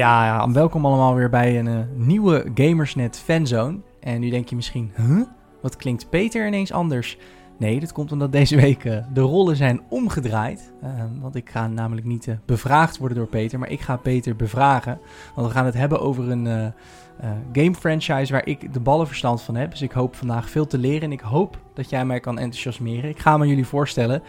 Ja, 0.00 0.50
welkom 0.50 0.86
allemaal 0.86 1.14
weer 1.14 1.30
bij 1.30 1.58
een 1.58 1.68
eh, 1.68 1.78
nieuwe 1.94 2.50
Gamersnet 2.54 3.18
fanzone. 3.18 3.78
En 4.00 4.20
nu 4.20 4.30
denk 4.30 4.48
je 4.48 4.56
misschien, 4.56 4.92
huh? 4.96 5.20
Wat 5.62 5.76
klinkt 5.76 6.10
Peter 6.10 6.46
ineens 6.46 6.72
anders? 6.72 7.18
Nee, 7.58 7.80
dat 7.80 7.92
komt 7.92 8.12
omdat 8.12 8.32
deze 8.32 8.56
week 8.66 8.84
eh, 8.84 9.04
de 9.12 9.20
rollen 9.20 9.56
zijn 9.56 9.80
omgedraaid. 9.88 10.72
Uh, 10.84 10.90
want 11.20 11.34
ik 11.34 11.50
ga 11.50 11.66
namelijk 11.66 12.06
niet 12.06 12.28
eh, 12.28 12.34
bevraagd 12.46 12.98
worden 12.98 13.16
door 13.16 13.26
Peter, 13.26 13.58
maar 13.58 13.70
ik 13.70 13.80
ga 13.80 13.96
Peter 13.96 14.36
bevragen. 14.36 14.98
Want 15.34 15.46
we 15.46 15.52
gaan 15.52 15.64
het 15.64 15.74
hebben 15.74 16.00
over 16.00 16.30
een 16.30 16.46
eh, 16.46 17.30
game 17.52 17.74
franchise 17.74 18.32
waar 18.32 18.46
ik 18.46 18.72
de 18.72 18.80
ballenverstand 18.80 19.42
van 19.42 19.54
heb. 19.54 19.70
Dus 19.70 19.82
ik 19.82 19.92
hoop 19.92 20.14
vandaag 20.14 20.50
veel 20.50 20.66
te 20.66 20.78
leren 20.78 21.02
en 21.02 21.12
ik 21.12 21.20
hoop 21.20 21.58
dat 21.74 21.90
jij 21.90 22.04
mij 22.04 22.20
kan 22.20 22.38
enthousiasmeren. 22.38 23.10
Ik 23.10 23.18
ga 23.18 23.36
me 23.36 23.46
jullie 23.46 23.66
voorstellen. 23.66 24.22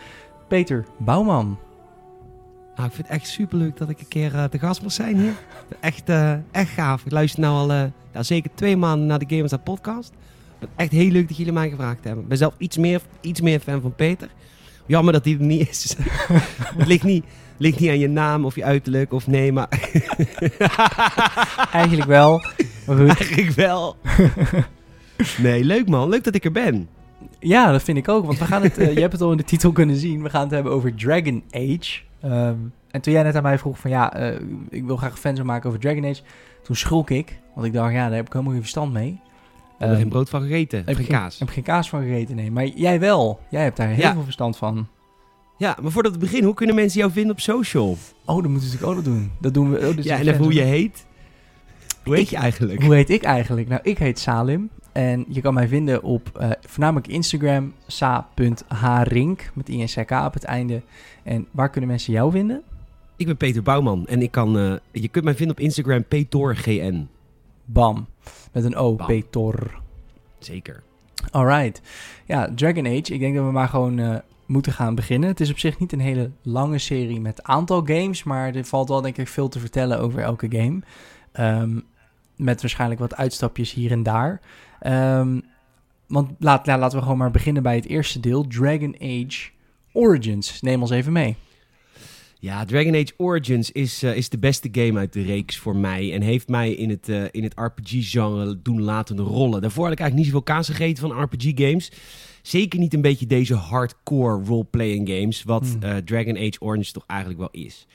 Peter 0.48 0.86
Bouwman. 0.98 1.58
Nou, 2.82 2.94
ik 2.94 3.00
vind 3.00 3.12
het 3.12 3.22
echt 3.22 3.32
superleuk 3.32 3.78
dat 3.78 3.90
ik 3.90 4.00
een 4.00 4.08
keer 4.08 4.34
uh, 4.34 4.44
te 4.44 4.60
gast 4.60 4.82
mag 4.82 4.92
zijn 4.92 5.18
hier. 5.18 5.34
Echt, 5.80 6.10
uh, 6.10 6.34
echt 6.52 6.70
gaaf. 6.70 7.06
Ik 7.06 7.12
luister 7.12 7.40
nu 7.42 7.48
al 7.48 7.72
uh, 7.72 7.84
ja, 8.14 8.24
zeker 8.24 8.50
twee 8.56 8.78
maanden 8.78 9.08
naar 9.08 9.20
de 9.20 9.36
Gamers 9.36 9.54
podcast. 9.64 10.12
Het 10.60 10.70
echt 10.76 10.92
heel 10.92 11.10
leuk 11.10 11.28
dat 11.28 11.38
jullie 11.38 11.54
mij 11.54 11.70
gevraagd 11.70 12.04
hebben. 12.04 12.24
Ik 12.24 12.30
ben 12.30 12.38
zelf 12.38 12.54
iets 12.58 12.78
meer, 12.78 13.02
iets 13.22 13.42
meer 13.42 13.60
fan 13.60 13.82
van 13.82 13.96
Peter. 13.96 14.28
Jammer 14.86 15.14
dat 15.14 15.26
hij 15.26 15.34
er 15.34 15.42
niet 15.42 15.70
is. 15.70 15.96
het 16.78 16.88
ligt 16.88 17.04
niet, 17.04 17.26
ligt 17.58 17.80
niet 17.80 17.90
aan 17.90 18.00
je 18.00 18.10
naam 18.10 18.46
of 18.46 18.56
je 18.56 18.64
uiterlijk 18.64 19.14
of 19.14 19.28
nee, 19.28 19.52
maar... 19.52 19.68
Eigenlijk 21.72 22.10
wel. 22.10 22.42
Maar 22.86 22.98
goed. 22.98 23.08
Eigenlijk 23.08 23.52
wel. 23.52 23.98
nee, 25.38 25.64
leuk 25.64 25.90
man. 25.90 26.10
Leuk 26.10 26.24
dat 26.24 26.36
ik 26.36 26.46
er 26.46 26.52
ben. 26.52 26.88
Ja, 27.40 27.72
dat 27.72 27.84
vind 27.84 27.98
ik 27.98 28.10
ook. 28.10 28.26
Want 28.26 28.40
we 28.40 28.46
gaan 28.46 28.64
het, 28.64 28.76
je 28.76 29.00
hebt 29.00 29.14
het 29.14 29.22
al 29.22 29.32
in 29.32 29.38
de 29.38 29.44
titel 29.44 29.72
kunnen 29.72 29.96
zien. 29.96 30.24
We 30.24 30.30
gaan 30.30 30.44
het 30.44 30.52
hebben 30.52 30.72
over 30.72 30.96
Dragon 30.96 31.44
Age. 31.52 32.10
Um, 32.26 32.74
en 32.92 33.02
toen 33.02 33.14
jij 33.14 33.24
net 33.24 33.36
aan 33.36 33.44
mij 33.44 33.58
vroeg 33.58 33.80
van 33.80 33.90
ja, 33.90 34.32
uh, 34.32 34.40
ik 34.70 34.84
wil 34.84 34.98
graag 34.98 35.20
fans 35.20 35.42
maken 35.42 35.68
over 35.68 35.82
Dragon 35.82 36.06
Age. 36.06 36.22
Toen 36.64 36.76
schrok 36.76 37.10
ik, 37.10 37.40
want 37.56 37.68
ik 37.68 37.74
dacht 37.74 37.94
ja, 37.94 38.08
daar 38.08 38.16
heb 38.16 38.26
ik 38.26 38.32
helemaal 38.32 38.54
geen 38.54 38.62
verstand 38.62 38.94
mee. 38.94 39.10
Ik 39.10 39.88
heb 39.88 39.90
er 39.90 39.96
geen 39.96 40.10
brood 40.10 40.30
van 40.30 40.42
gegeten, 40.42 40.84
heb 40.86 40.96
geen 40.96 41.08
kaas. 41.08 41.34
Ik 41.34 41.40
heb 41.40 41.50
geen 41.50 41.64
kaas 41.64 41.90
van 41.90 42.02
gegeten, 42.02 42.36
nee. 42.36 42.52
Maar 42.52 42.66
jij 42.66 43.00
wel. 43.00 43.40
Jij 43.50 43.64
hebt 43.64 43.78
daar 43.78 43.88
heel 43.88 43.98
ja. 43.98 44.14
veel 44.14 44.24
verstand 44.24 44.58
van. 44.58 44.88
Ja, 45.58 45.78
maar 45.82 45.92
voordat 45.92 46.12
we 46.12 46.18
beginnen, 46.18 46.46
hoe 46.46 46.56
kunnen 46.56 46.76
mensen 46.76 47.00
jou 47.00 47.12
vinden 47.12 47.32
op 47.32 47.40
social? 47.40 47.90
Oh, 47.90 47.96
dat 48.26 48.36
moeten 48.36 48.52
we 48.54 48.60
natuurlijk 48.60 48.86
ook 48.86 48.96
nog 48.96 49.04
doen. 49.04 49.32
Dat 49.40 49.54
doen 49.54 49.72
we. 49.72 49.88
Oh, 49.88 49.96
dus 49.96 50.06
ja, 50.06 50.18
en 50.18 50.28
even 50.28 50.44
hoe 50.44 50.54
je 50.54 50.62
heet. 50.62 51.06
Hoe 52.04 52.16
heet 52.16 52.30
je 52.30 52.36
eigenlijk? 52.36 52.84
Hoe 52.84 52.96
heet 52.96 53.10
ik 53.10 53.24
eigenlijk? 53.24 53.68
Nou, 53.68 53.82
ik 53.84 53.98
heet 53.98 54.20
Salim. 54.20 54.70
En 54.92 55.26
je 55.28 55.42
kan 55.42 55.54
mij 55.54 55.68
vinden 55.68 56.04
op 56.04 56.40
uh, 56.42 56.52
voornamelijk 56.68 57.08
Instagram, 57.08 57.74
sa.hrink, 57.88 59.52
met 59.54 59.70
INCK 59.70 60.12
op 60.12 60.34
het 60.34 60.44
einde. 60.44 60.82
En 61.24 61.48
waar 61.52 61.70
kunnen 61.70 61.90
mensen 61.90 62.14
jou 62.14 62.32
vinden? 62.32 62.62
Ik 63.16 63.26
ben 63.26 63.38
Peter 63.38 63.64
Bouwman 63.64 64.08
en 64.08 64.22
ik 64.22 64.32
kan, 64.32 64.58
uh, 64.58 64.76
je 64.92 65.08
kunt 65.08 65.26
mij 65.26 65.36
vinden 65.36 65.56
op 65.56 65.64
Instagram, 65.64 66.04
petorgn. 66.04 67.10
Bam, 67.66 68.08
met 68.52 68.64
een 68.64 68.76
O, 68.76 68.96
Bam. 68.96 69.08
Petor. 69.08 69.82
Zeker. 70.40 70.84
Alright. 71.32 71.82
Ja, 72.26 72.50
Dragon 72.56 72.86
Age, 72.86 73.14
ik 73.14 73.20
denk 73.20 73.36
dat 73.36 73.46
we 73.46 73.52
maar 73.52 73.68
gewoon 73.68 73.98
uh, 73.98 74.16
moeten 74.46 74.72
gaan 74.72 74.96
beginnen. 74.96 75.30
Het 75.30 75.40
is 75.40 75.52
op 75.52 75.60
zich 75.60 75.80
niet 75.80 75.92
een 75.92 76.00
hele 76.00 76.32
lange 76.42 76.78
serie 76.78 77.20
met 77.20 77.44
aantal 77.44 77.82
games, 77.86 78.24
maar 78.24 78.56
er 78.56 78.66
valt 78.66 78.90
wel 78.90 79.02
denk 79.02 79.18
ik 79.18 79.28
veel 79.28 79.48
te 79.50 79.60
vertellen 79.60 80.00
over 80.00 80.20
elke 80.20 80.48
game. 80.50 80.80
Um, 81.62 81.84
met 82.42 82.62
waarschijnlijk 82.62 83.00
wat 83.00 83.16
uitstapjes 83.16 83.74
hier 83.74 83.92
en 83.92 84.04
daar. 84.04 84.42
Um, 84.88 85.42
want 86.08 86.32
laat, 86.40 86.66
ja, 86.66 86.78
laten 86.78 86.98
we 86.98 87.04
gewoon 87.04 87.18
maar 87.18 87.32
beginnen 87.32 87.64
bij 87.64 87.76
het 87.76 87.88
eerste 87.88 88.20
deel. 88.20 88.48
Dragon 88.48 88.96
Age 89.00 89.50
Origins. 89.92 90.62
Neem 90.62 90.82
ons 90.82 90.92
even 90.92 91.12
mee. 91.12 91.36
Ja, 92.40 92.66
Dragon 92.66 92.96
Age 92.96 93.14
Origins 93.18 93.72
is, 93.72 94.04
uh, 94.04 94.16
is 94.16 94.30
de 94.30 94.38
beste 94.38 94.70
game 94.72 95.00
uit 95.00 95.14
de 95.14 95.22
reeks 95.22 95.58
voor 95.58 95.76
mij. 95.76 96.14
En 96.14 96.22
heeft 96.22 96.48
mij 96.48 96.72
in 96.72 96.90
het, 96.90 97.10
uh, 97.10 97.24
in 97.32 97.44
het 97.44 97.54
RPG-genre 97.56 98.62
doen 98.62 98.82
laten 98.82 99.20
rollen. 99.20 99.62
Daarvoor 99.62 99.84
had 99.84 99.94
ik 99.94 100.00
eigenlijk 100.00 100.16
niet 100.16 100.26
zoveel 100.26 100.56
kaas 100.56 100.70
gegeten 100.70 101.10
van 101.10 101.22
RPG-games. 101.24 101.92
Zeker 102.42 102.80
niet 102.80 102.94
een 102.94 103.02
beetje 103.02 103.26
deze 103.28 103.56
hardcore 103.56 104.44
role-playing 104.46 105.10
games. 105.10 105.44
Wat 105.44 105.68
hmm. 105.80 105.90
uh, 105.90 105.98
Dragon 105.98 106.38
Age 106.38 106.60
Origins 106.60 106.92
toch 106.92 107.04
eigenlijk 107.08 107.40
wel 107.40 107.50
is. 107.52 107.88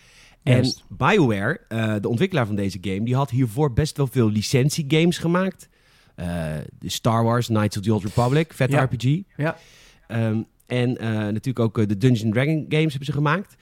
En 0.47 0.75
BioWare, 0.89 1.61
uh, 1.69 1.95
de 2.01 2.09
ontwikkelaar 2.09 2.47
van 2.47 2.57
deze 2.57 2.79
game, 2.81 3.03
die 3.03 3.15
had 3.15 3.31
hiervoor 3.31 3.73
best 3.73 3.97
wel 3.97 4.07
veel 4.07 4.31
licentiegames 4.31 5.19
gemaakt. 5.19 5.69
Uh, 6.17 6.27
de 6.79 6.89
Star 6.89 7.25
Wars, 7.25 7.47
Knights 7.47 7.77
of 7.77 7.83
the 7.83 7.95
Old 7.95 8.03
Republic, 8.03 8.53
vet 8.53 8.71
ja. 8.71 8.83
RPG. 8.83 9.21
Ja. 9.37 9.57
Um, 10.09 10.47
en 10.67 10.91
uh, 10.91 11.09
natuurlijk 11.09 11.59
ook 11.59 11.89
de 11.89 11.99
Dungeon 11.99 12.33
Dragon 12.33 12.67
games 12.69 12.89
hebben 12.89 13.05
ze 13.05 13.13
gemaakt. 13.13 13.57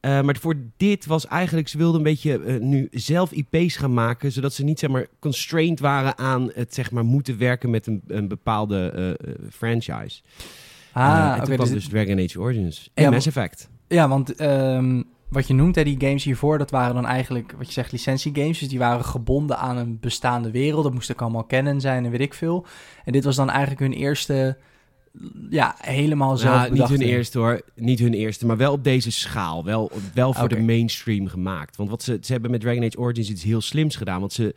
maar 0.00 0.36
voor 0.40 0.54
dit 0.76 1.06
was 1.06 1.26
eigenlijk, 1.26 1.68
ze 1.68 1.78
wilden 1.78 1.96
een 1.96 2.02
beetje 2.02 2.58
nu 2.60 2.88
zelf 2.90 3.32
IP's 3.32 3.76
gaan 3.76 3.94
maken, 3.94 4.32
zodat 4.32 4.52
ze 4.52 4.64
niet 4.64 4.78
zeg 4.78 4.90
maar 4.90 5.06
constrained 5.18 5.80
waren 5.80 6.18
aan 6.18 6.50
het 6.54 6.74
zeg 6.74 6.90
maar 6.90 7.04
moeten 7.04 7.38
werken 7.38 7.70
met 7.70 7.86
een, 7.86 8.02
een 8.06 8.28
bepaalde 8.28 9.18
franchise. 9.50 10.20
Ah, 10.92 11.12
en 11.12 11.32
toen 11.34 11.42
okay, 11.42 11.54
kwam 11.54 11.58
dus, 11.58 11.70
dus 11.70 11.88
Dragon 11.88 12.18
Age 12.18 12.40
Origins 12.40 12.90
en 12.94 13.04
ja, 13.04 13.10
Mass 13.10 13.26
Effect. 13.26 13.68
Ja, 13.88 14.08
want 14.08 14.40
um, 14.40 15.04
wat 15.28 15.46
je 15.46 15.54
noemt, 15.54 15.74
hè, 15.74 15.84
die 15.84 16.00
games 16.00 16.24
hiervoor, 16.24 16.58
dat 16.58 16.70
waren 16.70 16.94
dan 16.94 17.06
eigenlijk, 17.06 17.54
wat 17.58 17.66
je 17.66 17.72
zegt, 17.72 17.92
licentiegames. 17.92 18.58
Dus 18.58 18.68
die 18.68 18.78
waren 18.78 19.04
gebonden 19.04 19.58
aan 19.58 19.76
een 19.76 19.98
bestaande 20.00 20.50
wereld. 20.50 20.84
Dat 20.84 20.92
moest 20.94 21.10
ook 21.12 21.22
allemaal 21.22 21.44
kennen 21.44 21.80
zijn 21.80 22.04
en 22.04 22.10
weet 22.10 22.20
ik 22.20 22.34
veel. 22.34 22.66
En 23.04 23.12
dit 23.12 23.24
was 23.24 23.36
dan 23.36 23.50
eigenlijk 23.50 23.80
hun 23.80 23.92
eerste, 23.92 24.58
ja, 25.50 25.74
helemaal 25.78 26.36
zelf 26.36 26.66
ja, 26.66 26.72
Niet 26.72 26.88
hun 26.88 27.00
eerste 27.00 27.38
hoor, 27.38 27.60
niet 27.74 27.98
hun 27.98 28.14
eerste, 28.14 28.46
maar 28.46 28.56
wel 28.56 28.72
op 28.72 28.84
deze 28.84 29.10
schaal. 29.10 29.64
Wel, 29.64 29.90
wel 30.14 30.32
voor 30.32 30.48
de 30.48 30.60
mainstream 30.60 31.26
gemaakt. 31.26 31.76
Want 31.76 31.90
wat 31.90 32.02
ze, 32.02 32.18
ze 32.20 32.32
hebben 32.32 32.50
met 32.50 32.60
Dragon 32.60 32.84
Age 32.84 32.98
Origins 32.98 33.30
iets 33.30 33.42
heel 33.42 33.60
slims 33.60 33.96
gedaan. 33.96 34.20
Want 34.20 34.32
ze, 34.32 34.54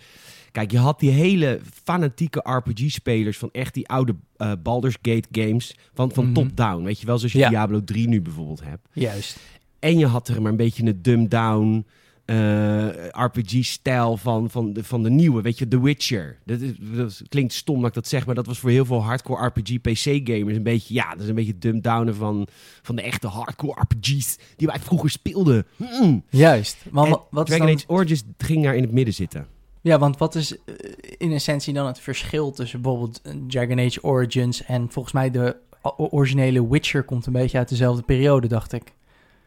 kijk, 0.52 0.72
je 0.72 0.78
had 0.78 1.00
die 1.00 1.12
hele 1.12 1.60
fanatieke 1.84 2.40
RPG-spelers 2.44 3.38
van 3.38 3.50
echt 3.52 3.74
die 3.74 3.88
oude 3.88 4.16
uh, 4.38 4.52
Baldur's 4.64 4.98
Gate 5.02 5.28
games. 5.32 5.76
Van, 5.94 6.12
van 6.12 6.24
Mhm. 6.26 6.34
top-down, 6.34 6.84
weet 6.84 7.00
je 7.00 7.06
wel, 7.06 7.18
zoals 7.18 7.34
je 7.34 7.40
Ja. 7.40 7.50
Diablo 7.50 7.84
3 7.84 8.08
nu 8.08 8.22
bijvoorbeeld 8.22 8.64
hebt. 8.64 8.88
Juist. 8.94 9.40
En 9.80 9.98
je 9.98 10.06
had 10.06 10.28
er 10.28 10.42
maar 10.42 10.52
een 10.52 10.58
beetje 10.58 10.86
een 10.86 11.02
dumbed-down 11.02 11.86
eh, 12.26 12.88
RPG-stijl 13.12 14.18
van, 14.18 14.50
van, 14.50 14.74
de, 14.74 14.84
van 14.84 15.04
de 15.04 15.10
nieuwe, 15.10 15.42
weet 15.42 15.58
je, 15.58 15.68
The 15.68 15.82
Witcher. 15.82 16.38
Dat, 16.46 16.60
is, 16.62 16.72
dat 16.96 17.22
klinkt 17.30 17.54
stom 17.54 17.78
dat 17.80 17.88
ik 17.88 17.94
dat 17.94 18.08
zeg, 18.08 18.26
maar 18.26 18.36
dat 18.36 18.46
was 18.46 18.60
voor 18.60 18.70
heel 18.70 18.86
veel 18.86 19.04
hardcore 19.04 19.46
RPG-PC-gamers 19.46 20.56
een 20.58 20.64
beetje, 20.64 20.94
ja, 20.94 21.12
dat 21.12 21.22
is 21.22 21.28
een 21.30 21.36
beetje 21.36 21.58
dumbed-downen 21.58 22.16
van, 22.16 22.48
van 22.82 22.96
de 22.96 23.02
echte 23.02 23.28
hardcore 23.28 23.82
RPG's 23.82 24.38
die 24.56 24.68
wij 24.68 24.80
vroeger 24.80 25.10
speelden. 25.10 25.66
Mm. 25.76 26.24
Juist. 26.30 26.78
Maar 26.92 27.06
En 27.06 27.12
wa- 27.12 27.22
wat 27.32 27.46
Dragon 27.46 27.66
dan, 27.66 27.76
Age 27.76 27.86
Origins 27.88 28.24
ging 28.38 28.64
daar 28.64 28.76
in 28.76 28.84
het 28.84 28.92
midden 28.92 29.14
zitten. 29.14 29.48
ja, 29.82 30.00
want 30.00 30.18
wat 30.18 30.36
is 30.36 30.56
eh, 30.58 30.74
in 31.18 31.32
essentie 31.32 31.74
dan 31.74 31.88
het 31.88 32.00
verschil 32.00 32.52
tussen 32.52 32.82
bijvoorbeeld 32.82 33.22
eh, 33.22 33.34
Dragon 33.48 33.80
Age 33.80 34.04
Origins 34.04 34.64
en 34.64 34.88
volgens 34.92 35.14
mij 35.14 35.32
de 35.32 35.56
originele 35.98 36.70
Witcher 36.70 37.04
komt 37.04 37.26
een 37.26 37.34
beetje 37.34 37.58
uit 37.58 37.70
dezelfde 37.70 38.02
periode, 38.04 38.48
dacht 38.48 38.74
ik. 38.74 38.94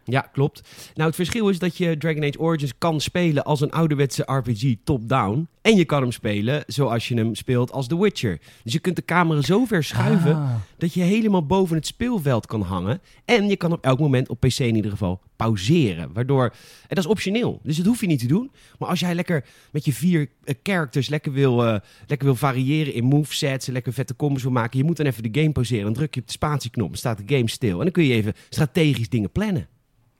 Ja, 0.04 0.20
klopt. 0.20 0.62
Nou, 0.94 1.06
het 1.06 1.16
verschil 1.16 1.48
is 1.48 1.58
dat 1.58 1.76
je 1.76 1.96
Dragon 1.98 2.22
Age 2.22 2.38
Origins 2.40 2.72
kan 2.78 3.00
spelen 3.00 3.44
als 3.44 3.60
een 3.60 3.70
ouderwetse 3.72 4.22
RPG 4.26 4.74
top-down. 4.84 5.48
En 5.62 5.76
je 5.76 5.84
kan 5.84 6.02
hem 6.02 6.12
spelen 6.12 6.64
zoals 6.66 7.08
je 7.08 7.14
hem 7.14 7.34
speelt 7.34 7.72
als 7.72 7.86
The 7.86 8.00
Witcher. 8.00 8.38
Dus 8.64 8.72
je 8.72 8.78
kunt 8.78 8.96
de 8.96 9.04
camera 9.04 9.40
zo 9.40 9.64
ver 9.64 9.84
schuiven 9.84 10.34
Ah. 10.36 10.54
dat 10.78 10.94
je 10.94 11.02
helemaal 11.02 11.46
boven 11.46 11.76
het 11.76 11.86
speelveld 11.86 12.46
kan 12.46 12.62
hangen. 12.62 13.00
En 13.24 13.48
je 13.48 13.56
kan 13.56 13.72
op 13.72 13.84
elk 13.84 13.98
moment 13.98 14.28
op 14.28 14.40
PC 14.40 14.58
in 14.58 14.74
ieder 14.76 14.90
geval 14.90 15.20
pauzeren. 15.36 16.12
Waardoor, 16.12 16.44
en 16.44 16.88
dat 16.88 16.98
is 16.98 17.06
optioneel, 17.06 17.60
dus 17.62 17.76
dat 17.76 17.86
hoef 17.86 18.00
je 18.00 18.06
niet 18.06 18.18
te 18.18 18.26
doen. 18.26 18.50
Maar 18.78 18.88
als 18.88 19.00
jij 19.00 19.14
lekker 19.14 19.44
met 19.72 19.84
je 19.84 19.92
vier 19.92 20.28
eh, 20.44 20.54
characters 20.62 21.08
lekker 21.08 21.32
wil, 21.32 21.64
eh, 21.66 21.78
lekker 22.06 22.26
wil 22.26 22.36
variëren 22.36 22.94
in 22.94 23.04
movesets... 23.04 23.66
en 23.66 23.72
lekker 23.72 23.92
vette 23.92 24.16
combos 24.16 24.42
wil 24.42 24.52
maken... 24.52 24.78
je 24.78 24.84
moet 24.84 24.96
dan 24.96 25.06
even 25.06 25.32
de 25.32 25.40
game 25.40 25.52
pauzeren. 25.52 25.84
Dan 25.84 25.92
druk 25.92 26.14
je 26.14 26.20
op 26.20 26.26
de 26.26 26.32
spatieknop 26.32 26.90
en 26.90 26.98
staat 26.98 27.18
de 27.26 27.34
game 27.36 27.48
stil. 27.50 27.76
En 27.76 27.82
dan 27.82 27.90
kun 27.92 28.04
je 28.04 28.14
even 28.14 28.32
strategisch 28.48 29.08
dingen 29.08 29.30
plannen. 29.32 29.68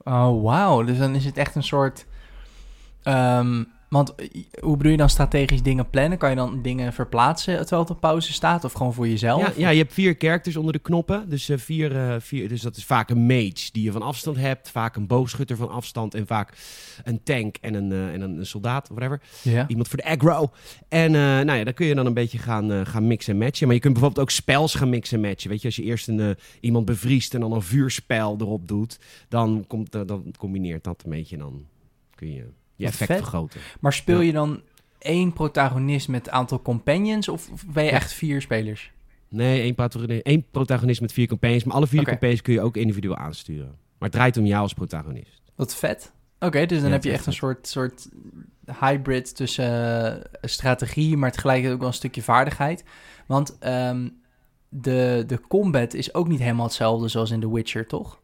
Oh, 0.03 0.43
wauw. 0.43 0.83
Dus 0.83 0.97
dan 0.97 1.15
is 1.15 1.25
het 1.25 1.37
echt 1.37 1.55
een 1.55 1.63
soort... 1.63 2.05
ehm, 3.03 3.63
want 3.93 4.15
eh, 4.15 4.27
hoe 4.59 4.77
bedoel 4.77 4.91
je 4.91 4.97
dan 4.97 5.09
strategisch 5.09 5.61
dingen 5.61 5.89
plannen? 5.89 6.17
Kan 6.17 6.29
je 6.29 6.35
dan 6.35 6.61
dingen 6.61 6.93
verplaatsen 6.93 7.57
terwijl 7.57 7.81
het 7.81 7.91
op 7.91 7.99
pauze 7.99 8.33
staat? 8.33 8.63
Of 8.63 8.73
gewoon 8.73 8.93
voor 8.93 9.07
jezelf? 9.07 9.41
Ja, 9.41 9.51
ja, 9.55 9.69
je 9.69 9.77
hebt 9.77 9.93
vier 9.93 10.15
characters 10.17 10.55
onder 10.55 10.73
de 10.73 10.79
knoppen. 10.79 11.29
Dus, 11.29 11.49
eh, 11.49 11.57
vier, 11.57 11.97
eh, 11.97 12.15
vier, 12.19 12.49
dus 12.49 12.61
dat 12.61 12.75
is 12.75 12.85
vaak 12.85 13.09
een 13.09 13.25
mage 13.25 13.69
die 13.71 13.83
je 13.83 13.91
van 13.91 14.01
afstand 14.01 14.37
hebt. 14.37 14.69
Vaak 14.69 14.95
een 14.95 15.07
boogschutter 15.07 15.57
van 15.57 15.69
afstand. 15.69 16.13
En 16.13 16.27
vaak 16.27 16.57
een 17.03 17.23
tank 17.23 17.57
en 17.61 17.73
een, 17.73 17.91
eh, 17.91 18.13
en 18.13 18.21
een, 18.21 18.45
soldaat, 18.45 18.87
whatever. 18.87 19.21
Ja. 19.41 19.67
Iemand 19.67 19.87
voor 19.87 19.97
de 19.97 20.05
aggro. 20.05 20.51
En 20.87 21.11
nou 21.11 21.57
ja, 21.57 21.63
dan 21.63 21.73
kun 21.73 21.85
je 21.85 21.95
dan 21.95 22.05
een 22.05 22.13
beetje 22.13 22.37
gaan, 22.37 22.85
gaan 22.85 23.07
mixen 23.07 23.33
en 23.33 23.39
matchen. 23.39 23.65
Maar 23.65 23.75
je 23.75 23.81
kunt 23.81 23.93
bijvoorbeeld 23.93 24.25
ook 24.25 24.31
spels 24.31 24.75
gaan 24.75 24.89
mixen 24.89 25.23
en 25.23 25.29
matchen. 25.29 25.49
Weet 25.49 25.61
je, 25.61 25.67
als 25.67 25.75
je 25.75 25.83
eerst 25.83 26.07
een, 26.07 26.35
iemand 26.59 26.85
bevriest 26.85 27.33
en 27.33 27.39
dan 27.39 27.51
een 27.51 27.61
vuurspel 27.61 28.35
erop 28.39 28.67
doet... 28.67 28.99
dan, 29.29 29.63
komt, 29.67 29.91
dan 29.91 30.33
combineert 30.37 30.83
dat 30.83 31.01
een 31.03 31.09
beetje 31.09 31.35
en 31.35 31.41
dan 31.41 31.65
kun 32.15 32.33
je 32.33 32.45
je 32.75 32.85
effect 32.85 33.11
vet. 33.11 33.17
vergroten. 33.21 33.59
Maar 33.79 33.93
speel 33.93 34.19
Ja. 34.19 34.25
je 34.25 34.31
dan 34.31 34.61
één 34.99 35.33
protagonist 35.33 36.07
met 36.07 36.29
aantal 36.29 36.61
companions? 36.61 37.27
Of 37.27 37.49
ben 37.67 37.83
je 37.83 37.89
Ja. 37.89 37.95
echt 37.95 38.13
vier 38.13 38.41
spelers? 38.41 38.91
Nee, 39.29 39.61
één 39.61 39.75
protagonist, 39.75 40.21
één 40.25 40.45
protagonist 40.51 41.01
met 41.01 41.13
vier 41.13 41.27
campagnes. 41.27 41.63
Maar 41.63 41.75
alle 41.75 41.87
vier 41.87 41.99
Oké. 42.01 42.09
campagnes 42.09 42.41
kun 42.41 42.53
je 42.53 42.61
ook 42.61 42.77
individueel 42.77 43.15
aansturen. 43.15 43.67
Maar 43.67 44.09
het 44.09 44.11
draait 44.11 44.37
om 44.37 44.45
jou 44.45 44.61
als 44.61 44.73
protagonist. 44.73 45.41
Wat 45.55 45.75
vet. 45.75 46.11
Oké, 46.39 46.65
dus 46.65 46.77
dan 46.79 46.87
Ja, 46.87 46.93
heb 46.93 47.03
je 47.03 47.11
echt 47.11 47.25
een 47.25 47.33
soort, 47.33 47.67
soort 47.67 48.09
hybrid 48.79 49.35
tussen 49.35 49.65
eh, 50.15 50.21
strategie, 50.41 51.17
maar 51.17 51.31
tegelijkertijd 51.31 51.73
ook 51.73 51.79
wel 51.79 51.89
een 51.89 51.95
stukje 51.95 52.21
vaardigheid. 52.21 52.83
Want 53.27 53.57
ehm, 53.59 54.09
de, 54.69 55.23
de 55.27 55.41
combat 55.47 55.93
is 55.93 56.13
ook 56.13 56.27
niet 56.27 56.39
helemaal 56.39 56.65
hetzelfde 56.65 57.07
zoals 57.07 57.31
in 57.31 57.39
The 57.39 57.53
Witcher, 57.53 57.87
toch? 57.87 58.21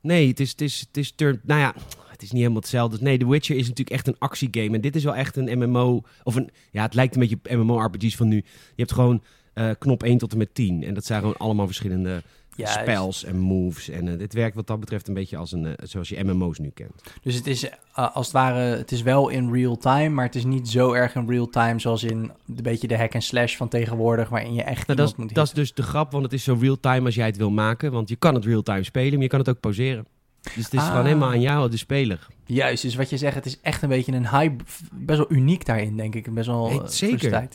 Nee, 0.00 0.28
het 0.28 0.40
is, 0.40 0.50
het 0.50 0.60
is, 0.60 0.80
het 0.80 0.96
is 0.96 1.12
turn, 1.12 1.40
nou 1.44 1.60
ja, 1.60 1.74
het 2.18 2.26
is 2.26 2.32
niet 2.32 2.42
helemaal 2.42 2.62
hetzelfde. 2.62 2.98
Nee, 3.00 3.18
The 3.18 3.28
Witcher 3.28 3.56
is 3.56 3.68
natuurlijk 3.68 3.96
echt 3.96 4.06
een 4.06 4.18
actiegame. 4.18 4.74
En 4.74 4.80
dit 4.80 4.96
is 4.96 5.04
wel 5.04 5.14
echt 5.14 5.36
een 5.36 5.58
MMO, 5.58 6.02
of 6.22 6.34
een, 6.34 6.50
ja, 6.70 6.82
het 6.82 6.94
lijkt 6.94 7.14
een 7.14 7.20
beetje 7.20 7.38
op 7.42 7.50
MMO-RPG's 7.50 8.16
van 8.16 8.28
nu. 8.28 8.36
Je 8.36 8.42
hebt 8.76 8.92
gewoon 8.92 9.22
eh, 9.54 9.70
knop 9.78 10.02
1 10.02 10.18
tot 10.18 10.32
en 10.32 10.38
met 10.38 10.54
10. 10.54 10.84
En 10.84 10.94
dat 10.94 11.04
zijn 11.04 11.20
gewoon 11.20 11.36
allemaal 11.36 11.66
verschillende 11.66 12.22
Juist. 12.56 12.78
spells 12.78 13.24
en 13.24 13.38
moves. 13.38 13.88
En 13.88 14.08
eh, 14.08 14.18
dit 14.18 14.32
werkt 14.32 14.56
wat 14.56 14.66
dat 14.66 14.80
betreft 14.80 15.08
een 15.08 15.14
beetje 15.14 15.36
als 15.36 15.52
een, 15.52 15.66
eh, 15.66 15.86
zoals 15.86 16.08
je 16.08 16.24
MMO's 16.24 16.58
nu 16.58 16.70
kent. 16.74 17.02
Dus 17.22 17.34
het 17.34 17.46
is 17.46 17.70
als 17.92 18.26
het 18.26 18.34
ware, 18.34 18.60
het 18.60 18.92
is 18.92 19.02
wel 19.02 19.28
in 19.28 19.52
real 19.52 19.76
time, 19.76 20.08
maar 20.08 20.24
het 20.24 20.34
is 20.34 20.44
niet 20.44 20.68
zo 20.68 20.92
erg 20.92 21.14
in 21.14 21.28
real 21.28 21.48
time 21.48 21.78
zoals 21.78 22.02
in 22.02 22.18
een 22.18 22.62
beetje 22.62 22.88
de 22.88 22.96
hack 22.96 23.14
and 23.14 23.24
slash 23.24 23.56
van 23.56 23.68
tegenwoordig, 23.68 24.28
waarin 24.28 24.54
je 24.54 24.62
echt 24.62 24.86
Nou, 24.86 24.98
dat, 24.98 25.08
is, 25.08 25.16
moet 25.16 25.34
dat 25.34 25.46
is 25.46 25.52
dus 25.52 25.74
de 25.74 25.82
grap, 25.82 26.12
want 26.12 26.24
het 26.24 26.32
is 26.32 26.44
zo 26.44 26.56
real-time 26.60 27.04
als 27.04 27.14
jij 27.14 27.26
het 27.26 27.36
wil 27.36 27.50
maken. 27.50 27.92
Want 27.92 28.08
je 28.08 28.16
kan 28.16 28.34
het 28.34 28.44
real-time 28.44 28.82
spelen, 28.82 29.12
maar 29.12 29.22
je 29.22 29.28
kan 29.28 29.38
het 29.38 29.48
ook 29.48 29.60
pauzeren. 29.60 30.06
Dus 30.42 30.64
het 30.64 30.72
is 30.74 30.80
Ah. 30.80 30.86
gewoon 30.88 31.04
helemaal 31.06 31.28
aan 31.30 31.40
jou, 31.40 31.70
de 31.70 31.76
speler. 31.76 32.26
Juist, 32.46 32.82
dus 32.82 32.94
wat 32.94 33.10
je 33.10 33.16
zegt, 33.16 33.34
het 33.34 33.46
is 33.46 33.60
echt 33.60 33.82
een 33.82 33.88
beetje 33.88 34.12
een 34.12 34.28
hype, 34.28 34.64
best 34.92 35.18
wel 35.18 35.32
uniek 35.32 35.64
daarin, 35.66 35.96
denk 35.96 36.14
ik. 36.14 36.34
Best 36.34 36.46
wel 36.46 36.70
eh, 36.82 36.86
zeker. 36.88 37.48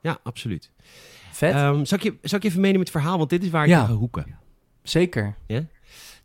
Ja, 0.00 0.18
absoluut. 0.22 0.70
Vet, 1.32 1.54
Ehm, 1.54 1.84
zal, 1.84 1.98
ik 1.98 2.04
je, 2.04 2.14
zal 2.22 2.36
ik 2.38 2.42
je 2.42 2.48
even 2.48 2.60
meenemen 2.60 2.78
met 2.84 2.88
het 2.92 2.96
verhaal? 3.02 3.18
Want 3.18 3.30
dit 3.30 3.42
is 3.44 3.50
waar 3.50 3.64
ik 3.64 3.70
Ja. 3.70 3.84
ga 3.84 3.92
hoeken. 3.92 4.36
zeker. 4.82 5.34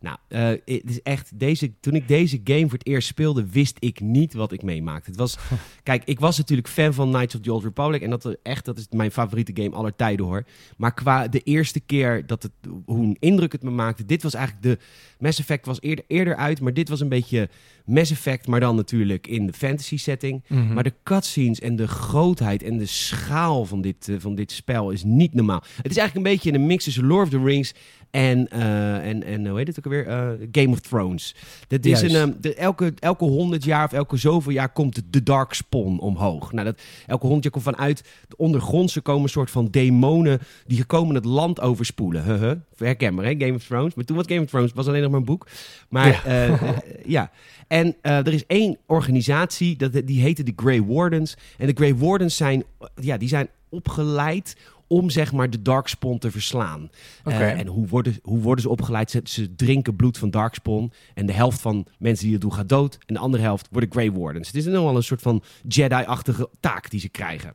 Nou, 0.04 0.16
eh, 0.28 0.48
het 0.48 0.90
is 0.90 1.02
echt 1.02 1.38
deze, 1.38 1.72
toen 1.80 1.94
ik 1.94 2.08
deze 2.08 2.40
game 2.44 2.68
voor 2.68 2.78
het 2.78 2.86
eerst 2.86 3.08
speelde, 3.08 3.46
wist 3.50 3.76
ik 3.78 4.00
niet 4.00 4.34
wat 4.34 4.52
ik 4.52 4.62
meemaakte. 4.62 5.10
Het 5.10 5.18
was, 5.18 5.38
kijk, 5.82 6.02
ik 6.04 6.20
was 6.20 6.38
natuurlijk 6.38 6.68
fan 6.68 6.94
van 6.94 7.10
Knights 7.10 7.34
of 7.34 7.40
the 7.40 7.52
Old 7.52 7.64
Republic 7.64 8.02
en 8.02 8.10
dat, 8.10 8.36
echt, 8.42 8.64
dat 8.64 8.78
is 8.78 8.86
mijn 8.90 9.10
favoriete 9.10 9.62
game 9.62 9.74
aller 9.74 9.96
tijden 9.96 10.26
hoor. 10.26 10.44
Maar 10.76 10.94
qua 10.94 11.28
de 11.28 11.40
eerste 11.40 11.80
keer 11.80 12.26
dat 12.26 12.42
het, 12.42 12.52
hoe 12.84 13.04
een 13.04 13.16
indruk 13.18 13.52
het 13.52 13.62
me 13.62 13.70
maakte, 13.70 14.04
dit 14.04 14.22
was 14.22 14.34
eigenlijk 14.34 14.64
de 14.66 14.78
Mass 15.18 15.38
Effect 15.38 15.66
was 15.66 15.80
eerder, 15.80 16.04
eerder 16.08 16.36
uit, 16.36 16.60
maar 16.60 16.74
dit 16.74 16.88
was 16.88 17.00
een 17.00 17.08
beetje 17.08 17.48
Mass 17.84 18.10
Effect, 18.10 18.46
maar 18.46 18.60
dan 18.60 18.76
natuurlijk 18.76 19.26
in 19.26 19.46
de 19.46 19.52
fantasy 19.52 19.96
setting. 19.96 20.42
Mhm. 20.46 20.72
Maar 20.72 20.84
de 20.84 20.94
cutscenes 21.02 21.60
en 21.60 21.76
de 21.76 21.88
grootheid 21.88 22.62
en 22.62 22.78
de 22.78 22.86
schaal 22.86 23.64
van 23.64 23.80
dit, 23.80 24.08
eh, 24.08 24.16
van 24.18 24.34
dit 24.34 24.52
spel 24.52 24.90
is 24.90 25.04
niet 25.04 25.34
normaal. 25.34 25.62
Het 25.76 25.90
is 25.90 25.96
eigenlijk 25.96 26.26
een 26.26 26.32
beetje 26.32 26.52
een 26.52 26.66
mix 26.66 26.84
tussen 26.84 27.06
Lord 27.06 27.24
of 27.24 27.30
the 27.30 27.44
Rings 27.44 27.74
en, 28.14 28.48
eh, 28.48 29.08
en, 29.08 29.22
en 29.24 29.46
hoe 29.46 29.58
heet 29.58 29.66
het 29.66 29.78
ook 29.78 29.84
alweer? 29.84 29.93
Eh, 30.02 30.28
Game 30.52 30.68
of 30.68 30.80
Thrones. 30.80 31.34
Dat 31.68 31.84
is 31.84 32.00
Juist. 32.00 32.14
een, 32.14 32.20
ehm, 32.20 32.40
de, 32.40 32.54
elke, 32.54 32.92
elke 32.98 33.24
honderd 33.24 33.64
jaar 33.64 33.84
of 33.84 33.92
elke 33.92 34.16
zoveel 34.16 34.52
jaar 34.52 34.72
komt 34.72 34.94
de, 34.94 35.02
de 35.10 35.22
Darkspawn 35.22 35.98
omhoog. 35.98 36.52
Nou, 36.52 36.64
dat, 36.64 36.80
elke 37.06 37.22
honderd 37.22 37.42
jaar 37.44 37.52
komt 37.52 37.76
vanuit 37.76 38.02
de 38.28 38.36
ondergrondse 38.36 39.00
komen 39.00 39.22
een 39.22 39.28
soort 39.28 39.50
van 39.50 39.68
demonen 39.70 40.40
die 40.66 40.84
komen 40.84 41.14
het 41.14 41.24
land 41.24 41.60
overspoelen. 41.60 42.24
Huh, 42.24 42.40
huh. 42.40 42.52
Herkenbaar, 42.76 43.24
hè? 43.24 43.34
Game 43.38 43.54
of 43.54 43.64
Thrones. 43.64 43.94
Maar 43.94 44.04
toen 44.04 44.16
was 44.16 44.26
Game 44.28 44.40
of 44.40 44.48
Thrones 44.48 44.72
was 44.72 44.86
alleen 44.86 45.02
nog 45.02 45.10
maar 45.10 45.20
een 45.20 45.26
boek. 45.26 45.46
Maar 45.88 46.22
Ja. 46.26 46.44
ja, 46.44 46.82
ja. 47.04 47.30
En 47.68 47.96
eh, 48.00 48.16
er 48.16 48.32
is 48.32 48.46
één 48.46 48.78
organisatie, 48.86 49.76
dat, 49.76 49.92
die 50.04 50.20
heette 50.20 50.42
de 50.42 50.52
Grey 50.56 50.82
Wardens. 50.82 51.36
En 51.58 51.66
de 51.66 51.72
Grey 51.74 51.94
Wardens 51.96 52.36
zijn, 52.36 52.64
ja, 52.94 53.16
die 53.16 53.28
zijn 53.28 53.48
opgeleid 53.68 54.56
om 54.86 55.10
zeg 55.10 55.32
maar 55.32 55.50
de 55.50 55.62
Darkspawn 55.62 56.18
te 56.18 56.30
verslaan. 56.30 56.90
Eh, 57.24 57.58
en 57.58 57.66
hoe 57.66 57.86
worden, 57.86 58.18
hoe 58.22 58.40
worden 58.40 58.62
ze 58.62 58.70
opgeleid? 58.70 59.10
Ze, 59.10 59.20
ze 59.24 59.54
drinken 59.54 59.96
bloed 59.96 60.18
van 60.18 60.30
Darkspawn. 60.30 60.92
En 61.14 61.26
de 61.26 61.32
helft 61.32 61.60
van 61.60 61.86
mensen 61.98 62.24
die 62.24 62.32
het 62.32 62.42
doen 62.42 62.52
gaat 62.52 62.68
dood. 62.68 62.98
En 63.06 63.14
de 63.14 63.20
andere 63.20 63.42
helft 63.42 63.68
worden 63.70 63.92
Grey 63.92 64.12
Wardens. 64.12 64.46
Het 64.46 64.56
is 64.56 64.64
nog 64.64 64.84
wel 64.84 64.96
een 64.96 65.02
soort 65.02 65.22
van 65.22 65.42
Jedi-achtige 65.68 66.48
taak 66.60 66.90
die 66.90 67.00
ze 67.00 67.08
krijgen. 67.08 67.54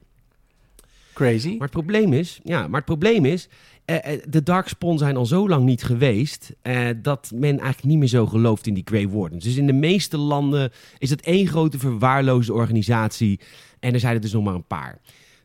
Crazy. 1.13 1.49
Maar 1.49 1.67
het 1.67 1.71
probleem 1.71 2.13
is, 2.13 2.39
ja, 2.43 2.67
maar 2.67 2.77
het 2.77 2.85
probleem 2.85 3.25
is, 3.25 3.49
eh, 3.85 4.13
eh, 4.13 4.21
de 4.29 4.43
Darkspawn 4.43 4.97
zijn 4.97 5.17
al 5.17 5.25
zo 5.25 5.49
lang 5.49 5.65
niet 5.65 5.83
geweest 5.83 6.53
eh, 6.61 6.87
dat 7.01 7.31
men 7.35 7.49
eigenlijk 7.49 7.83
niet 7.83 7.97
meer 7.97 8.07
zo 8.07 8.25
gelooft 8.25 8.67
in 8.67 8.73
die 8.73 8.83
Grey 8.85 9.09
Wardens. 9.09 9.43
Dus 9.43 9.55
in 9.55 9.65
de 9.65 9.73
meeste 9.73 10.17
landen 10.17 10.71
is 10.97 11.09
het 11.09 11.21
één 11.21 11.47
grote 11.47 11.79
verwaarloosde 11.79 12.53
organisatie 12.53 13.39
en 13.79 13.93
er 13.93 13.99
zijn 13.99 14.15
er 14.15 14.21
dus 14.21 14.31
nog 14.31 14.43
maar 14.43 14.53
een 14.53 14.67
paar. 14.67 14.99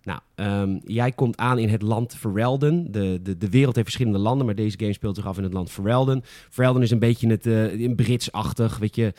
Nou, 0.04 0.20
ehm, 0.34 0.78
jij 0.84 1.12
komt 1.12 1.36
aan 1.36 1.58
in 1.58 1.68
het 1.68 1.82
land 1.82 2.16
Ferelden. 2.16 2.92
De, 2.92 3.20
de, 3.22 3.38
de 3.38 3.50
wereld 3.50 3.74
heeft 3.74 3.86
verschillende 3.86 4.18
landen, 4.18 4.46
maar 4.46 4.54
deze 4.54 4.78
game 4.78 4.92
speelt 4.92 5.16
zich 5.16 5.26
af 5.26 5.36
in 5.36 5.42
het 5.42 5.52
land 5.52 5.70
Ferelden. 5.70 6.22
Ferelden 6.50 6.82
is 6.82 6.90
een 6.90 6.98
beetje 6.98 7.28
het, 7.28 7.46
een 7.46 7.94
Brits-achtig, 7.96 8.78
weet 8.78 8.96
je. 8.96 9.12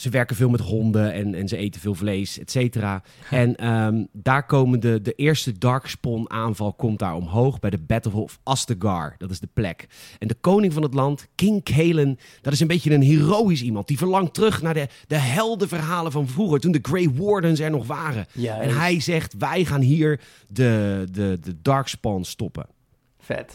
Ze 0.00 0.08
werken 0.10 0.36
veel 0.36 0.48
met 0.48 0.60
honden 0.60 1.12
en, 1.12 1.34
en 1.34 1.48
ze 1.48 1.56
eten 1.56 1.80
veel 1.80 1.94
vlees, 1.94 2.38
et 2.38 2.50
cetera. 2.50 3.02
En 3.30 3.56
ehm, 3.56 4.04
daar 4.12 4.46
komen 4.46 4.80
de, 4.80 5.02
de 5.02 5.12
eerste 5.12 5.58
Darkspawn 5.58 6.24
aanval 6.28 6.72
komt 6.72 6.98
daar 6.98 7.14
omhoog 7.14 7.58
bij 7.60 7.70
de 7.70 7.78
Battle 7.78 8.12
of 8.12 8.38
Astegar. 8.42 9.14
Dat 9.18 9.30
is 9.30 9.40
de 9.40 9.48
plek. 9.52 9.86
En 10.18 10.28
de 10.28 10.34
koning 10.34 10.72
van 10.72 10.82
het 10.82 10.94
land, 10.94 11.26
King 11.34 11.62
Kalen, 11.62 12.18
dat 12.42 12.52
is 12.52 12.60
een 12.60 12.66
beetje 12.66 12.94
een 12.94 13.02
heroïsch 13.02 13.62
iemand. 13.62 13.88
Die 13.88 13.98
verlangt 13.98 14.34
terug 14.34 14.62
naar 14.62 14.74
de, 14.74 14.88
de 15.06 15.16
heldenverhalen 15.18 16.12
van 16.12 16.28
vroeger, 16.28 16.60
toen 16.60 16.72
de 16.72 16.78
Grey 16.82 17.10
Wardens 17.14 17.60
er 17.60 17.70
nog 17.70 17.86
waren. 17.86 18.26
Ja, 18.32 18.60
En 18.60 18.76
hij 18.76 19.00
zegt, 19.00 19.34
wij 19.38 19.64
gaan 19.64 19.80
hier 19.80 20.20
de, 20.48 21.04
de, 21.12 21.38
de 21.42 21.54
Darkspawn 21.62 22.22
stoppen. 22.22 22.66
vet. 23.18 23.52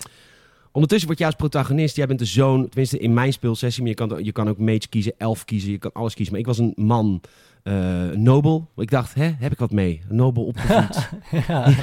Ondertussen 0.75 1.07
word 1.07 1.19
jij 1.19 1.27
als 1.27 1.35
protagonist, 1.35 1.95
jij 1.95 2.07
bent 2.07 2.19
de 2.19 2.25
zoon, 2.25 2.67
tenminste 2.69 2.99
in 2.99 3.13
mijn 3.13 3.33
speelsessie, 3.33 3.81
maar 3.81 3.91
je 3.91 3.95
kan, 3.95 4.23
je 4.23 4.31
kan 4.31 4.49
ook 4.49 4.57
mage 4.57 4.87
kiezen, 4.89 5.13
elf 5.17 5.45
kiezen, 5.45 5.71
je 5.71 5.77
kan 5.77 5.91
alles 5.93 6.13
kiezen. 6.13 6.33
Maar 6.33 6.41
ik 6.41 6.47
was 6.47 6.57
een 6.57 6.73
man, 6.75 7.21
eh 7.63 8.09
nobel. 8.09 8.69
Ik 8.75 8.89
dacht, 8.89 9.13
hè, 9.13 9.31
heb 9.39 9.51
ik 9.51 9.59
wat 9.59 9.71
mee? 9.71 10.01
Nobel 10.09 10.45
opgevoed. 10.45 11.09
ja. 11.47 11.73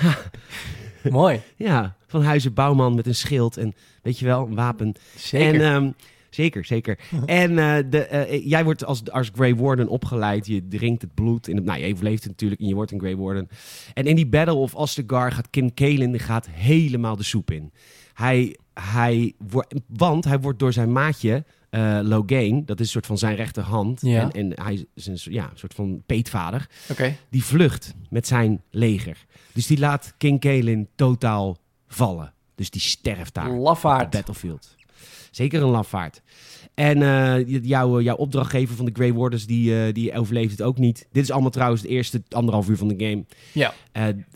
Mooi. 1.11 1.41
ja, 1.57 1.97
van 2.07 2.23
huizen 2.23 2.55
bouwman 2.55 2.95
met 2.95 3.07
een 3.07 3.15
schild 3.15 3.57
en 3.57 3.75
weet 4.03 4.19
je 4.19 4.25
wel, 4.25 4.47
een 4.47 4.55
wapen. 4.55 4.95
Zeker. 5.17 5.55
En, 5.55 5.75
ehm, 5.75 5.91
zeker, 6.31 6.65
zeker. 6.65 6.99
en 7.27 7.59
eh, 7.59 7.85
de, 7.91 8.07
eh, 8.07 8.47
jij 8.49 8.65
wordt 8.65 8.85
als, 8.85 9.11
als 9.11 9.31
Grey 9.35 9.57
Warden 9.57 9.89
opgeleid. 9.89 10.47
Je 10.47 10.69
drinkt 10.69 11.03
het 11.03 11.15
bloed. 11.15 11.49
In 11.49 11.57
het, 11.57 11.65
nou, 11.65 11.81
je 11.81 11.93
overleeft 11.93 12.23
het 12.23 12.33
natuurlijk 12.33 12.61
en 12.61 12.67
je 12.69 12.75
wordt 12.75 12.91
een 12.91 13.01
Grey 13.01 13.17
Warden. 13.17 13.49
En 13.95 14.05
in 14.05 14.17
die 14.17 14.27
Battle 14.27 14.55
of 14.55 14.75
Ostagar 14.75 15.33
gaat 15.33 15.51
Kin 15.51 15.75
Kalen 15.75 16.21
gaat 16.21 16.49
helemaal 16.51 17.17
de 17.17 17.23
soep 17.23 17.51
in. 17.51 17.73
Hij, 18.15 18.57
hij 18.75 19.33
wordt, 19.49 19.75
want 19.87 20.25
hij 20.25 20.41
wordt 20.41 20.59
door 20.59 20.73
zijn 20.73 20.93
maatje 20.93 21.45
eh 21.71 21.99
Logain, 22.03 22.65
dat 22.65 22.81
is 22.81 22.87
een 22.87 22.93
soort 22.93 23.07
van 23.07 23.19
zijn 23.19 23.37
rechterhand. 23.37 24.01
Ja. 24.01 24.21
En, 24.23 24.31
en 24.31 24.65
hij 24.65 24.87
is 24.95 25.07
een, 25.07 25.19
ja, 25.33 25.45
een 25.51 25.59
soort 25.59 25.75
van 25.75 26.03
peetvader. 26.07 26.69
Die 27.29 27.45
vlucht 27.45 27.95
met 28.11 28.27
zijn 28.27 28.63
leger. 28.71 29.17
Dus 29.53 29.67
die 29.67 29.79
laat 29.79 30.15
King 30.19 30.41
Kalen 30.41 30.89
totaal 30.95 31.57
vallen. 31.89 32.33
Dus 32.55 32.71
die 32.71 32.81
sterft 32.81 33.35
daar 33.35 33.51
op 33.51 33.63
Lafaard. 33.63 34.11
battlefield. 34.11 34.77
Zeker 35.31 35.63
een 35.63 35.69
lafaard. 35.69 36.23
En 36.75 37.03
eh, 37.03 37.49
j- 37.49 37.61
jouw, 37.63 38.15
opdrachtgever 38.17 38.77
van 38.77 38.85
de 38.85 38.91
Grey 38.95 39.13
Wardens, 39.13 39.47
die, 39.47 39.85
eh, 39.87 39.93
die 39.93 40.13
overleeft 40.19 40.51
het 40.51 40.63
ook 40.63 40.79
niet. 40.79 41.07
Dit 41.13 41.23
is 41.23 41.31
allemaal 41.31 41.51
trouwens 41.51 41.83
het 41.83 41.91
eerste 41.91 42.23
anderhalf 42.29 42.69
uur 42.69 42.77
van 42.77 42.89
de 42.89 43.05
game. 43.07 43.25
Ja. 43.53 43.75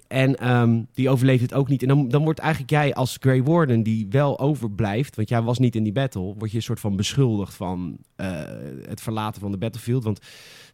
En 0.09 0.37
ehm, 0.37 0.83
die 0.93 1.09
overleeft 1.09 1.43
het 1.43 1.55
ook 1.55 1.69
niet. 1.69 1.83
En 1.83 1.89
dan, 1.89 2.09
dan 2.09 2.25
wordt 2.25 2.39
eigenlijk 2.39 2.71
jij 2.71 2.95
als 2.95 3.17
Grey 3.21 3.43
Warden, 3.43 3.83
die 3.83 4.07
wel 4.11 4.39
overblijft, 4.39 5.17
want 5.17 5.29
jij 5.29 5.43
was 5.43 5.59
niet 5.59 5.77
in 5.77 5.83
die 5.83 5.93
battle, 5.93 6.35
word 6.39 6.51
je 6.51 6.57
een 6.57 6.63
soort 6.63 6.81
van 6.81 6.97
beschuldigd 6.97 7.55
van 7.55 7.99
eh, 8.17 8.29
het 8.89 9.01
verlaten 9.01 9.41
van 9.41 9.51
de 9.51 9.59
battlefield. 9.59 10.05
Want 10.05 10.21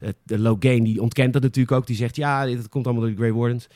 eh, 0.01 0.09
de 0.23 0.39
Logain 0.39 0.85
die 0.85 1.01
ontkent 1.01 1.33
dat 1.33 1.43
natuurlijk 1.43 1.77
ook. 1.77 1.87
Die 1.87 1.97
zegt, 1.97 2.17
ja, 2.17 2.45
dit 2.45 2.69
komt 2.69 2.85
allemaal 2.85 3.03
door 3.03 3.13
de 3.13 3.19
Grey 3.19 3.33
Wardens. 3.33 3.69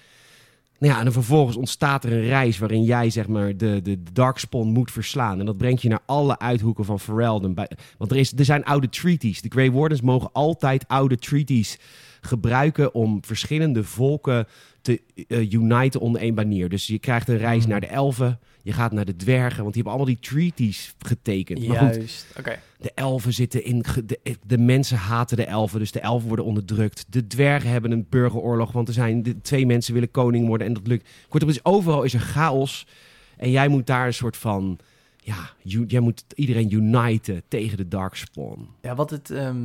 Nou 0.79 0.93
ja, 0.93 0.99
en 0.99 1.05
dan 1.05 1.13
vervolgens 1.13 1.57
ontstaat 1.57 2.05
er 2.05 2.13
een 2.13 2.27
reis 2.27 2.59
waarin 2.59 2.83
jij 2.83 3.11
zeg 3.11 3.29
maar 3.29 3.57
de, 3.57 3.81
de 3.83 4.03
Darkspawn 4.13 4.67
moet 4.67 4.91
verslaan. 4.91 5.41
En 5.41 5.47
dat 5.47 5.57
brengt 5.57 5.83
je 5.83 5.89
naar 5.89 6.03
alle 6.07 6.39
uithoeken 6.39 6.85
van 6.85 7.01
Ferelden. 7.01 7.55
Want 7.99 8.11
er, 8.11 8.17
is, 8.17 8.33
er 8.37 8.45
zijn 8.45 8.65
oude 8.65 8.89
treaties. 8.89 9.41
De 9.43 9.49
Grey 9.49 9.73
Wardens 9.73 10.01
mogen 10.01 10.33
altijd 10.33 10.89
oude 10.89 11.17
treaties 11.17 11.79
gebruiken 12.21 12.95
om 12.95 13.25
verschillende 13.25 13.85
volken 13.85 14.47
te 14.87 15.01
eh, 15.29 15.53
uniten 15.53 16.01
onder 16.01 16.21
één 16.21 16.35
banier. 16.35 16.69
Dus 16.69 16.87
je 16.87 16.99
krijgt 16.99 17.29
een 17.29 17.39
reis 17.39 17.63
Hmm. 17.63 17.71
naar 17.71 17.81
de 17.81 17.87
elfen, 17.87 18.39
je 18.63 18.73
gaat 18.73 18.93
naar 18.93 19.05
de 19.05 19.17
dwergen, 19.17 19.63
want 19.63 19.75
die 19.75 19.83
hebben 19.83 19.93
allemaal 19.93 20.15
die 20.21 20.31
treaties 20.31 20.95
getekend. 20.99 21.67
Maar 21.67 21.95
goed, 21.95 22.27
de 22.79 22.93
elfen 22.95 23.33
zitten 23.33 23.65
in. 23.65 23.85
De, 24.07 24.19
de 24.47 24.59
mensen 24.59 24.97
haten 24.97 25.37
de 25.37 25.45
elfen, 25.45 25.79
dus 25.79 25.93
de 25.93 26.01
elfen 26.01 26.29
worden 26.29 26.45
onderdrukt. 26.45 27.05
De 27.09 27.27
dwergen 27.27 27.71
hebben 27.71 27.91
een 27.91 28.07
burgeroorlog, 28.09 28.73
want 28.73 28.89
er 28.89 28.95
zijn 28.95 29.23
de, 29.23 29.41
twee 29.41 29.67
mensen 29.67 29.95
willen 29.95 30.11
koning 30.11 30.47
worden 30.47 30.67
en 30.67 30.73
dat 30.73 30.87
lukt. 30.87 31.09
Kortom, 31.29 31.49
dus 31.49 31.65
overal 31.65 32.03
is 32.03 32.15
er 32.15 32.21
chaos. 32.21 32.87
En 33.37 33.51
jij 33.51 33.69
moet 33.69 33.87
daar 33.87 34.07
een 34.07 34.15
soort 34.15 34.37
van. 34.37 34.79
Ja, 35.17 35.51
jij 35.87 36.01
moet 36.01 36.25
iedereen 36.35 36.73
uniten 36.73 37.43
tegen 37.49 37.77
de 37.77 37.89
Darkspawn. 37.89 38.69
Ja, 38.83 38.95
wat 38.95 39.11
het... 39.11 39.31
ehm, 39.31 39.65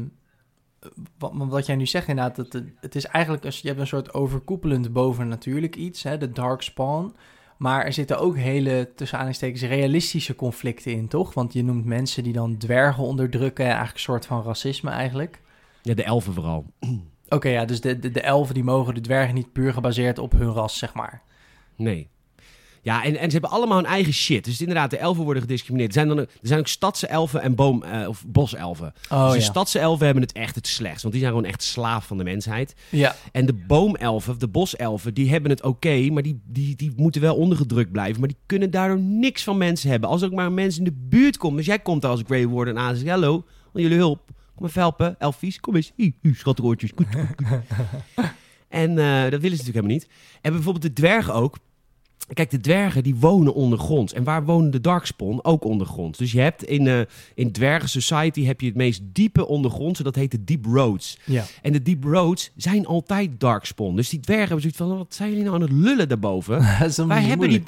wat, 1.17 1.31
wat 1.35 1.65
jij 1.65 1.75
nu 1.75 1.85
zegt 1.85 2.07
inderdaad, 2.07 2.35
dat 2.35 2.53
het, 2.53 2.65
het 2.79 2.95
is 2.95 3.05
eigenlijk... 3.05 3.45
Als, 3.45 3.59
je 3.59 3.67
hebt 3.67 3.79
een 3.79 3.87
soort 3.87 4.13
overkoepelend 4.13 4.93
bovennatuurlijk 4.93 5.75
iets, 5.75 6.03
hè, 6.03 6.17
de 6.17 6.31
Darkspawn. 6.31 7.15
Maar 7.57 7.85
er 7.85 7.93
zitten 7.93 8.19
ook 8.19 8.37
hele, 8.37 8.91
tussen 8.95 9.17
aanhalingstekens, 9.17 9.61
realistische 9.61 10.35
conflicten 10.35 10.91
in, 10.91 11.07
toch? 11.07 11.33
Want 11.33 11.53
je 11.53 11.63
noemt 11.63 11.85
mensen 11.85 12.23
die 12.23 12.33
dan 12.33 12.57
dwergen 12.57 13.03
onderdrukken. 13.03 13.65
Eigenlijk 13.65 13.95
een 13.95 14.01
soort 14.01 14.25
van 14.25 14.43
racisme 14.43 14.89
eigenlijk. 14.89 15.41
Ja, 15.81 15.93
de 15.93 16.03
elfen 16.03 16.33
vooral. 16.33 16.65
Oké, 17.29 17.49
ja, 17.49 17.65
dus 17.65 17.81
de, 17.81 17.99
de, 17.99 18.11
de 18.11 18.21
elfen 18.21 18.53
die 18.53 18.63
mogen 18.63 18.93
de 18.93 19.01
dwergen 19.01 19.35
niet 19.35 19.51
puur 19.51 19.73
gebaseerd 19.73 20.17
op 20.17 20.31
hun 20.31 20.51
ras, 20.51 20.77
zeg 20.77 20.93
maar. 20.93 21.21
Nee. 21.75 22.09
Ja, 22.81 23.03
en, 23.03 23.17
en 23.17 23.25
ze 23.25 23.31
hebben 23.31 23.49
allemaal 23.49 23.77
hun 23.77 23.85
eigen 23.85 24.13
shit. 24.13 24.45
Dus 24.45 24.59
inderdaad, 24.59 24.89
de 24.89 24.97
elfen 24.97 25.23
worden 25.23 25.41
gediscrimineerd. 25.41 25.95
Er 25.95 26.01
zijn, 26.01 26.07
dan, 26.07 26.17
er 26.17 26.27
zijn 26.41 26.59
ook 26.59 26.67
stadse 26.67 27.07
elfen 27.07 27.41
en 27.41 27.55
boom, 27.55 27.83
eh, 27.83 28.07
of 28.07 28.23
boselfen. 28.27 28.93
Oh 29.09 29.23
dus 29.23 29.33
de 29.33 29.39
ja. 29.39 29.45
stadse 29.45 29.79
elfen 29.79 30.05
hebben 30.05 30.23
het 30.23 30.31
echt 30.31 30.55
het 30.55 30.67
slechtst. 30.67 31.01
Want 31.01 31.13
die 31.13 31.23
zijn 31.23 31.35
gewoon 31.35 31.49
echt 31.49 31.63
slaaf 31.63 32.05
van 32.05 32.17
de 32.17 32.23
mensheid. 32.23 32.75
Ja, 32.89 33.15
En 33.31 33.45
de 33.45 33.53
boomelfen, 33.53 34.31
of 34.31 34.37
de 34.37 34.47
boselfen, 34.47 35.13
die 35.13 35.29
hebben 35.29 35.51
het 35.51 35.63
oké. 35.63 36.09
maar 36.11 36.23
die, 36.23 36.41
die, 36.45 36.75
die 36.75 36.93
moeten 36.95 37.21
wel 37.21 37.35
ondergedrukt 37.35 37.91
blijven. 37.91 38.19
Maar 38.19 38.29
die 38.29 38.39
kunnen 38.45 38.71
daardoor 38.71 38.99
niks 38.99 39.43
van 39.43 39.57
mensen 39.57 39.89
hebben. 39.89 40.09
Als 40.09 40.21
er 40.21 40.27
ook 40.27 40.33
maar 40.33 40.45
een 40.45 40.53
mens 40.53 40.77
in 40.77 40.83
de 40.83 41.07
buurt 41.09 41.37
komt. 41.37 41.57
Dus 41.57 41.65
jij 41.65 41.79
komt 41.79 42.01
daar 42.01 42.11
als 42.11 42.21
Grey 42.25 42.47
Warden 42.47 42.77
aan 42.77 42.89
en 42.89 42.97
zegt... 42.97 43.09
Hallo, 43.09 43.45
wil 43.73 43.83
jullie 43.83 43.97
hulp? 43.97 44.29
Kom 44.55 44.65
even 44.65 44.81
helpen. 44.81 45.15
Elfies, 45.19 45.59
kom 45.59 45.75
eens. 45.75 45.91
Hi, 45.95 46.13
schatteroortjes. 46.33 46.93
Koet. 46.93 47.07
en 48.69 48.97
eh, 48.97 49.31
dat 49.31 49.41
willen 49.41 49.57
ze 49.57 49.63
natuurlijk 49.63 49.65
helemaal 49.65 49.91
niet. 49.91 50.07
En 50.41 50.51
bijvoorbeeld 50.51 50.83
de 50.83 50.93
dwergen 50.93 51.33
ook. 51.33 51.57
Kijk, 52.33 52.49
de 52.49 52.59
dwergen 52.59 53.03
die 53.03 53.15
wonen 53.15 53.53
ondergronds. 53.53 54.13
En 54.13 54.23
waar 54.23 54.45
wonen 54.45 54.71
de 54.71 54.81
Darkspawn? 54.81 55.39
Ook 55.41 55.63
ondergronds. 55.63 56.17
Dus 56.17 56.31
je 56.31 56.39
hebt 56.39 56.63
in, 56.63 56.87
eh 56.87 56.99
in 57.35 57.51
Dwergen 57.51 57.89
Society 57.89 58.45
heb 58.45 58.61
je 58.61 58.67
het 58.67 58.75
meest 58.75 59.01
diepe 59.03 59.47
ondergrondse. 59.47 60.03
Dat 60.03 60.15
heet 60.15 60.31
de 60.31 60.43
Deep 60.43 60.65
Roads. 60.65 61.17
ja. 61.25 61.43
En 61.61 61.71
de 61.71 61.81
Deep 61.81 62.03
Roads 62.03 62.51
zijn 62.55 62.85
altijd 62.85 63.39
Darkspawn. 63.39 63.95
Dus 63.95 64.09
die 64.09 64.19
dwergen 64.19 64.47
hebben 64.47 64.61
zoiets 64.61 64.79
van... 64.79 64.97
Wat 64.97 65.13
zijn 65.13 65.29
jullie 65.29 65.43
nou 65.43 65.55
aan 65.55 65.61
het 65.61 65.71
lullen 65.71 66.09
daarboven? 66.09 66.59
Wij, 67.07 67.21
hebben 67.21 67.49
die 67.49 67.63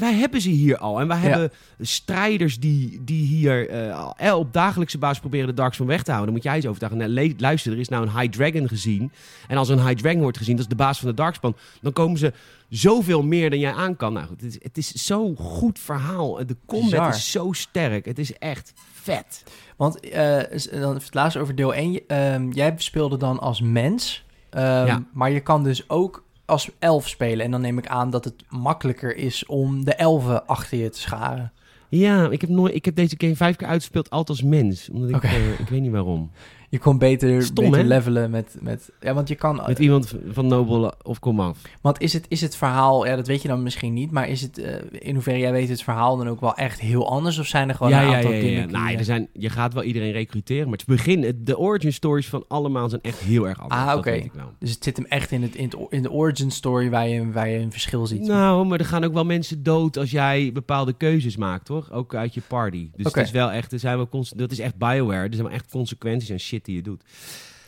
wij 0.00 0.14
hebben 0.14 0.40
ze 0.40 0.48
hier 0.50 0.76
al. 0.78 1.00
En 1.00 1.08
wij 1.08 1.16
Ja. 1.16 1.22
hebben 1.28 1.52
strijders 1.80 2.58
die, 2.60 3.00
die 3.04 3.26
hier 3.26 3.68
eh, 3.68 3.98
al- 4.18 4.38
op 4.38 4.52
dagelijkse 4.52 4.98
basis 4.98 5.20
proberen 5.20 5.46
de 5.46 5.54
Darkspawn 5.54 5.88
weg 5.90 6.02
te 6.02 6.10
houden. 6.10 6.24
Dan 6.26 6.34
moet 6.34 6.44
jij 6.44 6.54
eens 6.56 6.66
overtuigen. 6.66 7.12
Nou, 7.14 7.34
luister, 7.38 7.72
er 7.72 7.78
is 7.78 7.88
nou 7.88 8.06
een 8.06 8.18
High 8.20 8.30
Dragon 8.32 8.68
gezien. 8.68 9.12
En 9.48 9.56
als 9.56 9.68
een 9.68 9.86
High 9.86 10.00
Dragon 10.02 10.20
wordt 10.22 10.38
gezien, 10.38 10.54
dat 10.56 10.64
is 10.64 10.70
de 10.70 10.76
baas 10.76 10.98
van 10.98 11.08
de 11.08 11.14
Darkspawn. 11.14 11.56
Dan 11.80 11.92
komen 11.92 12.18
ze 12.18 12.32
zoveel 12.68 13.22
meer 13.22 13.50
dan 13.50 13.58
jij 13.58 13.72
aan 13.72 13.96
kan. 13.96 14.12
Nou 14.12 14.26
goed, 14.26 14.40
het 14.40 14.50
is, 14.50 14.62
het 14.62 14.78
is 14.78 14.92
zo'n 14.92 15.36
goed 15.36 15.78
verhaal. 15.78 16.46
De 16.46 16.56
combat 16.66 16.90
Bizar. 16.90 17.08
is 17.08 17.30
zo 17.30 17.52
sterk. 17.52 18.04
Het 18.04 18.18
is 18.18 18.38
echt 18.38 18.72
vet. 18.92 19.42
Want 19.76 20.00
eh, 20.00 20.38
s- 20.54 20.68
dan 20.70 20.94
het 20.94 21.14
laatste 21.14 21.40
over 21.40 21.54
deel 21.54 21.74
1. 21.74 22.00
ehm, 22.06 22.50
jij 22.50 22.74
speelde 22.76 23.16
dan 23.16 23.38
als 23.40 23.60
mens. 23.60 24.24
ehm, 24.50 24.86
Ja. 24.86 25.02
Maar 25.12 25.30
je 25.30 25.40
kan 25.40 25.64
dus 25.64 25.88
ook 25.88 26.23
als 26.44 26.70
elf 26.78 27.08
spelen. 27.08 27.44
En 27.44 27.50
dan 27.50 27.60
neem 27.60 27.78
ik 27.78 27.86
aan 27.86 28.10
dat 28.10 28.24
het 28.24 28.44
makkelijker 28.48 29.16
is 29.16 29.46
om 29.46 29.84
de 29.84 29.94
elfen 29.94 30.46
achter 30.46 30.78
je 30.78 30.90
te 30.90 31.00
scharen. 31.00 31.52
Ja, 31.88 32.30
ik 32.30 32.40
heb, 32.40 32.50
nooit, 32.50 32.74
ik 32.74 32.84
heb 32.84 32.96
deze 32.96 33.14
game 33.18 33.36
vijf 33.36 33.56
keer 33.56 33.68
uitgespeeld, 33.68 34.10
altijd 34.10 34.28
als 34.38 34.48
mens. 34.48 34.90
Omdat 34.90 35.10
ik, 35.10 35.22
eh, 35.22 35.60
ik 35.60 35.68
weet 35.68 35.80
niet 35.80 35.90
waarom. 35.90 36.30
Je 36.74 36.80
kon 36.80 36.98
beter, 36.98 37.42
Stom, 37.42 37.70
beter 37.70 37.86
levelen 37.86 38.30
met, 38.30 38.56
met... 38.60 38.90
Ja, 39.00 39.14
want 39.14 39.28
je 39.28 39.34
kan... 39.34 39.62
Met 39.66 39.78
iemand 39.78 40.14
van 40.30 40.46
Noble 40.46 40.94
of 41.02 41.18
af. 41.22 41.58
Want 41.80 42.00
is 42.00 42.12
het, 42.12 42.26
is 42.28 42.40
het 42.40 42.56
verhaal... 42.56 43.06
Ja, 43.06 43.16
dat 43.16 43.26
weet 43.26 43.42
je 43.42 43.48
dan 43.48 43.62
misschien 43.62 43.92
niet. 43.92 44.10
Maar 44.10 44.28
is 44.28 44.40
het... 44.40 44.58
eh, 44.58 44.74
in 44.90 45.14
hoeverre 45.14 45.38
jij 45.38 45.52
weet 45.52 45.68
het 45.68 45.82
verhaal 45.82 46.16
dan 46.16 46.28
ook 46.28 46.40
wel 46.40 46.54
echt 46.54 46.80
heel 46.80 47.08
anders? 47.10 47.38
Of 47.38 47.46
zijn 47.46 47.68
er 47.68 47.74
gewoon 47.74 47.92
ja, 47.92 48.02
een 48.02 48.08
ja, 48.08 48.16
aantal 48.16 48.30
ja, 48.30 48.36
ja. 48.36 48.42
dingen... 48.42 48.70
Nou, 48.70 48.92
eh, 48.92 48.98
er 48.98 49.04
zijn, 49.04 49.28
je 49.32 49.50
gaat 49.50 49.74
wel 49.74 49.82
iedereen 49.82 50.12
recruteren, 50.12 50.68
maar 50.68 50.78
het 50.78 50.86
begin, 50.86 51.22
het- 51.22 51.46
de 51.46 51.58
origin 51.58 51.92
stories 51.92 52.28
van 52.28 52.44
allemaal 52.48 52.88
zijn 52.88 53.02
echt 53.02 53.18
heel 53.18 53.48
erg 53.48 53.60
anders. 53.60 53.80
Ah, 53.80 53.96
oké. 53.96 54.22
Dus 54.58 54.70
het 54.70 54.84
zit 54.84 54.96
hem 54.96 55.06
echt 55.06 55.30
in, 55.30 55.42
het, 55.42 55.54
in, 55.54 55.64
het, 55.64 55.76
in 55.88 56.02
de 56.02 56.10
origin 56.10 56.50
story 56.50 56.90
waar 56.90 57.08
je, 57.08 57.30
waar 57.32 57.48
je 57.48 57.58
een 57.58 57.72
verschil 57.72 58.06
ziet. 58.06 58.20
Nou, 58.26 58.66
maar 58.66 58.78
er 58.78 58.84
gaan 58.84 59.04
ook 59.04 59.12
wel 59.12 59.24
mensen 59.24 59.62
dood 59.62 59.96
als 59.96 60.10
jij 60.10 60.50
bepaalde 60.52 60.92
keuzes 60.92 61.36
maakt, 61.36 61.68
hoor. 61.68 61.88
Ook 61.90 62.14
uit 62.14 62.34
je 62.34 62.42
party. 62.48 62.88
Dus 62.96 63.06
Oké. 63.06 63.18
het 63.18 63.26
is 63.28 63.34
wel 63.34 63.50
echt, 63.50 63.72
er 63.72 63.78
zijn 63.78 63.96
wel 63.96 64.24
dat 64.36 64.50
is 64.50 64.58
echt 64.58 64.76
Bioware. 64.76 65.26
Er 65.28 65.34
zijn 65.34 65.46
wel 65.46 65.56
echt 65.56 65.70
consequenties 65.70 66.30
aan 66.30 66.38
shit 66.64 66.74
die 66.74 66.74
je 66.74 66.82
doet. 66.82 67.02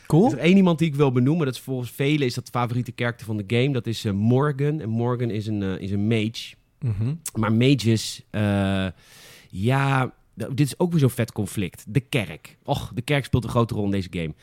Cool. 0.07 0.21
Er 0.25 0.27
is 0.31 0.33
er 0.37 0.39
één 0.43 0.55
iemand 0.57 0.79
die 0.79 0.87
ik 0.87 0.95
wil 0.95 1.11
benoemen, 1.11 1.45
dat 1.45 1.55
is 1.55 1.61
volgens 1.61 1.91
velen 1.91 2.25
is 2.27 2.33
dat 2.33 2.45
de 2.45 2.51
favoriete 2.51 2.91
karakter 2.91 3.25
van 3.25 3.37
de 3.37 3.43
game. 3.47 3.71
Dat 3.73 3.87
is 3.87 4.05
eh, 4.05 4.11
Morgan. 4.13 4.79
En 4.81 4.89
Morgan 4.89 5.29
is 5.29 5.47
een, 5.47 5.63
eh, 5.63 5.81
is 5.81 5.91
een 5.91 6.07
mage. 6.07 6.55
Mhm. 6.79 7.13
Maar 7.33 7.53
mages, 7.53 8.23
eh, 8.29 8.87
ja, 9.49 10.05
d- 10.07 10.47
dit 10.57 10.59
is 10.67 10.79
ook 10.79 10.91
weer 10.91 10.99
zo'n 10.99 11.09
vet 11.09 11.31
conflict. 11.31 11.85
De 11.87 11.99
kerk. 11.99 12.57
Och, 12.63 12.91
de 12.93 13.01
kerk 13.01 13.25
speelt 13.25 13.43
een 13.43 13.49
grote 13.49 13.73
rol 13.73 13.85
in 13.85 13.91
deze 13.91 14.07
game. 14.11 14.33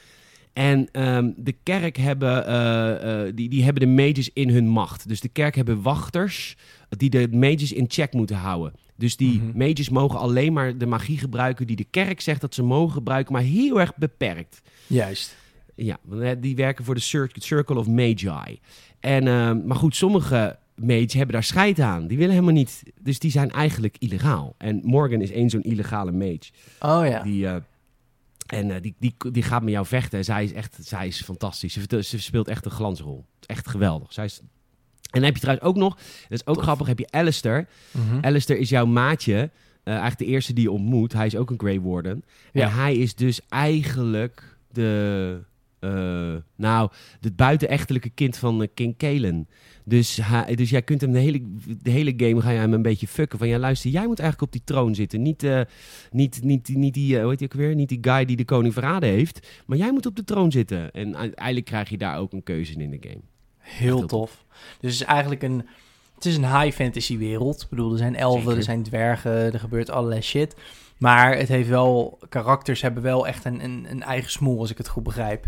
En 0.53 0.89
ehm, 0.93 1.31
de 1.37 1.55
kerk 1.63 1.97
hebben, 1.97 3.35
die, 3.37 3.49
die 3.49 3.63
hebben 3.65 3.83
de 3.83 4.03
mages 4.03 4.31
in 4.33 4.49
hun 4.51 4.69
macht. 4.69 5.09
Dus 5.09 5.21
de 5.21 5.29
kerk 5.29 5.55
hebben 5.55 5.83
wachters 5.83 6.57
die 6.89 7.11
de 7.11 7.29
mages 7.33 7.73
in 7.73 7.85
check 7.89 8.13
moeten 8.13 8.37
houden. 8.37 8.73
Dus 8.97 9.17
die 9.17 9.41
Mhm. 9.43 9.59
mages 9.59 9.89
mogen 9.89 10.19
alleen 10.19 10.53
maar 10.53 10.79
de 10.79 10.87
magie 10.87 11.19
gebruiken 11.19 11.67
die 11.67 11.77
de 11.77 11.85
kerk 11.91 12.21
zegt 12.21 12.41
dat 12.41 12.55
ze 12.55 12.63
mogen 12.63 12.93
gebruiken, 12.93 13.33
maar 13.33 13.43
heel 13.43 13.81
erg 13.81 13.97
beperkt. 13.97 14.63
Juist. 14.87 15.37
Ja, 15.75 15.97
want, 16.03 16.43
die 16.43 16.57
werken 16.57 16.85
voor 16.85 16.95
de 16.95 17.01
Cir- 17.01 17.31
Circle 17.33 17.79
of 17.79 17.87
Magi. 17.87 18.61
En, 19.01 19.29
ehm, 19.29 19.67
maar 19.67 19.77
goed, 19.77 19.97
sommige 19.97 20.59
mages 20.77 21.13
hebben 21.13 21.33
daar 21.33 21.45
scheid 21.45 21.81
aan. 21.81 22.07
Die 22.07 22.17
willen 22.19 22.33
helemaal 22.35 22.55
niet. 22.55 22.83
Dus 23.01 23.19
die 23.19 23.31
zijn 23.31 23.51
eigenlijk 23.51 23.97
illegaal. 23.99 24.55
En 24.59 24.81
Morgan 24.85 25.21
is 25.21 25.31
één 25.31 25.51
zo'n 25.51 25.63
illegale 25.63 26.13
mage. 26.13 26.51
Oh 26.81 27.07
ja. 27.07 27.23
Die, 27.23 27.47
eh, 27.47 27.57
en 28.47 28.71
eh, 28.71 28.83
die, 28.83 28.95
die, 28.99 29.15
die 29.33 29.43
gaat 29.43 29.63
met 29.63 29.73
jou 29.73 29.87
vechten. 29.87 30.19
En 30.19 30.25
zij 30.25 30.45
is 30.45 30.53
echt 30.53 30.77
zij 30.81 31.07
is 31.07 31.23
fantastisch. 31.23 31.73
Ze, 31.89 32.03
ze 32.03 32.21
speelt 32.21 32.49
echt 32.49 32.65
een 32.65 32.71
glansrol. 32.71 33.25
Echt 33.47 33.69
geweldig. 33.69 34.13
Zij 34.13 34.25
is... 34.25 34.41
En 35.15 35.21
dan 35.21 35.23
heb 35.23 35.35
je 35.35 35.41
trouwens 35.41 35.67
ook 35.69 35.77
nog, 35.77 35.95
dat 36.29 36.39
is 36.39 36.47
ook 36.47 36.63
grappig, 36.63 36.87
heb 36.87 36.99
je 36.99 37.07
Alistair. 37.11 37.69
Mhm. 37.91 38.19
Alistair 38.25 38.59
is 38.59 38.69
jouw 38.69 38.87
maatje. 38.87 39.51
eh, 39.85 39.93
eigenlijk 39.93 40.19
de 40.19 40.27
eerste 40.27 40.53
die 40.53 40.65
je 40.65 40.71
ontmoet. 40.71 41.13
Hij 41.13 41.27
is 41.27 41.37
ook 41.37 41.51
een 41.51 41.59
Grey 41.59 41.81
Warden. 41.81 42.25
Ja. 42.53 42.63
En 42.63 42.73
hij 42.75 42.97
is 42.97 43.15
dus 43.15 43.41
eigenlijk 43.49 44.57
de... 44.73 45.41
eh, 45.81 46.35
nou, 46.57 46.91
het 47.21 47.37
buitenechtelijke 47.37 48.11
kind 48.11 48.37
van 48.37 48.63
eh, 48.63 48.69
King 48.75 48.97
Kalen. 48.97 49.49
Dus, 49.85 50.19
hij, 50.23 50.55
dus 50.55 50.71
jij 50.71 50.83
kunt 50.83 51.01
hem 51.01 51.13
de 51.13 51.19
hele, 51.19 51.41
de 51.83 51.91
hele 51.91 52.13
game 52.17 52.41
ga 52.41 52.51
je 52.51 52.59
hem 52.59 52.73
een 52.73 52.83
beetje 52.83 53.07
fucken. 53.07 53.39
Van 53.39 53.49
ja, 53.49 53.59
luister, 53.59 53.91
jij 53.91 54.07
moet 54.07 54.19
eigenlijk 54.19 54.53
op 54.53 54.59
die 54.59 54.75
troon 54.75 54.95
zitten. 54.95 55.23
Niet, 55.23 55.43
eh, 55.43 55.61
niet, 56.11 56.43
niet, 56.43 56.69
niet 56.69 56.95
die, 56.95 57.21
hoe 57.21 57.29
heet 57.29 57.39
die 57.39 57.49
ook 57.53 57.59
weer? 57.59 57.75
Niet 57.75 57.89
die 57.89 57.99
guy 58.01 58.25
die 58.25 58.37
de 58.37 58.45
koning 58.45 58.73
verraden 58.73 59.09
heeft. 59.09 59.49
Maar 59.67 59.79
jij 59.79 59.93
moet 59.93 60.07
op 60.07 60.17
de 60.17 60.25
troon 60.25 60.53
zitten. 60.53 60.91
En 60.93 61.17
uiteindelijk 61.17 61.67
krijg 61.67 61.89
je 61.89 61.99
daar 61.99 62.19
ook 62.19 62.33
een 62.33 62.43
keuze 62.43 62.73
in 62.73 62.81
in 62.81 62.91
de 62.91 63.09
game. 63.09 63.21
Heel 63.59 63.97
heel 63.97 64.07
tof. 64.07 64.44
Dus 64.81 64.93
het 64.93 65.01
is 65.01 65.07
eigenlijk 65.07 65.43
een... 65.43 65.67
Het 66.15 66.25
is 66.25 66.37
een 66.37 66.61
high 66.61 66.77
fantasy 66.77 67.19
wereld. 67.19 67.63
Ik 67.63 67.69
bedoel, 67.69 67.93
er 67.93 67.99
zijn 67.99 68.17
elfen, 68.17 68.43
Zeker. 68.43 68.57
er 68.57 68.63
zijn 68.63 68.83
dwergen, 68.83 69.53
er 69.53 69.61
gebeurt 69.61 69.91
allerlei 69.91 70.21
shit. 70.21 70.57
Maar 70.99 71.37
het 71.37 71.49
heeft 71.49 71.69
wel... 71.69 72.19
Karakters 72.29 72.83
hebben 72.83 73.03
wel 73.03 73.27
echt 73.27 73.45
een, 73.45 73.65
een, 73.65 73.87
een 73.89 74.03
eigen 74.03 74.31
smoel, 74.31 74.59
als 74.61 74.71
ik 74.71 74.79
het 74.79 74.89
goed 74.89 75.03
begrijp. 75.03 75.47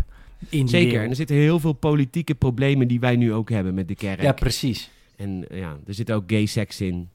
In 0.49 0.67
Zeker. 0.67 1.03
En 1.03 1.09
er 1.09 1.15
zitten 1.15 1.35
heel 1.35 1.59
veel 1.59 1.73
politieke 1.73 2.35
problemen 2.35 2.87
die 2.87 2.99
wij 2.99 3.15
nu 3.15 3.33
ook 3.33 3.49
hebben 3.49 3.73
met 3.73 3.87
de 3.87 3.95
kerk. 3.95 4.21
Ja, 4.21 4.31
precies. 4.31 4.89
En 5.15 5.49
eh, 5.49 5.59
ja, 5.59 5.77
er 5.87 5.93
zit 5.93 6.11
ook 6.11 6.23
gay 6.27 6.45
seks 6.45 6.81
in. 6.81 7.09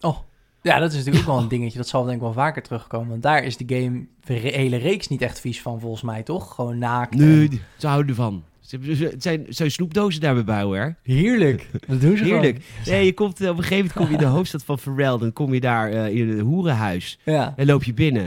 Oh, 0.00 0.18
ja, 0.62 0.78
dat 0.78 0.90
is 0.90 0.96
natuurlijk 0.96 1.24
ook 1.24 1.34
wel 1.34 1.42
een 1.42 1.48
dingetje. 1.48 1.78
Dat 1.78 1.88
zal 1.88 2.02
denk 2.02 2.16
ik 2.16 2.22
wel 2.22 2.32
vaker 2.32 2.62
terugkomen. 2.62 3.08
Want 3.08 3.22
daar 3.22 3.44
is 3.44 3.56
de 3.56 3.64
game, 3.76 4.06
de 4.24 4.32
hele 4.32 4.76
reeks 4.76 5.08
niet 5.08 5.22
echt 5.22 5.40
vies 5.40 5.62
van, 5.62 5.80
volgens 5.80 6.02
mij, 6.02 6.22
toch? 6.22 6.54
Gewoon 6.54 6.78
naakt. 6.78 7.14
Nee, 7.14 7.60
ze 7.76 7.86
houden 7.86 8.08
ervan. 8.08 8.44
Ze 8.62 8.78
Het 9.10 9.22
zijn, 9.22 9.46
zijn 9.48 9.70
snoepdozen 9.70 10.20
daar 10.20 10.34
bij 10.34 10.44
Bioware. 10.44 10.94
Heerlijk. 11.02 11.68
Dat 11.86 12.00
doen 12.00 12.16
ze 12.16 12.24
Heerlijk. 12.24 12.62
gewoon. 12.64 12.96
Nee, 12.98 13.04
je 13.06 13.12
komt, 13.14 13.40
eh, 13.40 13.48
op 13.48 13.56
een 13.56 13.62
gegeven 13.62 13.76
moment 13.76 13.92
kom 13.92 14.06
je 14.06 14.12
in 14.12 14.18
de 14.30 14.36
hoofdstad 14.36 14.64
van 14.64 14.78
Pharrell. 14.78 15.18
Dan 15.18 15.32
kom 15.32 15.54
je 15.54 15.60
daar 15.60 15.90
eh, 15.92 16.14
in 16.14 16.28
het 16.28 16.40
hoerenhuis. 16.40 17.18
Ja. 17.24 17.52
En 17.56 17.66
loop 17.66 17.84
je 17.84 17.94
binnen. 17.94 18.24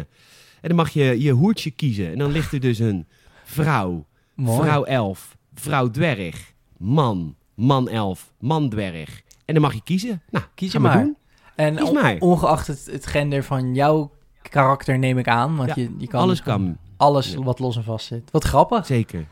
En 0.61 0.67
dan 0.67 0.75
mag 0.75 0.89
je 0.89 1.21
je 1.21 1.31
hoertje 1.31 1.71
kiezen. 1.71 2.11
En 2.11 2.17
dan 2.17 2.31
ligt 2.31 2.53
er 2.53 2.59
dus 2.59 2.79
een 2.79 3.05
vrouw, 3.43 4.05
Mooi. 4.33 4.61
vrouw 4.61 4.83
elf, 4.83 5.37
vrouw 5.53 5.89
dwerg, 5.91 6.53
man, 6.77 7.35
man 7.55 7.89
elf, 7.89 8.31
man 8.39 8.69
dwerg. 8.69 9.21
En 9.45 9.53
dan 9.53 9.63
mag 9.63 9.73
je 9.73 9.81
kiezen. 9.83 10.21
Nou, 10.29 10.45
Kies 10.55 10.71
je 10.71 10.79
maar. 10.79 11.09
En 11.55 11.75
Kies 11.75 11.87
on- 11.87 11.93
maar. 11.93 12.15
ongeacht 12.19 12.67
het, 12.67 12.87
het 12.91 13.05
gender 13.05 13.43
van 13.43 13.73
jouw 13.75 14.11
karakter 14.49 14.99
neem 14.99 15.17
ik 15.17 15.27
aan. 15.27 15.55
Want 15.55 15.69
Ja, 15.69 15.75
je, 15.83 15.89
je 15.97 16.07
kan 16.07 16.21
Alles 16.21 16.41
kan. 16.43 16.77
Alles 16.97 17.31
Ja. 17.31 17.41
wat 17.43 17.59
los 17.59 17.75
en 17.75 17.83
vast 17.83 18.05
zit. 18.07 18.31
Wat 18.31 18.43
grappig. 18.43 18.85
Zeker. 18.85 19.25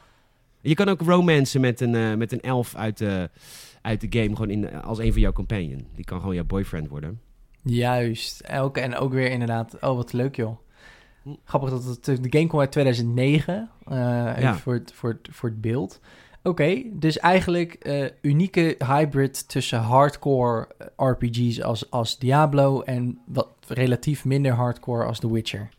Je 0.64 0.74
kan 0.76 0.90
ook 0.90 1.02
romancen 1.02 1.62
met 1.62 1.82
een, 1.82 1.96
eh, 1.96 2.14
met 2.14 2.32
een 2.32 2.42
elf 2.42 2.76
uit 2.76 2.98
de, 2.98 3.30
uit 3.82 4.02
de 4.02 4.20
game. 4.20 4.36
Gewoon 4.36 4.50
in, 4.50 4.82
als 4.82 5.00
een 5.00 5.12
van 5.12 5.22
jouw 5.22 5.32
companion. 5.32 5.88
Die 5.96 6.06
kan 6.06 6.20
gewoon 6.20 6.36
jouw 6.36 6.44
boyfriend 6.44 6.88
worden. 6.88 7.20
Juist. 7.64 8.40
En 8.40 8.60
ook, 8.60 8.78
en 8.78 8.96
ook 8.96 9.14
weer 9.14 9.30
inderdaad... 9.32 9.78
Oh, 9.82 9.96
wat 9.96 10.14
leuk 10.14 10.36
joh. 10.36 10.58
Hm. 11.24 11.30
Grappig 11.46 11.70
dat 11.70 11.84
het... 11.86 12.06
De 12.06 12.38
game 12.38 12.48
kwam 12.48 12.60
uit 12.60 12.72
2009. 12.72 13.70
eh, 13.86 13.96
Ja. 14.40 14.56
voor, 14.56 14.74
het, 14.74 14.92
voor, 14.94 15.10
het, 15.10 15.28
voor 15.32 15.50
het 15.50 15.62
beeld. 15.62 16.00
Oké, 16.44 16.82
dus 16.94 17.18
eigenlijk 17.20 17.74
eh, 17.74 18.06
unieke 18.22 18.76
hybrid 18.86 19.48
tussen 19.50 19.80
hardcore 19.80 20.68
RPG's 20.96 21.62
als, 21.62 21.92
als 21.92 22.20
Diablo... 22.20 22.82
en 22.82 23.20
wat 23.26 23.50
relatief 23.68 24.26
minder 24.26 24.52
hardcore 24.54 25.06
als 25.06 25.20
The 25.20 25.32
Witcher. 25.34 25.70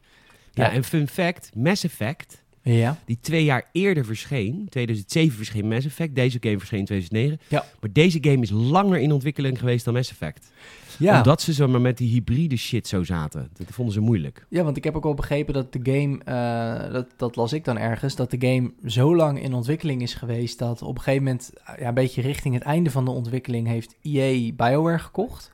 Ja, 0.52 0.64
Ja. 0.64 0.70
en 0.72 0.84
fun 0.84 1.08
fact, 1.08 1.50
Mass 1.54 1.84
Effect 1.84 2.42
Ja. 2.72 2.98
Die 3.04 3.18
twee 3.20 3.44
jaar 3.44 3.68
eerder 3.72 4.04
verscheen. 4.04 4.66
2007 4.68 5.36
verscheen 5.36 5.68
Mass 5.68 5.86
Effect. 5.86 6.14
Deze 6.14 6.38
game 6.40 6.58
verscheen 6.58 6.78
in 6.78 6.84
2009. 6.84 7.40
Ja. 7.48 7.64
Maar 7.80 7.92
deze 7.92 8.18
game 8.20 8.42
is 8.42 8.50
langer 8.50 8.98
in 8.98 9.12
ontwikkeling 9.12 9.58
geweest 9.58 9.84
dan 9.84 9.94
Mass 9.94 10.10
Effect. 10.10 10.52
Ja. 10.98 11.16
Omdat 11.16 11.42
ze 11.42 11.52
zo 11.52 11.68
maar 11.68 11.80
met 11.80 11.98
die 11.98 12.10
hybride 12.10 12.56
shit 12.56 12.88
zo 12.88 13.04
zaten. 13.04 13.50
Dat 13.52 13.66
vonden 13.70 13.94
ze 13.94 14.00
moeilijk. 14.00 14.46
ja, 14.48 14.62
want 14.62 14.76
ik 14.76 14.84
heb 14.84 14.96
ook 14.96 15.02
wel 15.02 15.14
begrepen 15.14 15.54
dat 15.54 15.72
de 15.72 15.80
game, 15.82 16.18
eh, 16.24 16.92
dat, 16.92 17.06
dat 17.16 17.36
las 17.36 17.52
ik 17.52 17.64
dan 17.64 17.78
ergens, 17.78 18.16
dat 18.16 18.30
de 18.30 18.46
game 18.46 18.72
zo 18.84 19.16
lang 19.16 19.42
in 19.42 19.54
ontwikkeling 19.54 20.02
is 20.02 20.14
geweest 20.14 20.58
dat 20.58 20.82
op 20.82 20.96
een 20.96 21.02
gegeven 21.02 21.24
moment, 21.24 21.52
eh, 21.64 21.78
ja, 21.78 21.88
een 21.88 21.94
beetje 21.94 22.22
richting 22.22 22.54
het 22.54 22.62
einde 22.62 22.90
van 22.90 23.04
de 23.04 23.10
ontwikkeling, 23.10 23.66
heeft 23.66 23.94
EA 24.02 24.52
BioWare 24.52 24.98
gekocht. 24.98 25.52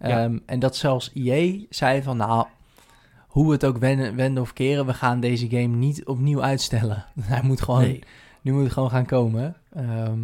Ja. 0.00 0.24
Ehm, 0.24 0.38
en 0.46 0.58
dat 0.58 0.76
zelfs 0.76 1.10
EA 1.14 1.64
zei 1.68 2.02
van, 2.02 2.16
nou, 2.16 2.46
hoe 3.34 3.46
we 3.46 3.52
het 3.52 3.64
ook 3.64 3.78
wenden, 3.78 4.16
wenden 4.16 4.42
of 4.42 4.52
keren, 4.52 4.86
we 4.86 4.94
gaan 4.94 5.20
deze 5.20 5.48
game 5.48 5.76
niet 5.76 6.04
opnieuw 6.04 6.42
uitstellen. 6.42 7.04
Hij 7.20 7.42
moet 7.42 7.60
gewoon, 7.60 7.80
Nee. 7.80 8.02
nu 8.42 8.52
moet 8.52 8.62
het 8.62 8.72
gewoon 8.72 8.90
gaan 8.90 9.06
komen. 9.06 9.56
Ehm, 9.72 10.18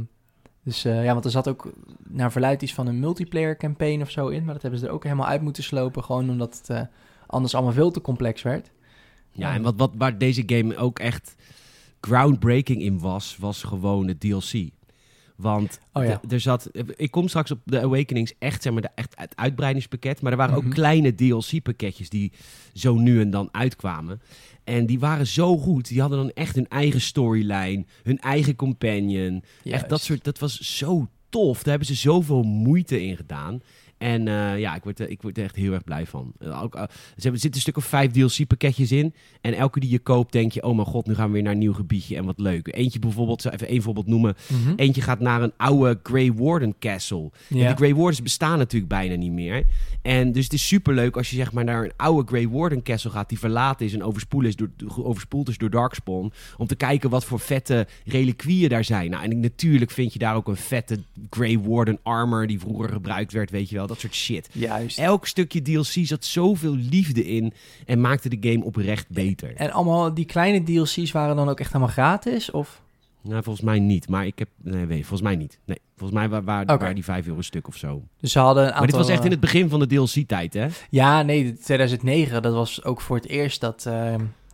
dus 0.62 0.84
eh, 0.84 1.04
ja, 1.04 1.12
want 1.12 1.24
er 1.24 1.30
zat 1.30 1.48
ook 1.48 1.72
naar 2.08 2.32
verluid 2.32 2.62
iets 2.62 2.74
van 2.74 2.86
een 2.86 3.00
multiplayer 3.00 3.56
campaign 3.56 4.00
of 4.00 4.10
zo 4.10 4.28
in, 4.28 4.44
maar 4.44 4.52
dat 4.52 4.62
hebben 4.62 4.80
ze 4.80 4.86
er 4.86 4.92
ook 4.92 5.04
helemaal 5.04 5.26
uit 5.26 5.42
moeten 5.42 5.62
slopen, 5.62 6.04
gewoon 6.04 6.30
omdat 6.30 6.58
het 6.58 6.70
eh, 6.70 6.82
anders 7.26 7.54
allemaal 7.54 7.72
veel 7.72 7.90
te 7.90 8.00
complex 8.00 8.42
werd. 8.42 8.70
Ja, 9.32 9.54
en 9.54 9.62
wat, 9.62 9.74
wat, 9.76 9.90
waar 9.94 10.18
deze 10.18 10.42
game 10.46 10.76
ook 10.76 10.98
echt 10.98 11.34
groundbreaking 12.00 12.82
in 12.82 12.98
was, 12.98 13.36
was 13.38 13.62
gewoon 13.62 14.08
het 14.08 14.20
DLC. 14.20 14.70
Want 15.40 15.78
Oh 15.92 16.04
ja. 16.04 16.20
er 16.28 16.40
zat, 16.40 16.70
ik 16.96 17.10
kom 17.10 17.28
straks 17.28 17.50
op 17.50 17.58
de 17.64 17.80
Awakenings 17.80 18.32
echt, 18.38 18.62
zeg 18.62 18.72
maar, 18.72 18.82
de, 18.82 18.88
echt 18.94 19.12
het 19.16 19.36
uitbreidingspakket. 19.36 20.20
Maar 20.20 20.32
er 20.32 20.38
waren 20.38 20.56
Mhm. 20.56 20.66
ook 20.66 20.72
kleine 20.72 21.14
DLC-pakketjes 21.14 22.08
die 22.08 22.32
zo 22.74 22.94
nu 22.96 23.20
en 23.20 23.30
dan 23.30 23.48
uitkwamen. 23.52 24.20
En 24.64 24.86
die 24.86 24.98
waren 24.98 25.26
zo 25.26 25.58
goed. 25.58 25.88
Die 25.88 26.00
hadden 26.00 26.18
dan 26.18 26.30
echt 26.30 26.54
hun 26.54 26.68
eigen 26.68 27.00
storyline, 27.00 27.84
hun 28.02 28.18
eigen 28.18 28.56
companion. 28.56 29.44
Echt 29.64 29.88
dat 29.88 30.00
soort, 30.00 30.24
dat 30.24 30.38
was 30.38 30.60
zo 30.78 31.08
tof. 31.28 31.56
Daar 31.62 31.68
hebben 31.76 31.86
ze 31.86 31.94
zoveel 31.94 32.42
moeite 32.42 33.02
in 33.04 33.16
gedaan. 33.16 33.62
En 34.00 34.28
eh, 34.28 34.58
ja, 34.58 34.74
ik 34.74 34.82
word, 34.82 35.00
ik 35.00 35.22
word 35.22 35.38
er 35.38 35.44
echt 35.44 35.56
heel 35.56 35.72
erg 35.72 35.84
blij 35.84 36.06
van. 36.06 36.32
Eh, 36.38 36.62
ook, 36.62 36.74
eh, 36.74 36.82
ze 36.82 36.88
hebben, 37.14 37.32
er 37.32 37.38
zitten 37.38 37.54
een 37.54 37.60
stuk 37.60 37.76
of 37.76 37.84
vijf 37.84 38.10
DLC-pakketjes 38.10 38.92
in. 38.92 39.14
En 39.40 39.54
elke 39.54 39.80
die 39.80 39.90
je 39.90 39.98
koopt, 39.98 40.32
denk 40.32 40.52
je: 40.52 40.62
oh 40.62 40.74
mijn 40.74 40.86
god, 40.86 41.06
nu 41.06 41.14
gaan 41.14 41.26
we 41.26 41.32
weer 41.32 41.42
naar 41.42 41.52
een 41.52 41.58
nieuw 41.58 41.72
gebiedje 41.72 42.16
en 42.16 42.24
wat 42.24 42.38
leuk. 42.38 42.76
Eentje 42.76 42.98
bijvoorbeeld, 42.98 43.52
even 43.52 43.68
één 43.68 43.82
voorbeeld 43.82 44.06
noemen. 44.06 44.36
Mhm. 44.46 44.72
Eentje 44.76 45.00
gaat 45.00 45.20
naar 45.20 45.42
een 45.42 45.52
oude 45.56 46.00
Grey 46.02 46.32
Warden 46.32 46.74
Castle. 46.78 47.30
En 47.48 47.56
Ja. 47.56 47.66
die 47.66 47.76
Grey 47.76 47.94
Wardens 47.94 48.22
bestaan 48.22 48.58
natuurlijk 48.58 48.92
bijna 48.92 49.14
niet 49.14 49.32
meer. 49.32 49.64
En 50.02 50.32
dus 50.32 50.44
het 50.44 50.52
is 50.52 50.66
superleuk 50.66 51.16
als 51.16 51.30
je 51.30 51.36
zeg 51.36 51.52
maar 51.52 51.64
naar 51.64 51.84
een 51.84 51.92
oude 51.96 52.28
Grey 52.28 52.48
Warden 52.48 52.82
Castle 52.82 53.10
gaat... 53.10 53.28
die 53.28 53.38
verlaten 53.38 53.86
is 53.86 53.92
en 53.92 54.02
overspoeld 54.02 54.44
is 54.44 54.56
door, 54.56 54.70
overspoeld 54.96 55.48
is 55.48 55.58
door 55.58 55.70
Darkspawn... 55.70 56.32
om 56.56 56.66
te 56.66 56.76
kijken 56.76 57.10
wat 57.10 57.24
voor 57.24 57.40
vette 57.40 57.86
reliquieën 58.04 58.68
daar 58.68 58.84
zijn. 58.84 59.10
Nou, 59.10 59.24
en 59.24 59.40
natuurlijk 59.40 59.90
vind 59.90 60.12
je 60.12 60.18
daar 60.18 60.34
ook 60.34 60.48
een 60.48 60.56
vette 60.56 60.98
Grey 61.30 61.58
Warden 61.58 61.98
armor... 62.02 62.46
die 62.46 62.60
vroeger 62.60 62.88
gebruikt 62.88 63.32
werd, 63.32 63.50
weet 63.50 63.68
je 63.68 63.76
wel, 63.76 63.86
dat 63.90 64.00
soort 64.00 64.14
shit. 64.14 64.48
Juist. 64.52 64.98
Elk 64.98 65.26
stukje 65.26 65.62
DLC 65.62 66.06
zat 66.06 66.24
zoveel 66.24 66.74
liefde 66.74 67.26
in... 67.26 67.52
en 67.86 68.00
maakte 68.00 68.28
de 68.38 68.50
game 68.50 68.64
oprecht 68.64 69.08
beter. 69.08 69.54
En 69.56 69.70
allemaal 69.70 70.14
die 70.14 70.24
kleine 70.24 70.62
DLC's 70.64 71.12
waren 71.12 71.36
dan 71.36 71.48
ook 71.48 71.60
echt 71.60 71.72
helemaal 71.72 71.92
gratis? 71.92 72.50
Of? 72.50 72.82
Nou, 73.22 73.42
volgens 73.42 73.64
mij 73.64 73.78
niet. 73.78 74.08
Maar 74.08 74.26
ik 74.26 74.38
heb... 74.38 74.48
Nee, 74.62 74.86
weet, 74.86 74.98
volgens 75.00 75.22
mij 75.22 75.36
niet. 75.36 75.58
Nee, 75.64 75.78
volgens 75.96 76.18
mij 76.18 76.28
wa- 76.28 76.42
wa- 76.42 76.60
Oké. 76.62 76.76
waren 76.78 76.94
die 76.94 77.04
5 77.04 77.26
euro 77.26 77.40
stuk 77.42 77.68
of 77.68 77.76
zo. 77.76 78.02
Dus 78.20 78.32
ze 78.32 78.38
hadden 78.38 78.62
een 78.62 78.68
aantal... 78.68 78.80
Maar 78.80 78.90
dit 78.90 79.00
was 79.00 79.08
echt 79.08 79.18
in 79.18 79.24
eh, 79.24 79.30
het 79.30 79.40
begin 79.40 79.68
van 79.68 79.80
de 79.80 79.86
DLC-tijd, 79.86 80.54
hè? 80.54 80.66
Ja, 80.90 81.22
nee, 81.22 81.52
2009, 81.58 82.42
dat 82.42 82.52
was 82.54 82.84
ook 82.84 83.00
voor 83.00 83.16
het 83.16 83.26
eerst 83.28 83.60
dat... 83.60 83.86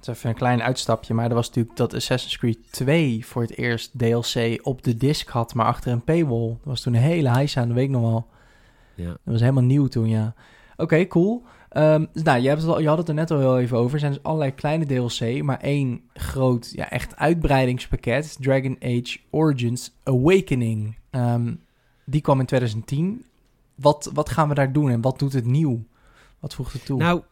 is 0.02 0.09
even 0.09 0.28
een 0.31 0.35
klein 0.37 0.62
uitstapje, 0.62 1.14
maar 1.14 1.28
er 1.28 1.35
was 1.35 1.47
natuurlijk 1.47 1.76
dat 1.76 1.95
Assassin's 1.95 2.37
Creed 2.39 2.58
2 2.71 3.26
voor 3.26 3.43
het 3.43 3.56
eerst 3.56 3.91
DLC 3.99 4.58
op 4.63 4.82
de 4.82 4.97
disc 4.97 5.28
had, 5.28 5.54
maar 5.54 5.67
achter 5.67 5.93
een 5.93 6.04
paywall. 6.04 6.49
Dat 6.49 6.58
was 6.63 6.80
toen 6.80 6.95
een 6.95 7.00
hele 7.02 7.28
heisa 7.30 7.61
aan, 7.61 7.67
dat 7.67 7.76
weet 7.76 7.84
ik 7.87 7.91
nog 7.91 8.02
wel. 8.02 8.26
Ja. 8.97 9.09
Dat 9.09 9.19
was 9.25 9.41
helemaal 9.41 9.63
nieuw 9.63 9.87
toen, 9.87 10.09
ja. 10.09 10.35
Oké, 10.76 11.06
cool. 11.06 11.45
Ehm, 11.69 12.04
dus 12.13 12.23
nou, 12.23 12.41
je, 12.41 12.49
hebt 12.49 12.61
het 12.61 12.71
al, 12.71 12.80
je 12.80 12.89
had 12.89 12.99
het 12.99 13.09
er 13.09 13.15
net 13.15 13.30
al 13.30 13.39
heel 13.39 13.59
even 13.59 13.76
over. 13.76 13.95
Er 13.95 14.00
zijn 14.00 14.13
dus 14.13 14.23
allerlei 14.23 14.54
kleine 14.54 14.87
DLC, 14.87 15.43
maar 15.43 15.61
één 15.61 16.00
groot, 16.15 16.73
ja, 16.75 16.91
echt 16.91 17.17
uitbreidingspakket. 17.17 18.37
Dragon 18.41 18.76
Age 18.82 19.19
Origins 19.30 19.93
Awakening. 20.04 20.97
Ehm, 21.11 21.54
die 22.04 22.21
kwam 22.21 22.41
in 22.41 22.47
2010. 22.47 23.25
Wat, 23.75 24.11
wat 24.13 24.28
gaan 24.28 24.49
we 24.49 24.54
daar 24.54 24.73
doen 24.73 24.91
en 24.91 25.00
wat 25.00 25.19
doet 25.19 25.32
het 25.32 25.47
nieuw? 25.47 25.85
Wat 26.39 26.54
voegt 26.54 26.73
het 26.73 26.85
toe? 26.85 26.99
Nou, 26.99 27.23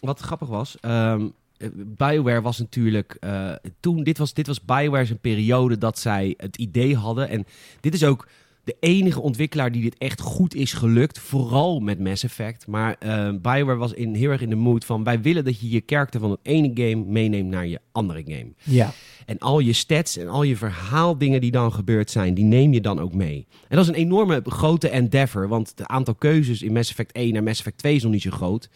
wat 0.00 0.20
grappig 0.20 0.48
was, 0.48 0.76
ehm, 0.80 1.28
eh, 1.56 1.68
BioWare 1.74 2.40
was 2.40 2.58
natuurlijk 2.58 3.16
eh, 3.20 3.52
toen, 3.80 4.02
dit 4.02 4.18
was, 4.18 4.34
dit 4.34 4.46
was 4.46 4.64
BioWare 4.64 5.04
zijn 5.04 5.18
periode 5.18 5.78
dat 5.78 5.98
zij 5.98 6.34
het 6.36 6.56
idee 6.56 6.96
hadden. 6.96 7.28
En 7.28 7.46
dit 7.80 7.94
is 7.94 8.04
ook 8.04 8.28
de 8.68 8.76
enige 8.80 9.20
ontwikkelaar 9.20 9.72
die 9.72 9.82
dit 9.82 9.98
echt 9.98 10.20
goed 10.20 10.54
is 10.54 10.72
gelukt, 10.72 11.18
vooral 11.18 11.80
met 11.80 11.98
Mass 11.98 12.24
Effect. 12.24 12.66
Maar 12.66 12.96
eh, 12.98 13.30
BioWare 13.42 13.76
was 13.78 13.92
in, 13.92 14.14
heel 14.14 14.30
erg 14.30 14.40
in 14.40 14.48
de 14.48 14.56
mood 14.56 14.84
van, 14.84 15.04
wij 15.04 15.20
willen 15.20 15.44
dat 15.44 15.60
je 15.60 15.70
je 15.70 15.80
karakter 15.80 16.20
van 16.20 16.30
het 16.30 16.40
ene 16.42 16.70
game 16.74 17.04
meeneemt 17.04 17.50
naar 17.50 17.66
je 17.66 17.80
andere 17.92 18.22
game. 18.26 18.52
ja. 18.62 18.92
En 19.26 19.38
al 19.38 19.58
je 19.58 19.72
stats 19.72 20.16
en 20.16 20.28
al 20.28 20.42
je 20.42 20.56
verhaaldingen 20.56 21.40
die 21.40 21.50
dan 21.50 21.72
gebeurd 21.72 22.10
zijn, 22.10 22.34
die 22.34 22.44
neem 22.44 22.72
je 22.72 22.80
dan 22.80 23.00
ook 23.00 23.14
mee. 23.14 23.46
En 23.68 23.76
dat 23.76 23.84
is 23.84 23.88
een 23.88 24.00
enorme 24.00 24.42
grote 24.44 24.88
endeavor, 24.88 25.48
want 25.48 25.68
het 25.68 25.86
aantal 25.86 26.14
keuzes 26.14 26.62
in 26.62 26.72
Mass 26.72 26.90
Effect 26.90 27.12
1 27.12 27.36
en 27.36 27.44
Mass 27.44 27.58
Effect 27.58 27.78
2 27.78 27.94
is 27.94 28.02
nog 28.02 28.12
niet 28.12 28.22
zo 28.22 28.30
groot. 28.30 28.68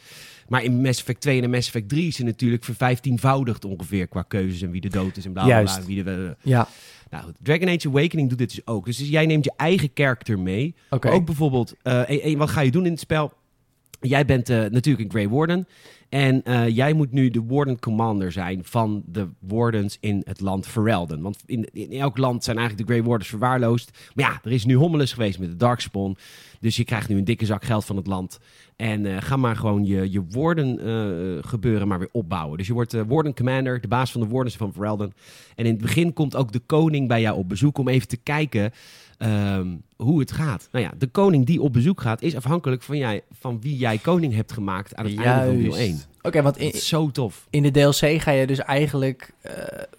Maar 0.48 0.64
in 0.64 0.80
Mass 0.80 1.00
Effect 1.00 1.20
2 1.20 1.42
en 1.42 1.50
Mass 1.50 1.66
Effect 1.66 1.88
3 1.88 2.06
is 2.06 2.16
het 2.18 2.26
natuurlijk 2.26 2.64
vervijftienvoudigd 2.64 3.64
ongeveer 3.64 4.06
qua 4.06 4.22
keuzes 4.22 4.62
en 4.62 4.70
wie 4.70 4.80
de 4.80 4.88
dood 4.88 5.16
is 5.16 5.24
en 5.24 5.32
bla 5.32 5.44
bla 5.44 5.60
bla. 5.62 5.70
Juist. 5.72 5.86
Wie 5.86 6.04
de, 6.04 6.36
Ja, 6.42 6.68
nou, 7.10 7.24
goed, 7.24 7.34
Dragon 7.42 7.68
Age 7.68 7.88
Awakening 7.88 8.28
doet 8.28 8.38
dit 8.38 8.50
dus 8.50 8.66
ook. 8.66 8.84
Dus 8.84 8.98
jij 8.98 9.26
neemt 9.26 9.44
je 9.44 9.52
eigen 9.56 9.90
character 9.94 10.38
mee. 10.38 10.74
ook 11.14 11.24
bijvoorbeeld, 11.26 11.74
eh, 11.82 12.10
en- 12.10 12.20
en 12.22 12.38
wat 12.38 12.50
ga 12.50 12.60
je 12.60 12.70
doen 12.70 12.84
in 12.84 12.90
het 12.90 13.00
spel? 13.00 13.32
Jij 14.00 14.24
bent 14.24 14.48
eh, 14.48 14.56
natuurlijk 14.58 15.04
een 15.04 15.10
Grey 15.10 15.28
Warden. 15.28 15.66
En 16.08 16.42
eh, 16.44 16.68
jij 16.68 16.92
moet 16.92 17.12
nu 17.12 17.30
de 17.30 17.42
Warden 17.46 17.78
Commander 17.78 18.32
zijn 18.32 18.60
van 18.64 19.02
de 19.06 19.28
Wardens 19.38 19.96
in 20.00 20.22
het 20.24 20.40
land 20.40 20.66
Ferelden. 20.66 21.20
Want 21.22 21.42
in, 21.46 21.68
in 21.72 21.92
elk 21.92 22.16
land 22.18 22.44
zijn 22.44 22.56
eigenlijk 22.58 22.88
de 22.88 22.92
Grey 22.94 23.06
Wardens 23.06 23.28
verwaarloosd. 23.30 23.90
Maar 24.14 24.24
ja, 24.30 24.40
er 24.44 24.52
is 24.52 24.64
nu 24.64 24.74
hommeles 24.74 25.12
geweest 25.12 25.38
met 25.38 25.48
de 25.50 25.56
Darkspawn. 25.56 26.16
Dus 26.62 26.76
je 26.76 26.84
krijgt 26.84 27.08
nu 27.08 27.16
een 27.18 27.24
dikke 27.24 27.46
zak 27.46 27.64
geld 27.64 27.84
van 27.84 27.96
het 27.96 28.06
land. 28.06 28.38
En 28.76 29.06
eh, 29.06 29.16
ga 29.20 29.36
maar 29.36 29.56
gewoon 29.56 29.84
je, 29.84 30.10
je 30.10 30.24
Warden 30.30 30.78
eh, 30.78 31.48
gebeuren 31.48 31.88
maar 31.88 31.98
weer 31.98 32.08
opbouwen. 32.12 32.58
Dus 32.58 32.66
je 32.66 32.72
wordt 32.72 32.92
Warden 32.92 33.34
Commander, 33.34 33.80
de 33.80 33.88
baas 33.88 34.12
van 34.12 34.20
de 34.20 34.26
Wardens 34.26 34.56
van 34.56 34.72
Ferelden. 34.72 35.12
En 35.56 35.64
in 35.64 35.72
het 35.72 35.80
begin 35.80 36.12
komt 36.12 36.36
ook 36.36 36.52
de 36.52 36.60
koning 36.66 37.08
bij 37.08 37.20
jou 37.20 37.36
op 37.36 37.48
bezoek 37.48 37.78
om 37.78 37.88
even 37.88 38.08
te 38.08 38.16
kijken 38.16 38.72
ehm, 39.18 39.66
hoe 39.96 40.20
het 40.20 40.32
gaat. 40.32 40.68
Nou 40.72 40.84
ja, 40.84 40.92
de 40.98 41.06
koning 41.06 41.46
die 41.46 41.62
op 41.62 41.72
bezoek 41.72 42.00
gaat 42.00 42.22
is 42.22 42.36
afhankelijk 42.36 42.82
van, 42.82 42.96
jij, 42.96 43.22
van 43.30 43.60
wie 43.60 43.76
jij 43.76 43.98
koning 43.98 44.34
hebt 44.34 44.52
gemaakt 44.52 44.94
aan 44.94 45.06
het 45.06 45.18
einde 45.18 45.46
van 45.46 45.62
deel 45.62 45.76
1. 45.76 46.00
Oké, 46.22 46.42
want 46.42 46.54
Dat 46.54 46.64
in, 46.64 46.72
is 46.72 46.88
zo 46.88 47.10
tof. 47.10 47.46
in 47.50 47.62
de 47.62 47.70
DLC 47.70 48.20
ga 48.20 48.30
je 48.30 48.46
dus 48.46 48.58
eigenlijk 48.58 49.32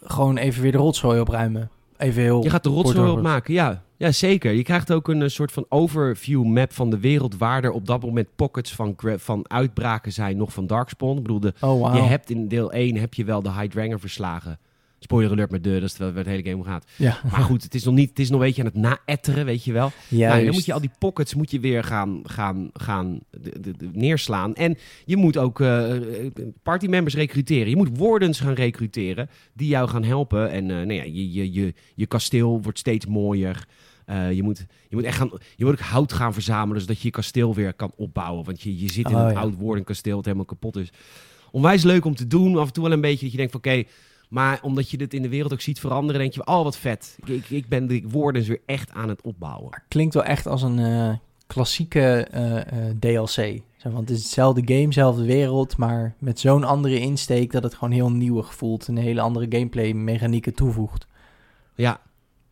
gewoon 0.04 0.38
even 0.38 0.62
weer 0.62 0.72
de 0.72 0.78
rotzooi 0.78 1.20
opruimen. 1.20 1.70
Even 2.04 2.22
heel... 2.22 2.44
Je 2.44 2.50
gaat 2.50 2.64
de 2.64 2.70
rotzooi 2.70 3.10
opmaken, 3.10 3.54
ja. 3.54 3.84
Ja, 3.98 4.12
zeker. 4.12 4.52
Je 4.52 4.64
krijgt 4.64 4.92
ook 4.92 5.08
een 5.08 5.22
eh, 5.22 5.28
soort 5.28 5.52
van 5.52 5.66
overview 5.70 6.44
map 6.44 6.74
van 6.74 6.90
de 6.90 7.00
wereld... 7.00 7.38
waar 7.38 7.64
er 7.64 7.72
op 7.72 7.86
dat 7.86 8.02
moment 8.02 8.28
pockets 8.36 8.74
van, 8.76 8.96
van 9.18 9.46
uitbraken 9.50 10.12
zijn 10.12 10.38
nog 10.38 10.54
van 10.54 10.68
Darkspawn. 10.68 11.18
Ik 11.18 11.22
bedoel, 11.22 11.40
de, 11.40 11.54
Oh, 11.60 11.82
wauw. 11.82 11.96
je 11.96 12.02
hebt 12.02 12.30
in 12.30 12.48
deel 12.48 12.72
1 12.72 12.96
heb 12.96 13.14
je 13.14 13.24
wel 13.24 13.42
de 13.42 13.52
Hydranger 13.52 14.00
verslagen. 14.00 14.60
Spoiler 15.14 15.32
alert 15.38 15.52
met 15.52 15.64
de, 15.64 15.80
dat 15.80 15.84
is 15.90 15.98
waar 15.98 16.16
het 16.16 16.26
hele 16.26 16.44
game 16.44 16.56
om 16.56 16.64
gaat. 16.64 16.86
Ja, 16.98 17.20
Maar 17.32 17.42
goed, 17.42 17.64
het 17.64 17.76
is 17.76 17.84
nog 17.84 17.94
niet, 17.94 18.10
het 18.10 18.20
is 18.20 18.30
nog 18.30 18.40
een 18.40 18.46
beetje 18.46 18.62
aan 18.64 18.68
het 18.68 18.98
naetteren, 19.06 19.46
weet 19.46 19.64
je 19.64 19.72
wel. 19.72 19.92
juist. 20.10 20.34
Nou, 20.34 20.46
dan 20.46 20.54
moet 20.54 20.66
je 20.66 20.74
al 20.74 20.80
die 20.82 20.92
pockets 21.00 21.34
moet 21.36 21.52
je 21.52 21.60
weer 21.60 21.84
gaan, 21.84 22.20
gaan, 22.24 22.70
gaan 22.74 23.20
de, 23.30 23.60
de- 23.60 23.78
de- 23.78 23.90
neerslaan. 23.94 24.56
En 24.56 24.78
je 25.06 25.18
moet 25.18 25.38
ook 25.38 25.60
eh 25.62 25.92
partymembers 26.64 27.16
recruteren. 27.16 27.70
Je 27.70 27.76
moet 27.76 27.98
wardens 27.98 28.40
gaan 28.40 28.54
recruteren 28.54 29.30
die 29.54 29.68
jou 29.68 29.90
gaan 29.90 30.04
helpen. 30.04 30.52
En 30.52 30.64
eh, 30.70 30.76
nou 30.76 30.94
ja, 30.94 31.04
je, 31.04 31.32
je, 31.34 31.54
je, 31.54 31.74
je 31.96 32.06
kasteel 32.06 32.62
wordt 32.62 32.80
steeds 32.80 33.06
mooier. 33.06 33.68
Eh, 34.06 34.32
je, 34.32 34.44
moet, 34.44 34.66
je 34.90 34.96
moet 34.96 35.06
echt 35.06 35.18
gaan, 35.18 35.32
je 35.56 35.66
moet 35.66 35.74
ook 35.74 35.80
hout 35.80 36.14
gaan 36.14 36.34
verzamelen 36.34 36.82
zodat 36.82 36.98
je 36.98 37.04
je 37.08 37.10
kasteel 37.14 37.54
weer 37.56 37.74
kan 37.74 37.92
opbouwen. 37.96 38.46
Want 38.46 38.62
je, 38.62 38.80
je 38.80 38.92
zit 38.92 39.10
in 39.10 39.16
Oh, 39.16 39.22
een 39.22 39.32
ja. 39.34 39.40
oud 39.40 39.56
wardenkasteel 39.60 40.16
dat 40.16 40.26
helemaal 40.26 40.46
kapot 40.46 40.76
is. 40.78 40.90
Onwijs 41.52 41.84
leuk 41.84 42.06
om 42.06 42.16
te 42.16 42.28
doen. 42.28 42.58
Af 42.58 42.68
en 42.68 42.74
toe 42.74 42.84
wel 42.84 42.92
een 42.94 43.02
beetje 43.02 43.22
dat 43.22 43.32
je 43.32 43.38
denkt 43.38 43.52
van 43.52 43.62
oké, 43.66 43.84
maar 44.34 44.60
omdat 44.62 44.90
je 44.90 44.98
dit 44.98 45.14
in 45.14 45.22
de 45.22 45.30
wereld 45.30 45.54
ook 45.54 45.62
ziet 45.62 45.80
veranderen, 45.80 46.22
denk 46.22 46.34
je, 46.34 46.46
oh 46.46 46.64
wat 46.64 46.78
vet. 46.78 47.18
Ik, 47.26 47.28
ik, 47.28 47.50
ik 47.50 47.68
ben 47.68 47.88
de 47.88 48.04
wardens 48.08 48.48
weer 48.48 48.62
echt 48.66 48.92
aan 48.92 49.10
het 49.10 49.22
opbouwen. 49.22 49.84
Klinkt 49.88 50.14
wel 50.14 50.24
echt 50.24 50.48
als 50.48 50.62
een 50.62 50.80
eh, 50.80 51.14
klassieke 51.48 52.28
eh, 52.32 52.58
eh, 52.58 52.96
DLC. 53.00 53.62
Want 53.84 54.10
het 54.10 54.18
is 54.18 54.24
hetzelfde 54.24 54.62
game, 54.66 54.86
dezelfde 54.86 55.26
wereld, 55.26 55.78
maar 55.78 56.16
met 56.20 56.40
zo'n 56.40 56.64
andere 56.64 57.00
insteek 57.00 57.52
dat 57.52 57.64
het 57.64 57.74
gewoon 57.74 57.94
heel 57.94 58.12
nieuwig 58.12 58.56
voelt 58.56 58.88
en 58.88 58.98
een 58.98 59.04
hele 59.04 59.22
andere 59.22 59.46
gameplay 59.50 59.92
mechanieken 59.92 60.54
toevoegt. 60.54 61.08
Ja, 61.76 62.02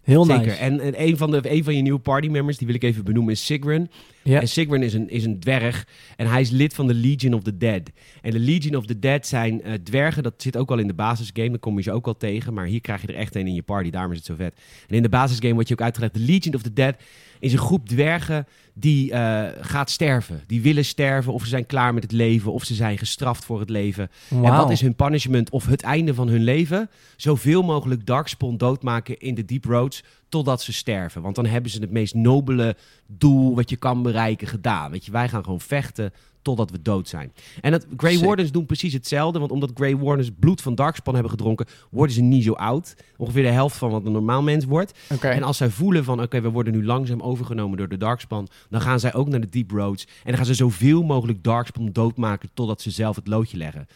Heel 0.02 0.26
Zeker. 0.26 0.46
nice. 0.46 0.58
En, 0.58 0.80
en 0.80 1.02
een, 1.02 1.18
van 1.18 1.32
de, 1.32 1.52
een 1.52 1.64
van 1.64 1.76
je 1.76 1.82
nieuwe 1.82 2.00
partymembers, 2.00 2.58
die 2.58 2.68
wil 2.68 2.76
ik 2.76 2.84
even 2.84 3.04
benoemen, 3.04 3.34
is 3.34 3.46
Sigrun. 3.46 3.92
Ja. 4.24 4.42
En 4.42 4.48
Sigrun 4.48 4.84
is 4.84 4.94
een, 4.94 5.10
is 5.10 5.26
een 5.26 5.40
dwerg 5.40 5.88
en 6.18 6.28
hij 6.28 6.42
is 6.42 6.50
lid 6.50 6.74
van 6.74 6.88
de 6.88 6.94
Legion 6.94 7.34
of 7.34 7.44
the 7.44 7.58
Dead. 7.58 7.82
En 8.22 8.32
de 8.32 8.40
Legion 8.40 8.76
of 8.76 8.86
the 8.86 9.00
Dead 9.00 9.28
zijn 9.28 9.62
eh, 9.62 9.74
dwergen, 9.74 10.24
dat 10.24 10.34
zit 10.38 10.58
ook 10.58 10.72
al 10.72 10.78
in 10.78 10.88
de 10.88 10.94
basisgame, 10.94 11.50
dan 11.50 11.60
kom 11.60 11.78
je 11.78 11.84
ze 11.84 11.92
ook 11.92 12.08
al 12.08 12.18
tegen. 12.18 12.54
Maar 12.54 12.66
hier 12.66 12.82
krijg 12.82 13.02
je 13.02 13.08
er 13.08 13.16
echt 13.16 13.36
een 13.36 13.48
in 13.48 13.54
je 13.54 13.62
party, 13.62 13.90
daarom 13.90 14.12
is 14.12 14.18
het 14.18 14.26
zo 14.26 14.36
vet. 14.36 14.56
En 14.88 14.96
in 14.96 15.02
de 15.02 15.10
basisgame 15.10 15.54
wordt 15.54 15.68
je 15.68 15.74
ook 15.74 15.82
uitgelegd, 15.82 16.14
de 16.14 16.20
Legion 16.20 16.56
of 16.56 16.62
the 16.62 16.74
Dead 16.74 16.96
is 17.40 17.54
een 17.54 17.60
groep 17.60 17.88
dwergen 17.88 18.48
die 18.74 19.12
eh, 19.12 19.48
gaat 19.62 19.90
sterven. 19.90 20.44
Die 20.48 20.62
willen 20.62 20.86
sterven 20.86 21.34
of 21.34 21.44
ze 21.44 21.50
zijn 21.50 21.66
klaar 21.66 21.94
met 21.94 22.04
het 22.04 22.12
leven 22.12 22.54
of 22.54 22.64
ze 22.64 22.74
zijn 22.74 22.98
gestraft 22.98 23.46
voor 23.46 23.60
het 23.60 23.70
leven. 23.70 24.10
En 24.30 24.42
wat 24.42 24.72
is 24.72 24.82
hun 24.82 24.96
punishment 24.96 25.50
of 25.50 25.66
het 25.66 25.82
einde 25.82 26.14
van 26.14 26.28
hun 26.28 26.44
leven? 26.44 26.90
Zoveel 27.16 27.64
mogelijk 27.64 28.06
Darkspawn 28.06 28.58
doodmaken 28.58 29.20
in 29.20 29.36
de 29.36 29.46
Deep 29.46 29.66
Roads 29.66 30.04
totdat 30.30 30.62
ze 30.62 30.74
sterven. 30.74 31.22
Want 31.22 31.36
dan 31.36 31.46
hebben 31.46 31.72
ze 31.72 31.80
het 31.80 31.92
meest 31.92 32.14
nobele 32.14 32.76
doel 33.08 33.56
wat 33.56 33.70
je 33.70 33.76
kan 33.76 34.04
bereiken 34.12 34.48
gedaan. 34.48 34.92
Weet 34.92 35.06
je, 35.06 35.12
wij 35.12 35.30
gaan 35.30 35.44
gewoon 35.44 35.62
vechten 35.62 36.14
totdat 36.42 36.72
we 36.72 36.82
dood 36.82 37.08
zijn. 37.08 37.34
En 37.62 37.72
dat, 37.72 37.86
Grey 37.98 38.16
Sick. 38.16 38.26
Wardens 38.26 38.52
doen 38.52 38.66
precies 38.66 38.94
hetzelfde. 38.94 39.40
Want 39.40 39.52
omdat 39.52 39.72
Grey 39.74 39.98
Wardens 39.98 40.30
bloed 40.40 40.62
van 40.62 40.76
Darkspawn 40.76 41.14
hebben 41.14 41.32
gedronken, 41.32 41.66
worden 41.90 42.16
ze 42.16 42.22
niet 42.22 42.44
zo 42.44 42.54
oud. 42.54 42.96
Ongeveer 43.18 43.44
de 43.44 43.50
helft 43.50 43.78
van 43.78 43.90
wat 43.92 44.06
een 44.06 44.12
normaal 44.12 44.42
mens 44.42 44.66
wordt. 44.66 45.00
En 45.22 45.44
als 45.44 45.58
zij 45.58 45.70
voelen 45.70 46.04
van, 46.04 46.22
oké, 46.22 46.42
we 46.42 46.50
worden 46.50 46.74
nu 46.74 46.86
langzaam 46.86 47.22
overgenomen 47.22 47.78
door 47.78 47.90
de 47.90 47.98
Darkspawn, 47.98 48.48
dan 48.70 48.82
gaan 48.82 49.00
zij 49.00 49.14
ook 49.14 49.28
naar 49.28 49.40
de 49.40 49.50
Deep 49.50 49.72
Roads. 49.72 50.04
En 50.04 50.12
dan 50.24 50.36
gaan 50.36 50.46
ze 50.46 50.54
zoveel 50.54 51.04
mogelijk 51.04 51.44
Darkspawn 51.44 51.90
doodmaken 51.92 52.50
totdat 52.54 52.82
ze 52.82 52.92
zelf 52.92 53.16
het 53.16 53.28
loodje 53.28 53.58
leggen. 53.58 53.88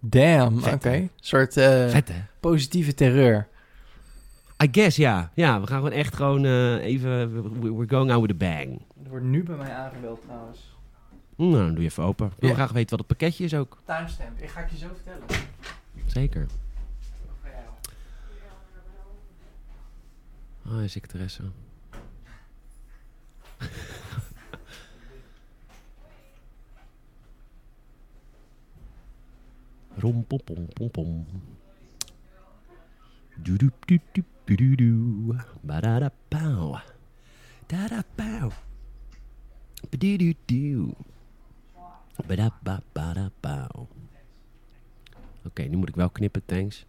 Damn, 0.00 0.58
oké. 0.72 0.92
Een 0.92 1.10
soort 1.16 1.56
eh, 1.56 1.88
Vet, 1.88 2.10
positieve 2.40 2.94
terreur. 2.94 3.48
I 4.62 4.68
guess, 4.72 4.96
ja. 4.96 5.30
Ja, 5.34 5.60
we 5.60 5.66
gaan 5.66 5.76
gewoon 5.76 5.92
echt 5.92 6.14
gewoon 6.16 6.44
eh, 6.44 6.74
even... 6.84 7.32
we- 7.62 7.72
We're 7.74 7.88
going 7.88 8.10
out 8.10 8.20
with 8.26 8.30
a 8.30 8.34
bang. 8.34 8.80
Er 9.04 9.10
wordt 9.10 9.24
nu 9.24 9.42
bij 9.42 9.56
mij 9.56 9.74
aangebeld 9.74 10.20
trouwens. 10.22 10.72
Nou, 11.36 11.52
dan 11.52 11.68
doe 11.72 11.82
je 11.82 11.88
even 11.88 12.02
open. 12.04 12.26
Ik 12.26 12.32
wil 12.38 12.48
Ja. 12.48 12.54
graag 12.54 12.72
weten 12.72 12.90
wat 12.90 12.98
het 12.98 13.18
pakketje 13.18 13.44
is 13.44 13.54
ook. 13.54 13.78
Timestamp, 13.84 14.38
ik 14.40 14.48
ga 14.48 14.60
het 14.60 14.70
je 14.70 14.76
zo 14.76 14.86
vertellen. 14.94 15.22
Zeker. 16.06 16.46
Ah, 20.66 20.82
is 20.82 20.92
secretaresse. 20.92 21.42
Rom 30.02 30.24
pom 30.26 30.40
pom 30.44 30.66
pom 30.74 30.90
pom. 30.90 31.26
Doe 34.44 34.56
doe 34.56 34.76
doe 34.76 34.76
doe 34.76 34.76
doe 34.76 35.26
doe 35.26 35.36
doe. 35.36 35.44
Badada 35.62 36.10
pauw. 36.28 36.80
Dada 37.66 38.04
pauw. 38.14 38.52
Bedoe 39.90 40.18
doe 40.18 40.34
doe. 40.46 40.94
Bada 42.28 42.50
ba 42.62 42.82
bada 42.92 43.30
pauw. 43.40 43.88
Oké, 45.44 45.62
nu 45.62 45.76
moet 45.76 45.88
ik 45.88 45.94
wel 45.94 46.10
knippen, 46.10 46.42
thanks. 46.44 46.86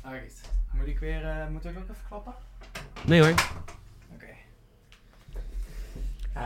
Alright. 0.00 0.40
Moet 0.72 0.86
ik 0.86 0.98
weer, 0.98 1.24
eh, 1.24 1.48
moet 1.48 1.64
ik 1.64 1.76
ook 1.76 1.82
even 1.82 1.96
klappen? 2.08 2.34
Nee 3.06 3.20
hoor. 3.20 3.34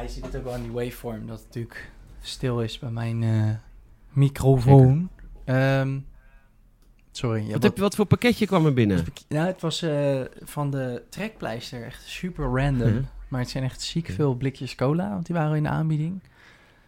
Je 0.02 0.08
ziet 0.08 0.24
het 0.24 0.36
ook 0.36 0.44
wel 0.44 0.54
in 0.54 0.62
die 0.62 0.70
waveform, 0.70 1.26
dat 1.26 1.38
het 1.38 1.46
natuurlijk 1.46 1.90
stil 2.20 2.62
is 2.62 2.78
bij 2.78 2.90
mijn 2.90 3.22
eh, 3.22 3.50
microfoon. 4.08 5.08
Ehm, 5.44 5.98
sorry. 7.10 7.46
Ja, 7.46 7.52
Wat, 7.52 7.62
heb 7.62 7.74
je, 7.74 7.80
wat 7.80 7.94
voor 7.94 8.04
pakketje 8.06 8.46
kwam 8.46 8.66
er 8.66 8.74
binnen? 8.74 9.04
Nou, 9.28 9.46
het 9.46 9.60
was 9.60 9.82
eh, 9.82 10.20
van 10.42 10.70
de 10.70 11.02
trekpleister 11.08 11.84
echt 11.84 12.06
super 12.06 12.44
random. 12.44 12.90
Mhm. 12.92 13.02
Maar 13.28 13.40
het 13.40 13.50
zijn 13.50 13.64
echt 13.64 13.82
ziek 13.82 14.08
veel 14.08 14.34
blikjes 14.34 14.74
cola, 14.74 15.10
want 15.10 15.26
die 15.26 15.34
waren 15.34 15.56
in 15.56 15.62
de 15.62 15.68
aanbieding. 15.68 16.20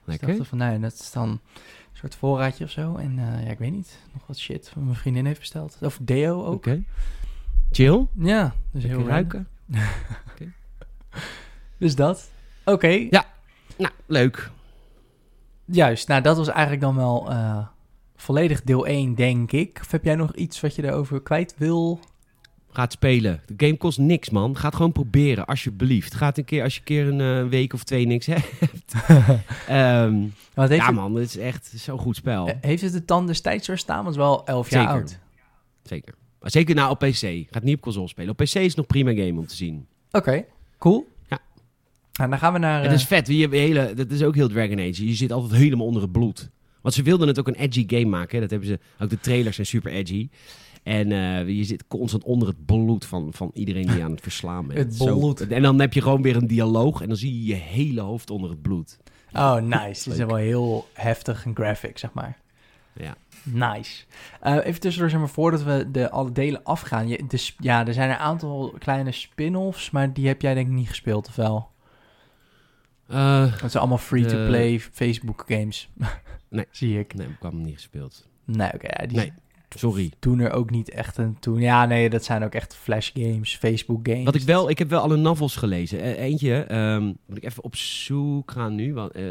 Dus 0.04 0.14
ik 0.14 0.20
Lekker. 0.20 0.36
dacht 0.36 0.48
van, 0.48 0.58
nee, 0.58 0.78
dat 0.78 0.92
is 0.92 1.12
dan 1.12 1.28
een 1.28 1.40
soort 1.92 2.14
voorraadje 2.14 2.64
of 2.64 2.70
zo. 2.70 2.96
En 2.96 3.18
eh, 3.18 3.44
ja, 3.44 3.50
ik 3.50 3.58
weet 3.58 3.72
niet, 3.72 3.98
nog 4.12 4.26
wat 4.26 4.38
shit 4.38 4.72
wat 4.74 4.84
mijn 4.84 4.96
vriendin 4.96 5.26
heeft 5.26 5.40
besteld. 5.40 5.78
Of 5.80 5.98
deo 6.02 6.44
ook. 6.44 6.54
Oké. 6.54 6.82
Chill. 7.70 8.06
Ja, 8.18 8.54
dus 8.70 8.82
heel 8.82 8.96
Lekker 8.96 9.12
ruiken. 9.12 9.48
Dus 11.78 11.94
dat. 11.94 12.30
Oké, 12.64 12.88
Ja. 13.10 13.24
Nou, 13.76 13.92
leuk. 14.06 14.50
juist. 15.64 16.08
Nou, 16.08 16.22
dat 16.22 16.36
was 16.36 16.48
eigenlijk 16.48 16.80
dan 16.80 16.96
wel 16.96 17.30
eh, 17.30 17.66
volledig 18.16 18.62
deel 18.62 18.86
1, 18.86 19.14
denk 19.14 19.52
ik. 19.52 19.78
Of 19.80 19.90
heb 19.90 20.04
jij 20.04 20.14
nog 20.14 20.34
iets 20.34 20.60
wat 20.60 20.74
je 20.74 20.82
daarover 20.82 21.22
kwijt 21.22 21.54
wil? 21.58 22.00
Gaat 22.70 22.92
spelen. 22.92 23.40
De 23.46 23.54
game 23.66 23.76
kost 23.76 23.98
niks, 23.98 24.30
man. 24.30 24.56
Ga 24.56 24.66
het 24.66 24.76
gewoon 24.76 24.92
proberen, 24.92 25.44
alsjeblieft. 25.46 26.14
Ga 26.14 26.26
het 26.26 26.38
een 26.38 26.44
keer, 26.44 26.62
als 26.62 26.74
je 26.74 26.78
een 26.80 26.84
keer 26.86 27.06
een 27.08 27.44
eh, 27.44 27.48
week 27.50 27.72
of 27.72 27.82
twee 27.84 28.06
niks 28.06 28.26
hebt. 28.32 28.92
Ehm, 29.68 30.20
heeft, 30.54 30.72
ja, 30.74 30.86
het, 30.86 30.94
man. 30.94 31.14
Het 31.14 31.24
is 31.28 31.36
echt 31.36 31.72
zo'n 31.76 31.98
goed 31.98 32.16
spel. 32.16 32.46
eh, 32.48 32.54
heeft 32.60 32.82
het 32.82 32.92
de 32.92 33.04
tand 33.04 33.26
destijds 33.26 33.66
doorstaan? 33.66 34.04
Want 34.04 34.06
het 34.06 34.16
is 34.16 34.22
wel 34.30 34.46
11 34.46 34.70
jaar 34.70 34.80
Zeker. 34.82 34.96
oud. 34.96 35.18
Zeker. 35.82 36.14
Maar 36.40 36.50
zeker 36.50 36.74
nou 36.74 36.90
op 36.90 36.98
PC. 36.98 37.46
Gaat 37.50 37.62
niet 37.62 37.76
op 37.76 37.80
console 37.80 38.08
spelen. 38.08 38.30
Op 38.30 38.36
PC 38.36 38.42
is 38.42 38.54
het 38.54 38.76
nog 38.76 38.86
prima 38.86 39.10
game 39.10 39.38
om 39.38 39.46
te 39.46 39.54
zien. 39.56 39.86
Oké, 40.10 40.44
cool. 40.78 41.12
Ja. 42.14 42.26
Nou, 42.26 42.30
dan 42.30 42.38
gaan 42.38 42.52
we 42.52 42.58
naar... 42.58 42.80
Het 42.80 42.88
eh, 42.88 42.94
is 42.94 43.04
vet. 43.04 43.26
Je 43.26 43.48
hele, 43.48 43.94
dat 43.94 44.10
is 44.10 44.22
ook 44.22 44.34
heel 44.34 44.48
Dragon 44.48 44.78
Age. 44.78 45.06
Je 45.06 45.14
zit 45.14 45.32
altijd 45.32 45.60
helemaal 45.60 45.86
onder 45.86 46.02
het 46.02 46.12
bloed. 46.12 46.50
Want 46.80 46.94
ze 46.94 47.02
wilden 47.02 47.28
het 47.28 47.38
ook 47.38 47.48
een 47.48 47.54
edgy 47.54 47.84
game 47.86 48.04
maken. 48.04 48.34
Hè. 48.34 48.40
Dat 48.40 48.50
hebben 48.50 48.68
ze, 48.68 48.78
ook 48.98 49.10
de 49.10 49.20
trailers 49.20 49.54
zijn 49.54 49.66
super 49.66 49.92
edgy. 49.92 50.28
En 50.82 51.12
eh, 51.12 51.48
je 51.48 51.64
zit 51.64 51.84
constant 51.88 52.24
onder 52.24 52.48
het 52.48 52.66
bloed 52.66 53.04
van, 53.04 53.32
van 53.32 53.50
iedereen 53.54 53.86
die 53.86 54.02
aan 54.04 54.10
het 54.10 54.20
verslaan 54.20 54.66
bent. 54.66 54.78
Het 54.78 54.94
Zo- 54.94 55.18
bloed. 55.18 55.48
en 55.48 55.62
dan 55.62 55.80
heb 55.80 55.92
je 55.92 56.02
gewoon 56.02 56.22
weer 56.22 56.36
een 56.36 56.46
dialoog. 56.46 57.00
En 57.00 57.08
dan 57.08 57.16
zie 57.16 57.40
je 57.40 57.46
je 57.46 57.60
hele 57.60 58.00
hoofd 58.00 58.30
onder 58.30 58.50
het 58.50 58.62
bloed. 58.62 58.98
Oh, 59.32 59.56
nice. 59.56 60.10
Is 60.10 60.16
Leuk. 60.16 60.26
wel 60.26 60.36
heel 60.36 60.88
heftig 60.92 61.44
en 61.44 61.54
graphic, 61.54 61.98
zeg 61.98 62.12
maar. 62.12 62.38
Ja. 62.92 63.16
Nice. 63.42 64.04
Eh, 64.40 64.56
even 64.64 64.80
tussendoor, 64.80 65.10
zeg 65.10 65.20
maar, 65.20 65.28
voordat 65.28 65.62
we 65.62 65.88
de 65.92 66.10
alle 66.10 66.32
delen 66.32 66.64
afgaan. 66.64 67.08
Je, 67.08 67.24
de, 67.28 67.50
ja, 67.58 67.86
er 67.86 67.94
zijn 67.94 68.10
een 68.10 68.16
aantal 68.16 68.74
kleine 68.78 69.12
spin-offs, 69.12 69.90
maar 69.90 70.12
die 70.12 70.26
heb 70.26 70.42
jij 70.42 70.54
denk 70.54 70.66
ik 70.66 70.72
niet 70.72 70.88
gespeeld, 70.88 71.28
of 71.28 71.36
wel? 71.36 71.72
Eh, 73.06 73.40
Dat 73.60 73.70
zijn 73.70 73.82
allemaal 73.82 73.98
free-to-play 73.98 74.80
Facebook 74.80 75.44
games. 75.48 75.88
Nee. 76.48 76.66
Zie 76.70 76.98
ik. 76.98 77.14
nee, 77.14 77.26
ik 77.26 77.36
kwam 77.38 77.52
hem 77.54 77.62
niet 77.64 77.74
gespeeld. 77.74 78.28
Nee, 78.44 78.72
oké. 78.74 79.06
die 79.06 79.16
Nee, 79.16 79.32
sorry. 79.68 80.10
doen 80.18 80.38
er 80.40 80.50
ook 80.52 80.70
niet 80.70 80.90
echt 80.90 81.16
een 81.16 81.38
toen. 81.38 81.60
Ja, 81.60 81.86
nee, 81.86 82.10
dat 82.10 82.24
zijn 82.24 82.44
ook 82.44 82.54
echt 82.54 82.74
flash 82.76 83.10
games, 83.14 83.56
Facebook 83.56 84.08
games. 84.08 84.24
Wat 84.24 84.34
ik 84.34 84.42
wel, 84.42 84.70
ik 84.70 84.78
heb 84.78 84.90
wel 84.90 85.00
alle 85.00 85.16
novels 85.16 85.56
gelezen. 85.56 86.00
Eh, 86.00 86.18
eentje, 86.18 86.54
ehm, 86.62 87.02
moet 87.26 87.36
ik 87.36 87.44
even 87.44 87.64
op 87.64 87.76
zoek 87.76 88.50
gaan 88.50 88.74
nu. 88.74 88.94
Want, 88.94 89.12
eh, 89.12 89.22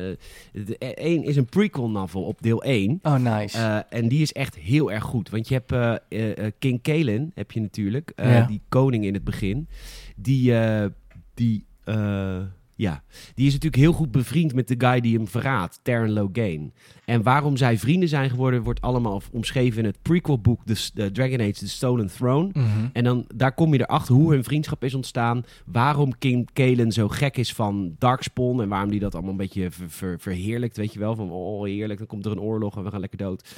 de, 0.51 0.77
één 0.95 1.23
is 1.23 1.35
een 1.35 1.45
prequel 1.45 1.89
novel 1.89 2.23
op 2.23 2.41
deel 2.41 2.63
1. 2.63 2.99
Oh, 3.03 3.15
nice. 3.15 3.57
Eh, 3.57 3.79
en 3.99 4.07
die 4.07 4.21
is 4.21 4.31
echt 4.33 4.55
heel 4.55 4.91
erg 4.91 5.03
goed. 5.03 5.29
Want 5.29 5.47
je 5.47 5.53
hebt 5.53 5.71
eh, 5.71 5.95
eh, 6.09 6.37
eh, 6.45 6.51
King 6.59 6.81
Kalen, 6.81 7.31
heb 7.35 7.51
je 7.51 7.61
natuurlijk. 7.61 8.11
eh, 8.15 8.33
Ja. 8.33 8.45
Die 8.45 8.61
koning 8.69 9.05
in 9.05 9.13
het 9.13 9.23
begin. 9.23 9.67
Die, 10.15 10.57
eh, 10.59 10.85
die, 11.33 11.65
eh, 11.83 12.41
ja, 12.83 13.03
die 13.35 13.47
is 13.47 13.53
natuurlijk 13.53 13.81
heel 13.81 13.93
goed 13.93 14.11
bevriend 14.11 14.53
met 14.53 14.67
de 14.67 14.75
guy 14.77 14.99
die 15.01 15.15
hem 15.15 15.27
verraadt. 15.27 15.79
Terran 15.81 16.11
Logain. 16.11 16.73
En 17.05 17.23
waarom 17.23 17.57
zij 17.57 17.77
vrienden 17.77 18.09
zijn 18.09 18.29
geworden, 18.29 18.63
wordt 18.63 18.81
allemaal 18.81 19.21
omschreven 19.31 19.79
in 19.79 19.85
het 19.85 20.01
prequelboek 20.01 20.65
The, 20.65 20.89
The 20.93 21.11
Dragon 21.11 21.39
Age 21.39 21.51
The 21.51 21.69
Stolen 21.69 22.07
Throne. 22.07 22.49
Mhm. 22.53 22.67
En 22.93 23.03
dan, 23.03 23.25
daar 23.35 23.53
kom 23.53 23.73
je 23.73 23.79
erachter 23.79 24.15
hoe 24.15 24.33
hun 24.33 24.43
vriendschap 24.43 24.83
is 24.83 24.93
ontstaan. 24.93 25.43
Waarom 25.65 26.17
King 26.17 26.49
Kalen 26.53 26.91
zo 26.91 27.07
gek 27.07 27.37
is 27.37 27.53
van 27.53 27.95
Darkspawn. 27.97 28.61
En 28.61 28.69
waarom 28.69 28.89
die 28.89 28.99
dat 28.99 29.13
allemaal 29.13 29.31
een 29.31 29.37
beetje 29.37 29.71
ver- 29.71 29.89
ver- 29.89 30.19
verheerlijkt. 30.19 30.77
Weet 30.77 30.93
je 30.93 30.99
wel, 30.99 31.15
van 31.15 31.31
oh 31.31 31.65
heerlijk, 31.65 31.97
dan 31.97 32.07
komt 32.07 32.25
er 32.25 32.31
een 32.31 32.39
oorlog 32.39 32.77
en 32.77 32.83
we 32.83 32.89
gaan 32.89 32.99
lekker 32.99 33.17
dood. 33.17 33.49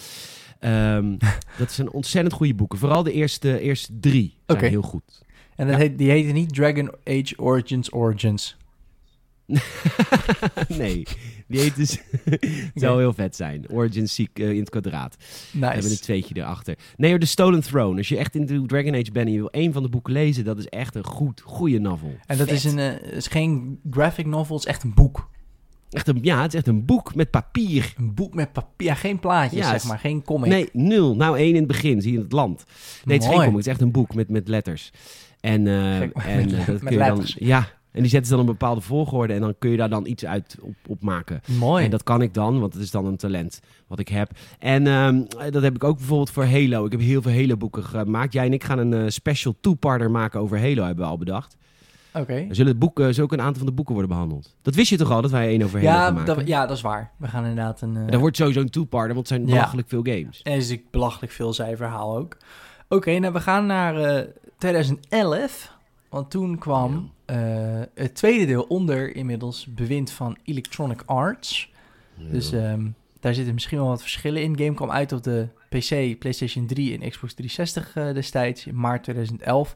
Ehm, 0.59 1.15
dat 1.59 1.71
zijn 1.71 1.91
ontzettend 1.91 2.35
goede 2.35 2.53
boeken. 2.55 2.79
Vooral 2.79 3.03
de 3.03 3.11
eerste, 3.11 3.59
eerste 3.59 3.99
drie 3.99 4.37
zijn 4.45 4.63
heel 4.63 4.81
goed. 4.81 5.23
En 5.55 5.67
dat 5.67 5.75
ja. 5.75 5.81
heet, 5.81 5.97
die 5.97 6.09
heette 6.09 6.31
niet 6.31 6.53
Dragon 6.53 6.91
Age 7.03 7.33
Origins 7.37 7.93
Origins. 7.93 8.57
nee, 10.77 11.03
die 11.47 11.59
heet 11.59 11.75
dus... 11.75 11.99
het 12.29 12.71
zou 12.75 12.99
heel 12.99 13.13
vet 13.13 13.35
zijn. 13.35 13.69
Origin 13.69 14.07
Seek 14.07 14.39
eh, 14.39 14.49
in 14.49 14.59
het 14.59 14.69
kwadraat. 14.69 15.15
We 15.51 15.65
hebben 15.65 15.83
een 15.83 15.89
Nice. 15.89 16.01
tweetje 16.01 16.35
erachter. 16.37 16.75
Nee, 16.97 17.09
hoor, 17.09 17.19
The 17.19 17.25
Stolen 17.25 17.61
Throne. 17.61 17.97
Als 17.97 18.07
je 18.09 18.17
echt 18.17 18.35
in 18.35 18.45
de 18.45 18.65
Dragon 18.65 18.93
Age 18.95 19.11
bent 19.11 19.27
en 19.27 19.31
je 19.33 19.37
wil 19.39 19.49
één 19.49 19.73
van 19.73 19.83
de 19.83 19.89
boeken 19.89 20.13
lezen... 20.13 20.43
dat 20.43 20.57
is 20.57 20.67
echt 20.67 20.95
een 20.95 21.05
goed, 21.05 21.41
goede 21.45 21.79
novel. 21.79 22.15
En 22.25 22.37
dat 22.37 22.47
Vet. 22.47 22.55
is, 22.57 22.63
een, 22.63 22.79
eh, 22.79 23.11
is 23.17 23.27
geen 23.27 23.79
graphic 23.91 24.25
novel, 24.25 24.55
het 24.55 24.65
is 24.65 24.71
echt 24.71 24.83
een 24.83 24.93
boek. 24.93 25.29
Echt 25.89 26.07
een, 26.07 26.19
ja, 26.21 26.41
het 26.41 26.51
is 26.53 26.57
echt 26.57 26.67
een 26.67 26.85
boek 26.85 27.15
met 27.15 27.29
papier. 27.29 27.93
Een 27.97 28.13
boek 28.13 28.33
met 28.33 28.51
papier, 28.53 28.87
ja, 28.87 28.93
geen 28.93 29.19
plaatjes, 29.19 29.59
Ja, 29.59 29.69
zeg 29.71 29.83
maar, 29.83 29.99
geen 29.99 30.23
comic. 30.23 30.49
Nee, 30.49 30.69
nul. 30.73 31.15
Nou, 31.15 31.37
één 31.37 31.49
in 31.49 31.55
het 31.55 31.67
begin, 31.67 32.01
zie 32.01 32.11
je 32.11 32.17
in 32.17 32.23
het 32.23 32.31
land. 32.33 32.63
Nee, 33.05 33.15
het 33.17 33.23
is 33.25 33.31
geen 33.31 33.37
comic, 33.39 33.57
het 33.57 33.65
is 33.65 33.71
echt 33.71 33.81
een 33.81 33.91
boek 33.91 34.13
met, 34.15 34.29
met 34.29 34.47
letters. 34.47 34.91
En, 35.39 35.67
eh, 35.67 35.97
Gek, 35.97 36.11
en 36.13 36.35
met- 36.37 36.49
dat 36.49 36.67
met 36.67 36.79
kun 36.79 36.91
je 36.91 36.97
dan... 36.97 37.07
letters. 37.07 37.35
Ja, 37.39 37.67
En 37.95 38.01
die 38.01 38.09
zetten 38.09 38.29
ze 38.29 38.35
dan 38.35 38.39
een 38.45 38.51
bepaalde 38.51 38.81
volgorde 38.81 39.33
en 39.33 39.41
dan 39.41 39.55
kun 39.59 39.69
je 39.69 39.77
daar 39.77 39.89
dan 39.89 40.05
iets 40.05 40.25
uit 40.25 40.57
op, 40.61 40.75
op 40.87 41.01
maken. 41.01 41.41
Mooi. 41.59 41.83
En 41.85 41.89
dat 41.91 42.03
kan 42.03 42.21
ik 42.21 42.33
dan, 42.33 42.59
want 42.59 42.73
het 42.73 42.83
is 42.83 42.91
dan 42.91 43.05
een 43.05 43.17
talent 43.17 43.59
wat 43.87 43.99
ik 43.99 44.07
heb. 44.07 44.31
En 44.59 44.87
ehm, 44.87 45.21
dat 45.51 45.63
heb 45.63 45.75
ik 45.75 45.83
ook 45.83 45.97
bijvoorbeeld 45.97 46.29
voor 46.29 46.45
Halo. 46.45 46.85
Ik 46.85 46.91
heb 46.91 47.01
heel 47.01 47.21
veel 47.21 47.31
Halo-boeken 47.33 47.83
gemaakt. 47.83 48.33
Jij 48.33 48.45
en 48.45 48.53
ik 48.53 48.63
gaan 48.63 48.77
een 48.79 48.93
eh, 48.93 49.03
special 49.07 49.55
two-parter 49.61 50.11
maken 50.11 50.39
over 50.39 50.59
Halo, 50.59 50.83
hebben 50.83 51.05
we 51.05 51.11
al 51.11 51.17
bedacht. 51.17 51.57
Oké. 52.13 52.33
Er 52.33 52.55
zullen, 52.55 52.71
het 52.71 52.79
boek, 52.79 52.99
eh, 52.99 53.05
zullen 53.05 53.23
ook 53.23 53.31
een 53.31 53.41
aantal 53.41 53.57
van 53.57 53.65
de 53.65 53.71
boeken 53.71 53.93
worden 53.93 54.11
behandeld. 54.11 54.55
Dat 54.61 54.75
wist 54.75 54.89
je 54.89 54.97
toch 54.97 55.11
al, 55.11 55.21
dat 55.21 55.31
wij 55.31 55.47
één 55.47 55.63
over 55.63 55.79
Halo 55.79 55.91
Ja, 55.91 56.03
gaan 56.05 56.13
maken? 56.13 56.35
dat, 56.35 56.47
ja, 56.47 56.65
dat 56.65 56.75
is 56.75 56.81
waar. 56.83 57.11
We 57.17 57.27
gaan 57.27 57.45
inderdaad 57.45 57.81
een... 57.81 57.95
eh, 57.95 58.01
En 58.01 58.07
dat 58.11 58.19
wordt 58.19 58.37
sowieso 58.37 58.59
een 58.59 58.69
two-parter, 58.69 59.13
want 59.15 59.27
het 59.29 59.37
zijn 59.37 59.47
Ja. 59.47 59.53
belachelijk 59.53 59.87
veel 59.89 60.01
games. 60.03 60.41
En 60.41 60.53
is 60.55 60.69
een 60.69 60.83
belachelijk 60.91 61.31
veel 61.33 61.53
verhaal 61.53 62.17
ook. 62.17 62.37
Oké, 62.89 63.19
nou 63.19 63.33
we 63.33 63.39
gaan 63.41 63.65
naar 63.65 63.95
eh, 63.97 64.27
2011. 64.57 65.73
Want 66.09 66.29
toen 66.31 66.57
kwam 66.57 66.93
eh, 66.93 66.99
het 67.93 68.15
tweede 68.15 68.45
deel 68.45 68.63
onder 68.63 69.15
inmiddels 69.15 69.65
bewind 69.65 70.11
van 70.11 70.37
Electronic 70.43 71.01
Arts. 71.05 71.71
Dus 72.31 72.51
ehm, 72.51 72.87
daar 73.19 73.33
zitten 73.33 73.53
misschien 73.53 73.77
wel 73.77 73.87
wat 73.87 74.01
verschillen 74.01 74.41
in. 74.41 74.53
De 74.53 74.63
game 74.63 74.75
kwam 74.75 74.91
uit 74.91 75.11
op 75.11 75.23
de 75.23 75.47
PC, 75.69 76.19
PlayStation 76.19 76.65
3 76.65 76.99
en 76.99 77.09
Xbox 77.09 77.33
360 77.33 77.95
eh, 77.95 78.13
destijds 78.13 78.65
in 78.65 78.79
maart 78.79 79.03
2011. 79.03 79.75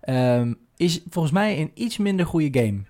Ehm, 0.00 0.54
is 0.76 1.00
volgens 1.08 1.34
mij 1.34 1.60
een 1.60 1.70
iets 1.74 1.98
minder 1.98 2.26
goede 2.26 2.60
game. 2.60 2.80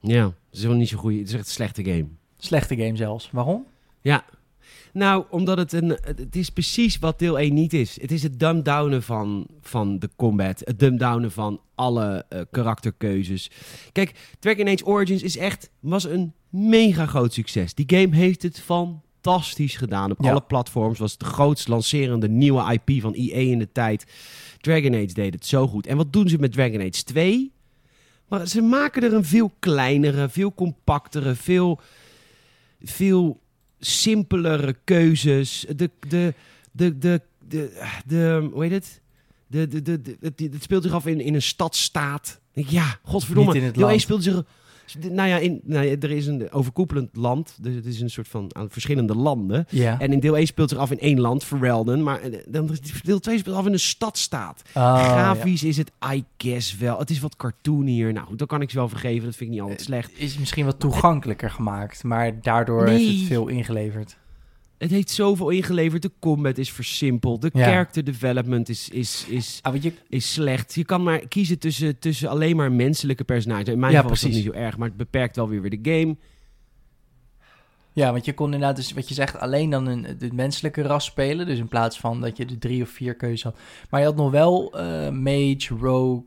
Ja, 0.00 0.24
het 0.24 0.58
is 0.58 0.64
wel 0.64 0.74
niet 0.74 0.88
zo 0.88 0.98
goed. 0.98 1.18
Het 1.18 1.28
is 1.28 1.34
echt 1.34 1.44
een 1.44 1.50
slechte 1.50 1.84
game. 1.84 2.06
Slechte 2.36 2.76
game 2.76 2.96
zelfs. 2.96 3.30
Waarom? 3.30 3.66
Ja. 4.00 4.24
Nou, 4.92 5.24
omdat 5.30 5.58
het 5.58 5.72
een. 5.72 5.88
Het 6.04 6.36
is 6.36 6.50
precies 6.50 6.98
wat 6.98 7.18
deel 7.18 7.38
1 7.38 7.54
niet 7.54 7.72
is. 7.72 8.00
Het 8.00 8.12
is 8.12 8.22
het 8.22 8.38
dumb-downen 8.40 9.02
van, 9.02 9.46
van 9.60 9.98
de 9.98 10.10
combat. 10.16 10.60
Het 10.64 10.78
dumb-downen 10.78 11.30
van 11.32 11.60
alle 11.74 12.24
eh, 12.28 12.40
karakterkeuzes. 12.50 13.50
Kijk, 13.92 14.12
Dragon 14.38 14.68
Age 14.68 14.84
Origins 14.86 15.22
is 15.22 15.36
echt. 15.36 15.70
was 15.80 16.04
een 16.04 16.32
mega 16.48 17.06
groot 17.06 17.32
succes. 17.32 17.74
Die 17.74 17.84
game 17.98 18.16
heeft 18.16 18.42
het 18.42 18.60
fantastisch 18.60 19.76
gedaan. 19.76 20.10
Op 20.10 20.22
Ja. 20.22 20.30
alle 20.30 20.40
platforms 20.42 20.98
was 20.98 21.10
het 21.10 21.20
de 21.20 21.26
grootst 21.26 21.68
lancerende 21.68 22.28
nieuwe 22.28 22.72
IP 22.72 23.00
van 23.00 23.12
EA 23.14 23.36
in 23.50 23.58
de 23.58 23.72
tijd. 23.72 24.04
Dragon 24.60 24.94
Age 24.94 25.12
deed 25.12 25.34
het 25.34 25.46
zo 25.46 25.66
goed. 25.66 25.86
En 25.86 25.96
wat 25.96 26.12
doen 26.12 26.28
ze 26.28 26.38
met 26.38 26.52
Dragon 26.52 26.80
Age 26.80 27.04
2? 27.04 27.52
Maar 28.28 28.46
ze 28.46 28.62
maken 28.62 29.02
er 29.02 29.12
een 29.14 29.24
veel 29.24 29.52
kleinere, 29.58 30.28
veel 30.28 30.54
compactere, 30.54 31.34
veel, 31.34 31.80
veel 32.82 33.40
simpelere 33.80 34.76
keuzes. 34.84 35.66
De, 35.76 35.90
de, 36.08 36.34
de, 36.72 36.98
de, 36.98 37.20
de, 37.48 37.88
de 38.06 38.48
hoe 38.52 38.62
heet 38.62 38.72
het? 38.72 39.00
De, 39.46 39.68
de, 39.68 39.82
de, 39.82 40.02
de, 40.02 40.16
het, 40.20 40.62
speelt 40.62 40.82
zich 40.82 40.92
af 40.92 41.06
in, 41.06 41.20
in 41.20 41.34
een 41.34 41.42
stadstaat. 41.42 42.40
Ja, 42.52 42.98
godverdomme. 43.02 43.52
Niet 43.52 43.60
in 43.60 43.66
het 43.66 43.74
Deel 43.74 43.88
1 43.88 43.92
land. 43.92 44.02
speelt 44.02 44.22
zich... 44.22 44.44
Nou 45.10 45.28
ja, 45.28 45.36
in, 45.38 45.60
nou 45.64 45.86
ja, 45.86 45.96
er 46.00 46.10
is 46.10 46.26
een 46.26 46.52
overkoepelend 46.52 47.16
land. 47.16 47.56
Dus 47.60 47.74
het 47.74 47.86
is 47.86 48.00
een 48.00 48.10
soort 48.10 48.28
van 48.28 48.50
aan 48.52 48.70
verschillende 48.70 49.14
landen. 49.14 49.66
Ja. 49.70 50.00
En 50.00 50.12
in 50.12 50.20
deel 50.20 50.36
1 50.36 50.46
speelt 50.46 50.68
zich 50.70 50.78
af 50.78 50.90
in 50.90 50.98
één 50.98 51.20
land, 51.20 51.44
Ferelden. 51.44 52.02
Maar 52.02 52.20
eh, 52.20 52.38
dan, 52.48 52.70
deel 53.02 53.18
2 53.20 53.38
speelt 53.38 53.56
af 53.56 53.66
in 53.66 53.72
een 53.72 53.78
stadstaat. 53.80 54.62
Oh, 54.74 55.04
Grafisch 55.04 55.62
is 55.64 55.76
het, 55.76 55.90
I 56.12 56.24
guess 56.36 56.76
wel. 56.76 56.98
Het 56.98 57.10
is 57.10 57.20
wat 57.20 57.36
cartoonier. 57.36 58.12
Nou 58.12 58.26
goed, 58.26 58.38
dat 58.38 58.48
kan 58.48 58.62
ik 58.62 58.70
ze 58.70 58.76
wel 58.76 58.88
vergeven. 58.88 59.24
Dat 59.24 59.36
vind 59.36 59.50
ik 59.50 59.54
niet 59.56 59.60
altijd 59.64 59.80
slecht. 59.80 60.12
Is 60.18 60.38
misschien 60.38 60.64
wat 60.64 60.80
toegankelijker 60.80 61.50
gemaakt, 61.50 62.04
maar 62.04 62.40
daardoor 62.42 62.84
Nee. 62.84 63.06
heeft 63.06 63.18
het 63.18 63.28
veel 63.28 63.48
ingeleverd. 63.48 64.16
Het 64.80 64.90
heeft 64.90 65.10
zoveel 65.10 65.50
ingeleverd. 65.50 66.02
De 66.02 66.10
combat 66.18 66.58
is 66.58 66.72
versimpeld. 66.72 67.42
De 67.42 67.50
Ja. 67.52 67.64
character 67.64 68.04
development 68.04 68.68
is, 68.68 68.88
is, 68.88 69.24
is, 69.28 69.58
Ah, 69.62 69.82
je, 69.82 69.92
is 70.08 70.32
slecht. 70.32 70.74
Je 70.74 70.84
kan 70.84 71.02
maar 71.02 71.18
kiezen 71.28 71.58
tussen, 71.58 71.98
tussen 71.98 72.28
alleen 72.28 72.56
maar 72.56 72.72
menselijke 72.72 73.24
personages. 73.24 73.68
In 73.68 73.78
mijn 73.78 73.92
Ja, 73.92 73.98
geval 73.98 74.14
is 74.14 74.20
dat 74.20 74.30
precies. 74.30 74.46
niet 74.46 74.54
zo 74.54 74.60
erg, 74.60 74.76
maar 74.76 74.88
het 74.88 74.96
beperkt 74.96 75.36
wel 75.36 75.48
weer 75.48 75.60
weer 75.62 75.82
de 75.82 75.90
game. 75.98 76.16
Ja, 77.92 78.12
want 78.12 78.24
je 78.24 78.34
kon 78.34 78.52
inderdaad, 78.52 78.76
dus 78.76 78.92
wat 78.92 79.08
je 79.08 79.14
zegt, 79.14 79.38
alleen 79.38 79.70
dan 79.70 79.86
een, 79.86 80.06
de 80.18 80.32
menselijke 80.32 80.82
ras 80.82 81.04
spelen. 81.04 81.46
Dus 81.46 81.58
in 81.58 81.68
plaats 81.68 81.98
van 82.00 82.20
dat 82.20 82.36
je 82.36 82.44
de 82.44 82.58
drie 82.58 82.82
of 82.82 82.88
vier 82.88 83.14
keuzes 83.14 83.42
had. 83.42 83.56
Maar 83.90 84.00
je 84.00 84.06
had 84.06 84.16
nog 84.16 84.30
wel 84.30 84.72
eh, 84.78 85.10
mage, 85.10 85.74
rogue, 85.80 86.26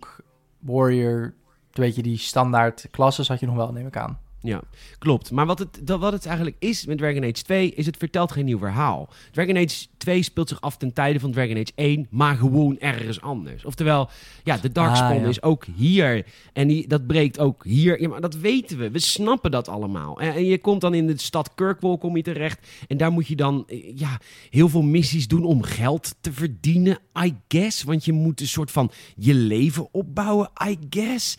warrior. 0.59 1.33
Weet 1.71 1.95
je, 1.95 2.01
die 2.01 2.17
standaard 2.17 2.87
klasses 2.91 3.27
had 3.27 3.39
je 3.39 3.45
nog 3.45 3.55
wel, 3.55 3.71
neem 3.71 3.87
ik 3.87 3.97
aan. 3.97 4.19
Ja, 4.45 4.61
klopt. 4.99 5.31
Maar 5.31 5.45
wat 5.45 5.59
het, 5.59 5.79
dat, 5.83 5.99
wat 5.99 6.11
het 6.13 6.25
eigenlijk 6.25 6.55
is 6.59 6.85
met 6.85 6.97
Dragon 6.97 7.23
Age 7.23 7.31
2, 7.43 7.69
is 7.73 7.85
het 7.85 7.97
vertelt 7.97 8.31
geen 8.31 8.45
nieuw 8.45 8.57
verhaal. 8.57 9.09
Dragon 9.31 9.57
Age 9.57 9.85
2 9.97 10.23
speelt 10.23 10.49
zich 10.49 10.61
af 10.61 10.77
ten 10.77 10.93
tijde 10.93 11.19
van 11.19 11.31
Dragon 11.31 11.55
Age 11.57 11.71
1, 11.75 12.07
maar 12.09 12.35
gewoon 12.35 12.79
ergens 12.79 13.21
anders. 13.21 13.65
Oftewel, 13.65 14.09
ja, 14.43 14.57
de 14.57 14.71
Darkspawn 14.71 15.13
Ah, 15.15 15.21
ja. 15.21 15.27
is 15.27 15.41
ook 15.41 15.65
hier. 15.75 16.25
En 16.53 16.67
die, 16.67 16.87
dat 16.87 17.07
breekt 17.07 17.39
ook 17.39 17.63
hier. 17.65 18.01
Ja, 18.01 18.07
maar 18.07 18.21
dat 18.21 18.35
weten 18.35 18.77
we. 18.77 18.91
We 18.91 18.99
snappen 18.99 19.51
dat 19.51 19.67
allemaal. 19.67 20.19
En, 20.19 20.33
en 20.33 20.45
je 20.45 20.57
komt 20.57 20.81
dan 20.81 20.93
in 20.93 21.07
de 21.07 21.17
stad 21.19 21.55
Kirkwall 21.55 21.97
kom 21.97 22.15
je 22.17 22.23
terecht. 22.23 22.67
En 22.87 22.97
daar 22.97 23.11
moet 23.11 23.27
je 23.27 23.35
dan 23.35 23.63
eh, 23.67 23.97
ja, 23.97 24.19
heel 24.49 24.69
veel 24.69 24.81
missies 24.81 25.27
doen 25.27 25.43
om 25.45 25.61
geld 25.63 26.15
te 26.21 26.33
verdienen, 26.33 26.97
I 27.25 27.35
guess. 27.47 27.83
Want 27.83 28.05
je 28.05 28.13
moet 28.13 28.39
een 28.41 28.47
soort 28.47 28.71
van 28.71 28.91
je 29.15 29.33
leven 29.33 29.87
opbouwen, 29.93 30.49
I 30.67 30.77
guess. 30.89 31.37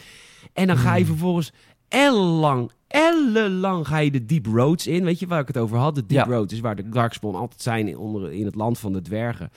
En 0.52 0.66
dan 0.66 0.76
ga 0.76 0.94
je 0.94 0.98
Hmm. 1.04 1.12
vervolgens 1.12 1.52
ellenlang, 1.88 2.70
ellenlang 2.94 3.86
ga 3.86 3.98
je 3.98 4.10
de 4.10 4.26
Deep 4.26 4.46
Roads 4.46 4.86
in. 4.86 5.04
Weet 5.04 5.18
je 5.18 5.26
waar 5.26 5.40
ik 5.40 5.46
het 5.46 5.56
over 5.58 5.76
had? 5.78 5.94
De 5.94 6.06
Deep 6.06 6.26
Ja. 6.26 6.32
Roads 6.32 6.52
is 6.52 6.60
waar 6.60 6.76
de 6.76 6.88
Darkspawn 6.88 7.34
altijd 7.34 7.62
zijn 7.62 7.88
in, 7.88 7.98
onder, 7.98 8.32
in 8.32 8.44
het 8.44 8.54
land 8.54 8.78
van 8.78 8.92
de 8.92 9.02
dwergen. 9.02 9.50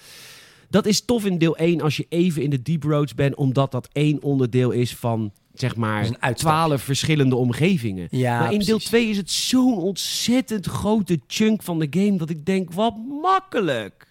Dat 0.69 0.85
is 0.85 1.05
tof 1.05 1.25
in 1.25 1.37
deel 1.37 1.57
1 1.57 1.81
als 1.81 1.97
je 1.97 2.05
even 2.09 2.41
in 2.41 2.49
de 2.49 2.61
Deep 2.61 2.83
Roads 2.83 3.15
bent, 3.15 3.35
omdat 3.35 3.71
dat 3.71 3.89
één 3.91 4.23
onderdeel 4.23 4.71
is 4.71 4.95
van, 4.95 5.31
zeg 5.53 5.75
maar, 5.75 6.33
twaalf 6.33 6.81
verschillende 6.81 7.35
omgevingen. 7.35 8.07
Ja, 8.11 8.39
maar 8.39 8.53
in 8.53 8.59
deel 8.59 8.65
precies. 8.65 8.89
2 8.89 9.09
is 9.09 9.17
het 9.17 9.31
zo'n 9.31 9.77
ontzettend 9.77 10.65
grote 10.65 11.19
chunk 11.27 11.63
van 11.63 11.79
de 11.79 11.87
game 11.89 12.17
dat 12.17 12.29
ik 12.29 12.45
denk, 12.45 12.71
wat 12.71 12.93
makkelijk. 13.21 14.07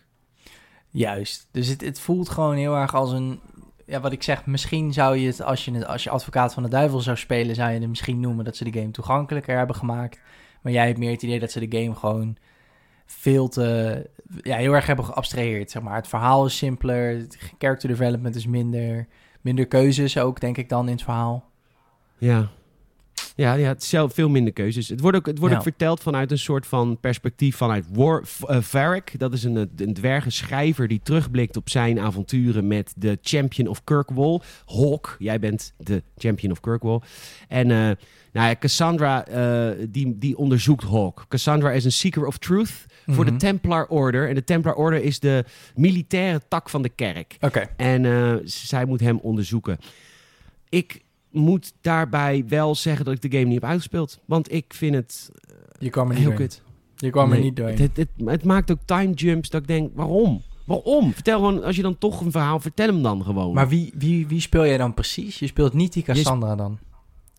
Juist. 0.91 1.49
Dus 1.51 1.69
het, 1.69 1.81
het 1.81 2.01
voelt 2.01 2.29
gewoon 2.29 2.57
heel 2.57 2.77
erg 2.77 2.95
als 2.95 3.13
een... 3.13 3.41
Ja, 3.87 4.01
wat 4.01 4.13
ik 4.13 4.23
zeg, 4.23 4.47
misschien 4.47 4.93
zou 4.93 5.17
je 5.17 5.27
het 5.27 5.43
als, 5.43 5.65
je 5.65 5.73
het, 5.73 5.87
als 5.87 6.05
je 6.05 6.11
advocaat 6.11 6.55
van 6.55 6.63
de 6.63 6.69
duivel 6.69 7.01
zou 7.01 7.17
spelen... 7.17 7.55
zou 7.55 7.71
je 7.73 7.79
het 7.79 7.89
misschien 7.89 8.21
noemen 8.21 8.45
dat 8.45 8.57
ze 8.57 8.71
de 8.71 8.79
game 8.79 8.91
toegankelijker 8.91 9.57
hebben 9.57 9.77
gemaakt. 9.77 10.21
Maar 10.63 10.73
jij 10.73 10.87
hebt 10.87 10.99
meer 10.99 11.11
het 11.11 11.23
idee 11.23 11.41
dat 11.41 11.51
ze 11.51 11.69
de 11.69 11.79
game 11.79 11.95
gewoon 11.95 12.37
veel 13.07 13.49
te... 13.49 14.11
Ja, 14.43 14.57
heel 14.57 14.73
erg 14.73 14.87
hebben 14.87 15.05
geabstraheerd, 15.05 15.71
zeg 15.71 15.83
maar. 15.83 15.97
Het 15.97 16.09
verhaal 16.09 16.47
is 16.47 16.57
simpeler, 16.57 17.17
het 17.17 17.39
character 17.59 17.89
development 17.89 18.35
is 18.35 18.47
minder... 18.47 19.07
Minder 19.41 19.67
keuzes 19.67 20.19
ook, 20.19 20.41
denk 20.41 20.57
ik 20.57 20.69
dan, 20.69 20.87
in 20.87 20.93
het 20.93 21.03
verhaal. 21.03 21.45
Ja. 22.19 22.49
Ja, 23.37 23.55
ja, 23.55 23.69
het 23.69 23.83
is 23.83 23.89
zelf 23.89 24.15
veel 24.15 24.29
minder 24.29 24.53
keuzes. 24.53 24.89
Het 24.89 25.01
wordt 25.01 25.17
ook, 25.17 25.27
het 25.27 25.39
wordt 25.39 25.53
Ja. 25.53 25.59
ook 25.59 25.67
verteld 25.67 26.01
vanuit 26.01 26.31
een 26.31 26.39
soort 26.39 26.67
van 26.67 26.99
perspectief 27.01 27.57
vanuit 27.57 27.85
War, 27.93 28.23
uh, 28.51 28.57
Varric. 28.61 29.19
Dat 29.19 29.33
is 29.33 29.45
een, 29.45 29.71
een 29.77 29.95
dwergen 29.95 30.33
schrijver 30.33 30.89
die 30.89 31.01
terugblikt 31.03 31.57
op 31.57 31.71
zijn 31.71 31.99
avonturen 32.01 32.67
met 32.67 32.93
de 32.97 33.19
Champion 33.23 33.69
of 33.69 33.85
Kirkwall. 33.85 34.41
Hawk, 34.67 35.17
jij 35.19 35.39
bent 35.39 35.73
de 35.79 36.03
Champion 36.17 36.53
of 36.53 36.61
Kirkwall. 36.61 37.01
En 37.49 37.71
eh, 37.71 37.77
nou 38.33 38.49
ja, 38.49 38.57
Cassandra, 38.59 39.27
eh, 39.27 39.87
die, 39.89 40.19
die 40.19 40.37
onderzoekt 40.37 40.85
Hawk. 40.85 41.25
Cassandra 41.29 41.71
is 41.73 41.85
een 41.85 41.93
seeker 41.93 42.27
of 42.27 42.39
truth 42.39 42.87
voor 43.07 43.25
de 43.25 43.31
Mhm. 43.31 43.41
Templar 43.41 43.87
Order. 43.87 44.29
En 44.29 44.35
de 44.35 44.45
Templar 44.45 44.75
Order 44.75 45.03
is 45.03 45.21
de 45.21 45.45
militaire 45.75 46.41
tak 46.49 46.69
van 46.69 46.83
de 46.83 46.89
kerk. 46.89 47.37
Oké. 47.41 47.67
En 47.77 48.05
eh, 48.05 48.35
zij 48.45 48.85
moet 48.85 49.01
hem 49.01 49.19
onderzoeken. 49.19 49.79
Ik 50.69 51.05
moet 51.37 51.73
daarbij 51.81 52.45
wel 52.49 52.75
zeggen 52.75 53.05
dat 53.05 53.15
ik 53.15 53.23
de 53.23 53.31
game 53.31 53.45
niet 53.51 53.61
heb 53.61 53.71
uitgespeeld. 53.71 54.21
Want 54.25 54.53
ik 54.53 54.75
vind 54.75 54.95
het 54.95 55.31
Je 55.79 55.91
kwam 55.91 56.05
er 56.09 56.15
niet 56.15 56.19
heel 56.19 56.31
doorheen. 56.31 56.49
kut. 56.49 56.63
Je 56.97 57.11
kwam 57.11 57.33
er 57.33 57.41
niet 57.41 57.57
doorheen. 57.57 57.79
Het, 57.79 57.97
het, 57.97 58.09
het, 58.17 58.29
het 58.29 58.45
maakt 58.45 58.71
ook 58.71 58.81
time 58.85 59.13
jumps 59.13 59.51
dat 59.51 59.61
ik 59.61 59.67
denk, 59.67 59.91
waarom? 59.95 60.43
Waarom? 60.65 61.13
Vertel 61.13 61.39
gewoon, 61.39 61.63
als 61.65 61.77
je 61.77 61.83
dan 61.83 61.99
toch 61.99 62.21
een 62.21 62.31
verhaal, 62.31 62.61
vertel 62.61 62.87
hem 62.87 63.03
dan 63.03 63.25
gewoon. 63.25 63.55
Maar 63.55 63.69
wie, 63.69 63.93
wie, 63.95 64.27
wie 64.27 64.41
speel 64.41 64.67
jij 64.67 64.79
dan 64.79 64.95
precies? 64.95 65.39
Je 65.39 65.47
speelt 65.47 65.73
niet 65.73 65.93
die 65.93 66.03
Cassandra 66.03 66.57
dan? 66.57 66.79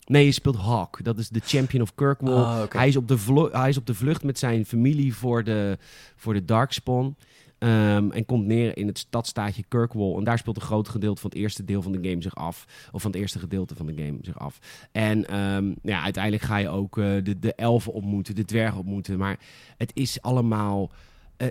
Nee, 0.06 0.26
je 0.26 0.32
speelt 0.32 0.56
Hawk. 0.56 1.04
Dat 1.04 1.18
is 1.18 1.30
de 1.30 1.42
champion 1.46 1.82
of 1.82 1.96
Kirkwall. 1.96 2.34
Oh, 2.34 2.64
hij, 2.70 2.88
is 2.88 2.96
op 2.96 3.08
de 3.08 3.50
hij 3.52 3.70
is 3.70 3.78
op 3.78 3.86
de 3.86 3.94
vlucht 3.94 4.24
met 4.24 4.40
zijn 4.40 4.66
familie 4.66 5.16
voor 5.16 5.44
de, 5.44 5.78
voor 6.16 6.34
de 6.34 6.46
Darkspawn. 6.46 7.16
Ehm, 7.60 8.12
en 8.12 8.26
komt 8.26 8.46
neer 8.46 8.78
in 8.78 8.88
het 8.88 8.98
stadstaatje 8.98 9.63
Kirkwall. 9.67 10.15
En 10.17 10.24
daar 10.24 10.38
speelt 10.38 10.56
een 10.56 10.62
groot 10.62 10.89
gedeelte 10.89 11.22
van 11.22 11.30
het 11.30 11.39
eerste 11.39 11.65
deel 11.65 11.82
van 11.82 11.91
de 11.91 12.10
game 12.10 12.22
zich 12.22 12.36
af. 12.36 12.65
Of 12.91 13.02
van 13.02 13.12
het 13.12 13.20
eerste 13.20 13.39
gedeelte 13.39 13.76
van 13.76 13.86
de 13.86 13.93
game 13.96 14.17
zich 14.22 14.39
af. 14.39 14.60
En 14.91 15.28
ehm, 15.28 15.74
ja, 15.82 16.02
uiteindelijk 16.02 16.43
ga 16.43 16.58
je 16.58 16.70
ook 16.70 16.98
eh, 16.98 17.06
de, 17.24 17.39
de 17.39 17.54
elfen 17.56 17.93
ontmoeten, 17.93 18.36
de 18.36 18.46
dwergen 18.46 18.78
ontmoeten. 18.80 19.17
Maar 19.17 19.39
het 19.78 19.91
is 19.93 20.22
allemaal... 20.22 20.91
eh, 21.38 21.48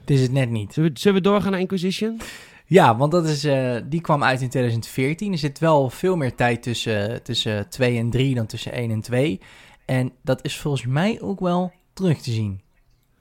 Het 0.00 0.10
is 0.10 0.20
het 0.20 0.32
net 0.32 0.50
niet. 0.50 0.72
zullen, 0.72 0.92
we, 0.92 0.98
zullen 0.98 1.22
we 1.22 1.28
doorgaan 1.28 1.50
naar 1.50 1.60
Inquisition? 1.60 2.20
Ja, 2.66 2.96
want 2.96 3.12
dat 3.12 3.26
is, 3.28 3.44
eh, 3.44 3.76
die 3.88 4.00
kwam 4.00 4.22
uit 4.24 4.40
in 4.40 4.48
2014. 4.48 5.32
Er 5.32 5.38
zit 5.38 5.58
wel 5.58 5.90
veel 5.90 6.16
meer 6.16 6.34
tijd 6.34 6.62
tussen, 6.62 7.22
tussen 7.22 7.68
2 7.68 7.98
en 7.98 8.10
3 8.10 8.34
dan 8.34 8.46
tussen 8.46 8.72
1 8.72 8.90
en 8.90 9.00
2. 9.00 9.40
En 9.84 10.12
dat 10.22 10.44
is 10.44 10.56
volgens 10.58 10.86
mij 10.86 11.20
ook 11.20 11.40
wel 11.40 11.72
terug 11.92 12.18
te 12.20 12.30
zien. 12.30 12.60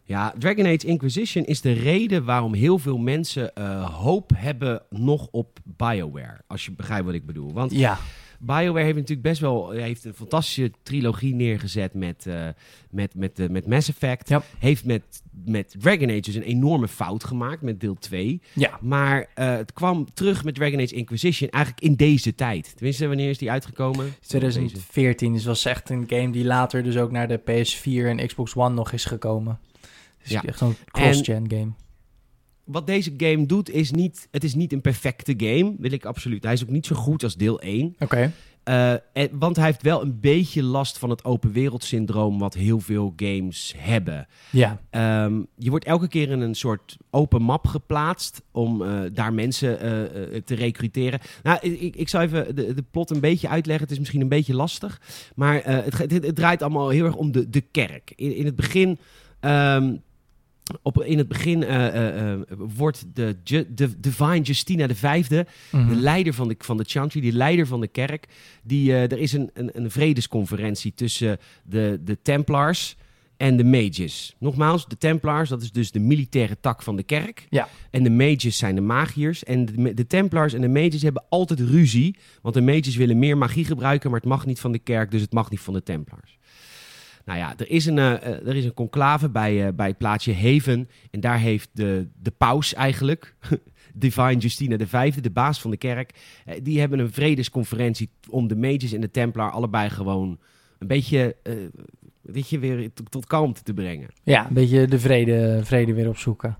Ja, 0.05 0.33
Dragon 0.37 0.65
Age 0.65 0.87
Inquisition 0.87 1.45
is 1.45 1.61
de 1.61 1.71
reden 1.71 2.25
waarom 2.25 2.53
heel 2.53 2.79
veel 2.79 2.97
mensen 2.97 3.55
eh, 3.55 3.99
hoop 3.99 4.31
hebben 4.35 4.81
nog 4.89 5.27
op 5.31 5.59
BioWare. 5.63 6.41
Als 6.47 6.65
je 6.65 6.71
begrijpt 6.71 7.05
wat 7.05 7.13
ik 7.13 7.25
bedoel. 7.25 7.53
Want 7.53 7.71
Ja, 7.71 7.99
BioWare 8.45 8.85
heeft 8.85 8.95
natuurlijk 8.95 9.27
best 9.27 9.41
wel 9.41 9.69
heeft 9.69 10.05
een 10.05 10.13
fantastische 10.13 10.71
trilogie 10.83 11.35
neergezet 11.35 11.93
met, 11.93 12.25
uh, 12.27 12.47
met, 12.89 13.15
met, 13.15 13.39
uh, 13.39 13.49
met 13.49 13.67
Mass 13.67 13.89
Effect. 13.89 14.31
Heeft 14.59 14.85
met, 14.85 15.03
met 15.45 15.75
Dragon 15.79 16.09
Age 16.09 16.19
dus 16.19 16.35
een 16.35 16.41
enorme 16.41 16.87
fout 16.87 17.23
gemaakt 17.23 17.61
met 17.61 17.79
deel 17.79 17.95
2. 17.99 18.41
Ja. 18.53 18.79
Maar 18.81 19.19
uh, 19.19 19.25
het 19.35 19.73
kwam 19.73 20.13
terug 20.13 20.43
met 20.43 20.55
Dragon 20.55 20.79
Age 20.79 20.95
Inquisition 20.95 21.49
eigenlijk 21.49 21.83
in 21.83 21.95
deze 21.95 22.35
tijd. 22.35 22.73
Tenminste, 22.75 23.07
wanneer 23.07 23.29
is 23.29 23.37
die 23.37 23.51
uitgekomen? 23.51 24.13
2014. 24.27 25.33
Dus 25.33 25.45
was 25.45 25.65
echt 25.65 25.89
een 25.89 26.05
game 26.07 26.31
die 26.31 26.45
later 26.45 26.83
dus 26.83 26.97
ook 26.97 27.11
naar 27.11 27.27
de 27.27 27.39
PS4 27.39 28.05
en 28.05 28.27
Xbox 28.27 28.55
One 28.55 28.73
nog 28.73 28.91
is 28.91 29.05
gekomen. 29.05 29.59
Ja. 30.23 30.43
echt 30.43 30.61
een 30.61 30.75
cross-gen 30.91 31.45
game. 31.51 31.71
wat 32.63 32.87
deze 32.87 33.13
game 33.17 33.45
doet, 33.45 33.69
is 33.69 33.91
niet... 33.91 34.27
Het 34.31 34.43
is 34.43 34.55
niet 34.55 34.73
een 34.73 34.81
perfecte 34.81 35.33
game, 35.37 35.75
wil 35.79 35.91
ik 35.91 36.05
absoluut. 36.05 36.43
Hij 36.43 36.53
is 36.53 36.63
ook 36.63 36.69
niet 36.69 36.85
zo 36.85 36.95
goed 36.95 37.23
als 37.23 37.35
deel 37.35 37.61
1. 37.61 37.95
Oké. 37.99 38.31
Eh, 38.63 38.91
en- 38.91 39.29
want 39.31 39.55
hij 39.55 39.65
heeft 39.65 39.81
wel 39.81 40.01
een 40.01 40.19
beetje 40.19 40.63
last 40.63 40.97
van 40.97 41.09
het 41.09 41.25
open 41.25 41.51
wereld 41.51 41.83
syndroom... 41.83 42.39
wat 42.39 42.53
heel 42.53 42.79
veel 42.79 43.13
games 43.15 43.73
hebben. 43.77 44.27
Ja. 44.49 44.79
Ehm, 44.89 45.41
je 45.57 45.69
wordt 45.69 45.85
elke 45.85 46.07
keer 46.07 46.29
in 46.29 46.39
een 46.41 46.55
soort 46.55 46.97
open 47.09 47.41
map 47.41 47.67
geplaatst... 47.67 48.41
om 48.51 48.81
eh, 48.81 48.99
daar 49.13 49.33
mensen 49.33 49.79
eh, 49.79 50.41
te 50.41 50.55
recruteren. 50.55 51.19
Nou, 51.43 51.57
ik, 51.61 51.95
ik 51.95 52.09
zal 52.09 52.21
even 52.21 52.55
de, 52.55 52.73
de 52.73 52.83
plot 52.91 53.09
een 53.09 53.19
beetje 53.19 53.47
uitleggen. 53.49 53.83
Het 53.83 53.93
is 53.93 53.99
misschien 53.99 54.21
een 54.21 54.27
beetje 54.29 54.55
lastig. 54.55 55.01
Maar 55.35 55.61
het, 55.63 55.97
het, 55.97 56.11
het 56.11 56.35
draait 56.35 56.61
allemaal 56.61 56.89
heel 56.89 57.05
erg 57.05 57.15
om 57.15 57.31
de, 57.31 57.49
de 57.49 57.61
kerk. 57.61 58.13
In, 58.15 58.35
in 58.35 58.45
het 58.45 58.55
begin... 58.55 58.97
ehm, 59.39 59.95
op, 60.81 61.03
in 61.03 61.17
het 61.17 61.27
begin 61.27 61.63
eh, 61.63 61.87
eh, 61.87 62.31
eh, 62.33 62.39
wordt 62.57 63.05
de, 63.13 63.35
Ju- 63.43 63.65
de 63.75 63.99
Divine 63.99 64.41
Justina 64.41 64.87
de 64.87 64.95
Vijfde, 64.95 65.45
Mhm. 65.71 65.89
de 65.89 65.95
leider 65.95 66.33
van 66.33 66.47
de, 66.47 66.55
van 66.57 66.77
de 66.77 66.83
Chantry, 66.87 67.21
die 67.21 67.31
leider 67.33 67.67
van 67.67 67.81
de 67.81 67.87
kerk, 67.87 68.25
die, 68.63 68.93
er 68.93 69.17
is 69.17 69.33
een, 69.33 69.49
een, 69.53 69.69
een 69.73 69.91
vredesconferentie 69.91 70.93
tussen 70.95 71.37
de, 71.63 71.99
de 72.03 72.17
Templars 72.21 72.95
en 73.37 73.57
de 73.57 73.63
Mages. 73.63 74.35
Nogmaals, 74.39 74.87
de 74.87 74.97
Templars, 74.97 75.49
dat 75.49 75.61
is 75.61 75.71
dus 75.71 75.91
de 75.91 75.99
militaire 75.99 76.57
tak 76.61 76.81
van 76.81 76.95
de 76.95 77.03
kerk. 77.03 77.47
Ja. 77.49 77.69
En 77.91 78.03
de 78.03 78.09
Mages 78.09 78.57
zijn 78.57 78.75
de 78.75 78.81
magiërs. 78.81 79.43
En 79.43 79.65
de, 79.65 79.93
de 79.93 80.07
Templars 80.07 80.53
en 80.53 80.61
de 80.61 80.67
Mages 80.69 81.01
hebben 81.01 81.23
altijd 81.29 81.59
ruzie, 81.59 82.15
want 82.41 82.55
de 82.55 82.61
Mages 82.61 82.95
willen 82.95 83.19
meer 83.19 83.37
magie 83.37 83.65
gebruiken, 83.65 84.09
maar 84.11 84.19
het 84.19 84.29
mag 84.29 84.45
niet 84.45 84.59
van 84.59 84.71
de 84.71 84.79
kerk, 84.79 85.11
dus 85.11 85.21
het 85.21 85.33
mag 85.33 85.49
niet 85.49 85.59
van 85.59 85.73
de 85.73 85.83
Templars. 85.83 86.37
Nou 87.25 87.39
ja, 87.39 87.53
er 87.57 87.69
is 87.69 87.85
een, 87.85 87.97
eh, 87.97 88.13
eh, 88.13 88.47
er 88.47 88.55
is 88.55 88.65
een 88.65 88.73
conclave 88.73 89.29
bij, 89.29 89.67
eh, 89.67 89.73
bij 89.73 89.87
het 89.87 89.97
plaatsje 89.97 90.33
Haven. 90.33 90.89
En 91.11 91.19
daar 91.19 91.39
heeft 91.39 91.69
de, 91.73 92.07
de 92.21 92.31
paus 92.31 92.73
eigenlijk, 92.73 93.35
Divine 93.93 94.37
Justina 94.37 94.77
de 94.77 94.87
Vijfde, 94.87 95.21
de 95.21 95.29
baas 95.29 95.61
van 95.61 95.71
de 95.71 95.77
kerk... 95.77 96.13
die 96.61 96.79
hebben 96.79 96.99
een 96.99 97.11
vredesconferentie 97.11 98.09
om 98.29 98.47
de 98.47 98.55
mages 98.55 98.93
en 98.93 99.01
de 99.01 99.11
templar 99.11 99.51
allebei 99.51 99.89
gewoon 99.89 100.39
een 100.79 100.87
beetje... 100.87 101.35
weet 102.21 102.49
je, 102.49 102.59
weer 102.59 102.91
tot, 103.09 103.25
kalmte 103.25 103.63
te 103.63 103.73
brengen. 103.73 104.09
Ja, 104.23 104.47
een 104.47 104.53
beetje 104.53 104.87
de 104.87 104.99
vrede, 104.99 105.61
vrede 105.63 105.93
weer 105.93 106.09
opzoeken. 106.09 106.57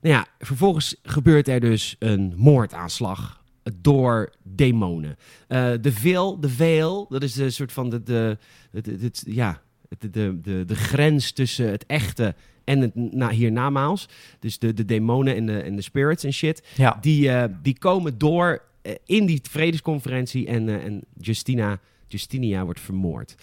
Nou 0.00 0.14
ja, 0.14 0.26
vervolgens 0.38 0.96
gebeurt 1.02 1.48
er 1.48 1.60
dus 1.60 1.96
een 1.98 2.34
moordaanslag 2.36 3.37
door 3.76 4.32
demonen. 4.42 5.16
Eh, 5.48 5.70
de 5.80 5.92
veel, 5.92 6.40
de 6.40 6.48
veel, 6.48 7.06
dat 7.08 7.22
is 7.22 7.32
de 7.32 7.50
soort 7.50 7.72
van 7.72 7.90
de, 7.90 8.02
de, 8.02 8.38
het- 8.70 8.86
het- 8.86 9.22
ja, 9.26 9.60
de, 9.98 10.10
de, 10.10 10.40
de, 10.40 10.64
de 10.64 10.76
grens 10.76 11.32
tussen 11.32 11.70
het 11.70 11.86
echte 11.86 12.34
en 12.64 12.80
het 12.80 12.94
na, 12.94 13.30
hiernamaals. 13.30 14.08
Dus 14.38 14.58
de, 14.58 14.72
de 14.74 14.84
demonen 14.84 15.34
en 15.36 15.46
de, 15.46 15.60
en 15.60 15.76
de 15.76 15.82
spirits 15.82 16.24
en 16.24 16.32
shit. 16.32 16.66
Ja. 16.76 16.98
Die, 17.00 17.30
eh, 17.30 17.44
die 17.62 17.78
komen 17.78 18.18
door 18.18 18.62
eh, 18.82 18.92
in 19.04 19.26
die 19.26 19.40
vredesconferentie 19.50 20.46
en, 20.46 20.68
en 20.82 21.00
Justina, 21.16 21.78
Justinia 22.06 22.64
wordt 22.64 22.80
vermoord. 22.80 23.34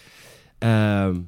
Ehm, 0.58 1.20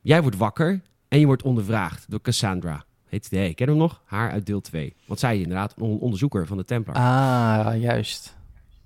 jij 0.00 0.22
wordt 0.22 0.36
wakker 0.36 0.80
en 1.08 1.18
je 1.18 1.26
wordt 1.26 1.42
ondervraagd 1.42 2.04
door 2.10 2.20
Cassandra. 2.20 2.84
Heet 3.08 3.30
hey, 3.30 3.54
ken 3.54 3.66
je 3.66 3.72
hem 3.72 3.80
nog? 3.80 4.02
Haar 4.04 4.30
uit 4.30 4.46
deel 4.46 4.60
2. 4.60 4.94
Want 5.06 5.20
zij 5.20 5.34
is 5.36 5.42
inderdaad 5.42 5.74
een 5.76 5.82
on- 5.82 5.98
onderzoeker 5.98 6.46
van 6.46 6.56
de 6.56 6.64
Templar. 6.64 6.96
Ah, 6.96 7.80
juist. 7.80 8.33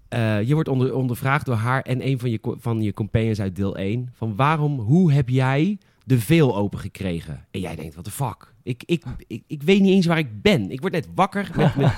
Eh, 0.09 0.42
je 0.42 0.55
wordt 0.55 0.68
onder, 0.68 0.94
ondervraagd 0.94 1.47
door 1.47 1.55
haar 1.55 1.83
en 1.83 2.07
een 2.07 2.18
van 2.18 2.31
je, 2.31 2.38
van 2.59 2.83
je 2.83 2.92
companions 2.92 3.40
uit 3.40 3.57
deel 3.57 3.77
1. 3.77 4.11
Van 4.14 4.37
waarom, 4.37 4.79
hoe 4.79 5.12
heb 5.12 5.29
jij 5.29 5.79
de 6.05 6.21
veel 6.21 6.57
open 6.57 6.79
gekregen? 6.79 7.47
En 7.51 7.61
jij 7.61 7.77
denkt, 7.77 7.92
what 7.92 8.05
the 8.05 8.11
fuck? 8.11 8.53
Ik, 8.62 8.83
ik, 8.87 9.05
ik, 9.27 9.42
ik 9.47 9.62
weet 9.62 9.81
niet 9.81 9.92
eens 9.92 10.07
waar 10.07 10.18
ik 10.18 10.42
ben. 10.42 10.71
Ik 10.71 10.81
word 10.81 10.92
net 10.92 11.09
wakker 11.14 11.51
met 11.57 11.75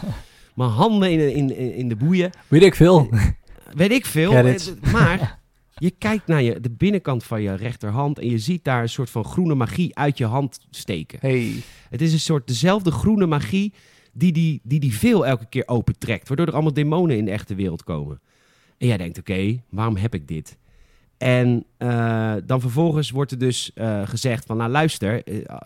mijn 0.55 0.70
handen 0.70 1.11
in, 1.12 1.57
in, 1.57 1.75
in, 1.75 1.88
de 1.88 1.96
boeien. 1.96 2.31
Weet 2.49 2.62
ik 2.62 2.75
veel. 2.75 3.11
Weet 3.75 3.90
ik 3.90 4.07
veel. 4.07 4.33
Eh, 4.33 4.55
Maar 4.92 5.38
je 5.75 5.90
kijkt 5.90 6.27
naar 6.27 6.42
je, 6.42 6.61
de 6.61 6.70
binnenkant 6.70 7.25
van 7.25 7.42
je 7.42 7.55
rechterhand 7.55 8.18
en 8.18 8.31
je 8.31 8.38
ziet 8.38 8.64
daar 8.64 8.83
een 8.83 8.88
soort 8.88 9.11
van 9.11 9.25
groene 9.25 9.55
magie 9.55 9.96
uit 9.96 10.18
je 10.18 10.27
hand 10.27 10.61
steken. 10.70 11.18
Hey. 11.20 11.62
Het 11.90 12.01
is 12.01 12.12
een 12.12 12.20
soort 12.20 12.46
dezelfde 12.46 12.90
groene 12.90 13.27
magie 13.27 13.73
die 14.12 14.33
die, 14.33 14.61
die, 14.62 14.81
die 14.81 14.94
veel 14.94 15.27
elke 15.27 15.46
keer 15.49 15.68
opentrekt. 15.68 16.29
Waardoor 16.29 16.46
er 16.46 16.53
allemaal 16.53 16.73
demonen 16.73 17.16
in 17.16 17.25
de 17.25 17.31
echte 17.31 17.55
wereld 17.55 17.85
komen. 17.85 18.20
En 18.79 18.87
jij 18.87 18.96
denkt, 18.96 19.18
oké, 19.18 19.62
waarom 19.68 19.96
heb 19.96 20.14
ik 20.14 20.29
dit? 20.29 20.59
En 21.20 21.64
eh, 21.77 22.35
dan 22.46 22.61
vervolgens 22.61 23.11
wordt 23.11 23.31
er 23.31 23.38
dus 23.38 23.73
eh, 23.75 24.09
gezegd 24.09 24.46
van, 24.46 24.57
nou 24.57 24.70
luister, 24.70 25.25
eh, 25.25 25.57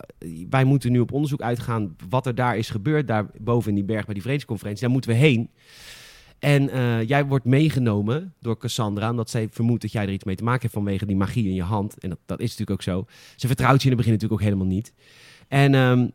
wij 0.49 0.63
moeten 0.63 0.91
nu 0.91 0.99
op 0.99 1.11
onderzoek 1.11 1.41
uitgaan 1.41 1.95
wat 2.09 2.25
er 2.25 2.35
daar 2.35 2.57
is 2.57 2.69
gebeurd, 2.69 3.07
daar 3.07 3.25
boven 3.39 3.69
in 3.69 3.75
die 3.75 3.83
berg 3.83 4.05
bij 4.05 4.13
die 4.13 4.23
vredesconferentie. 4.23 4.81
Daar 4.81 4.91
moeten 4.91 5.09
we 5.09 5.17
heen. 5.17 5.49
En 6.39 6.69
jij 7.05 7.25
wordt 7.25 7.45
meegenomen 7.45 8.33
door 8.39 8.57
Cassandra, 8.57 9.09
omdat 9.09 9.29
zij 9.29 9.47
vermoedt 9.51 9.81
dat 9.81 9.91
jij 9.91 10.03
er 10.03 10.11
iets 10.11 10.23
mee 10.23 10.35
te 10.35 10.43
maken 10.43 10.61
hebt 10.61 10.73
vanwege 10.73 11.05
die 11.05 11.15
magie 11.15 11.47
in 11.47 11.53
je 11.53 11.63
hand. 11.63 11.97
En 11.99 12.09
dat, 12.09 12.19
dat 12.25 12.39
is 12.39 12.49
natuurlijk 12.49 12.79
ook 12.79 12.81
zo. 12.81 13.05
Ze 13.35 13.47
vertrouwt 13.47 13.81
je 13.81 13.89
in 13.89 13.95
het 13.95 13.97
begin 13.97 14.13
natuurlijk 14.13 14.41
ook 14.41 14.47
helemaal 14.47 14.73
niet. 14.73 14.93
En, 15.47 15.75
ehm, 15.75 16.07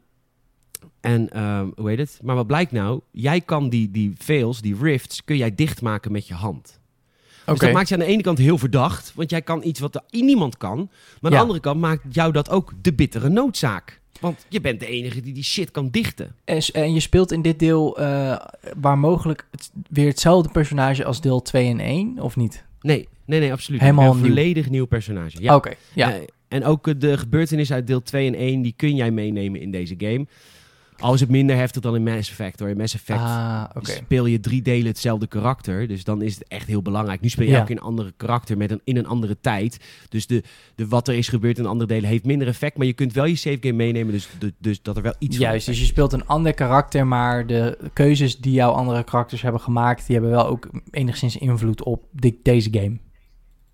en 1.01 1.31
ehm, 1.31 1.69
hoe 1.77 1.89
heet 1.89 1.99
het? 1.99 2.19
Maar 2.23 2.35
wat 2.37 2.47
blijkt 2.47 2.73
nou? 2.73 3.01
Jij 3.11 3.41
kan 3.41 3.69
die, 3.69 3.91
die 3.91 4.13
veils, 4.19 4.61
die 4.61 4.77
rifts, 4.81 5.25
kun 5.25 5.37
jij 5.37 5.55
dichtmaken 5.55 6.13
met 6.13 6.27
je 6.27 6.35
hand. 6.35 6.81
Oké. 7.41 7.53
Dus 7.53 7.59
dat 7.59 7.73
maakt 7.73 7.89
je 7.89 7.95
aan 7.95 8.01
de 8.01 8.07
ene 8.07 8.23
kant 8.23 8.39
heel 8.39 8.59
verdacht, 8.59 9.13
want 9.15 9.31
jij 9.31 9.43
kan 9.43 9.63
iets 9.65 9.81
wat 9.81 10.03
niemand 10.11 10.57
kan. 10.57 10.77
Maar 11.21 11.31
aan 11.31 11.37
de 11.37 11.43
andere 11.43 11.61
kant 11.61 11.81
maakt 11.81 12.15
jou 12.15 12.33
dat 12.33 12.51
ook 12.51 12.73
de 12.83 12.93
bittere 12.93 13.29
noodzaak. 13.29 14.01
Want 14.21 14.47
je 14.49 14.61
bent 14.61 14.81
de 14.81 14.87
enige 14.87 15.21
die 15.21 15.35
die 15.35 15.43
shit 15.43 15.71
kan 15.71 15.89
dichten. 15.91 16.35
En, 16.45 16.63
en 16.73 16.95
je 16.95 17.01
speelt 17.01 17.33
in 17.33 17.43
dit 17.43 17.59
deel 17.59 17.99
eh, 17.99 18.37
waar 18.77 18.99
mogelijk 18.99 19.47
het, 19.51 19.71
weer 19.89 20.09
hetzelfde 20.09 20.49
personage 20.49 21.05
als 21.05 21.21
deel 21.21 21.43
2 21.43 21.69
en 21.69 21.81
1, 21.81 22.19
of 22.19 22.37
niet? 22.37 22.65
Nee, 22.81 23.09
nee, 23.25 23.41
nee, 23.41 23.53
absoluut. 23.53 23.81
Helemaal. 23.81 24.13
Een 24.13 24.19
volledig 24.19 24.71
nieuw 24.71 24.87
personage. 24.87 25.43
Ja. 25.43 25.55
Oké, 25.55 25.73
ja. 25.95 26.15
Eh, 26.15 26.21
en 26.49 26.65
ook 26.65 26.89
eh, 26.89 26.95
de 26.99 27.19
gebeurtenissen 27.19 27.77
uit 27.77 27.87
deel 27.87 28.03
2 28.03 28.27
en 28.27 28.35
1, 28.35 28.63
die 28.63 28.75
kun 28.77 28.97
jij 28.97 29.11
meenemen 29.11 29.61
in 29.61 29.71
deze 29.71 29.95
game. 29.99 30.27
Al 31.01 31.15
is 31.15 31.21
het 31.21 31.29
minder 31.31 31.57
heftig 31.57 31.83
dan 31.83 31.95
in 31.95 32.03
Mass 32.03 32.31
Effect 32.31 32.61
hoor. 32.61 32.69
In 32.69 32.77
Mass 32.77 32.95
Effect 32.95 33.21
ah, 33.21 33.65
speel 33.83 34.27
je 34.27 34.41
drie 34.41 34.63
delen 34.63 34.87
hetzelfde 34.87 35.27
karakter. 35.27 35.89
Dus 35.89 36.05
dan 36.05 36.23
is 36.23 36.35
het 36.35 36.49
echt 36.49 36.67
heel 36.67 36.83
belangrijk. 36.83 37.21
Nu 37.21 37.29
speel 37.29 37.45
je 37.45 37.51
Ja. 37.51 37.57
elke 37.57 37.69
keer 37.73 37.77
een 37.81 37.89
andere 37.89 38.13
karakter 38.17 38.57
met 38.57 38.71
een, 38.71 38.81
in 38.85 38.97
een 38.97 39.07
andere 39.07 39.37
tijd. 39.41 39.79
Dus 40.09 40.27
de, 40.27 40.43
de, 40.75 40.89
wat 40.89 41.09
er 41.09 41.15
is 41.15 41.29
gebeurd 41.29 41.59
in 41.59 41.67
andere 41.67 41.89
delen 41.89 42.09
heeft 42.09 42.25
minder 42.25 42.49
effect. 42.49 42.77
Maar 42.77 42.87
je 42.87 42.93
kunt 42.93 43.13
wel 43.13 43.25
je 43.25 43.37
save 43.37 43.59
game 43.61 43.73
meenemen. 43.73 44.13
Dus, 44.13 44.29
de, 44.39 44.53
dus 44.59 44.83
dat 44.83 44.97
er 44.97 45.03
wel 45.03 45.15
iets 45.19 45.37
van 45.37 45.47
Juist, 45.47 45.67
dus 45.67 45.79
je 45.81 45.85
speelt 45.87 46.13
een 46.13 46.27
ander 46.27 46.55
karakter, 46.55 47.07
maar 47.07 47.47
de 47.47 47.79
keuzes 47.93 48.39
die 48.39 48.53
jouw 48.53 48.71
andere 48.71 49.05
karakters 49.05 49.43
hebben 49.43 49.61
gemaakt, 49.61 50.07
die 50.07 50.17
hebben 50.17 50.35
wel 50.35 50.47
ook 50.47 50.69
enigszins 50.91 51.37
invloed 51.37 51.83
op 51.83 52.05
deze 52.43 52.69
game. 52.73 52.99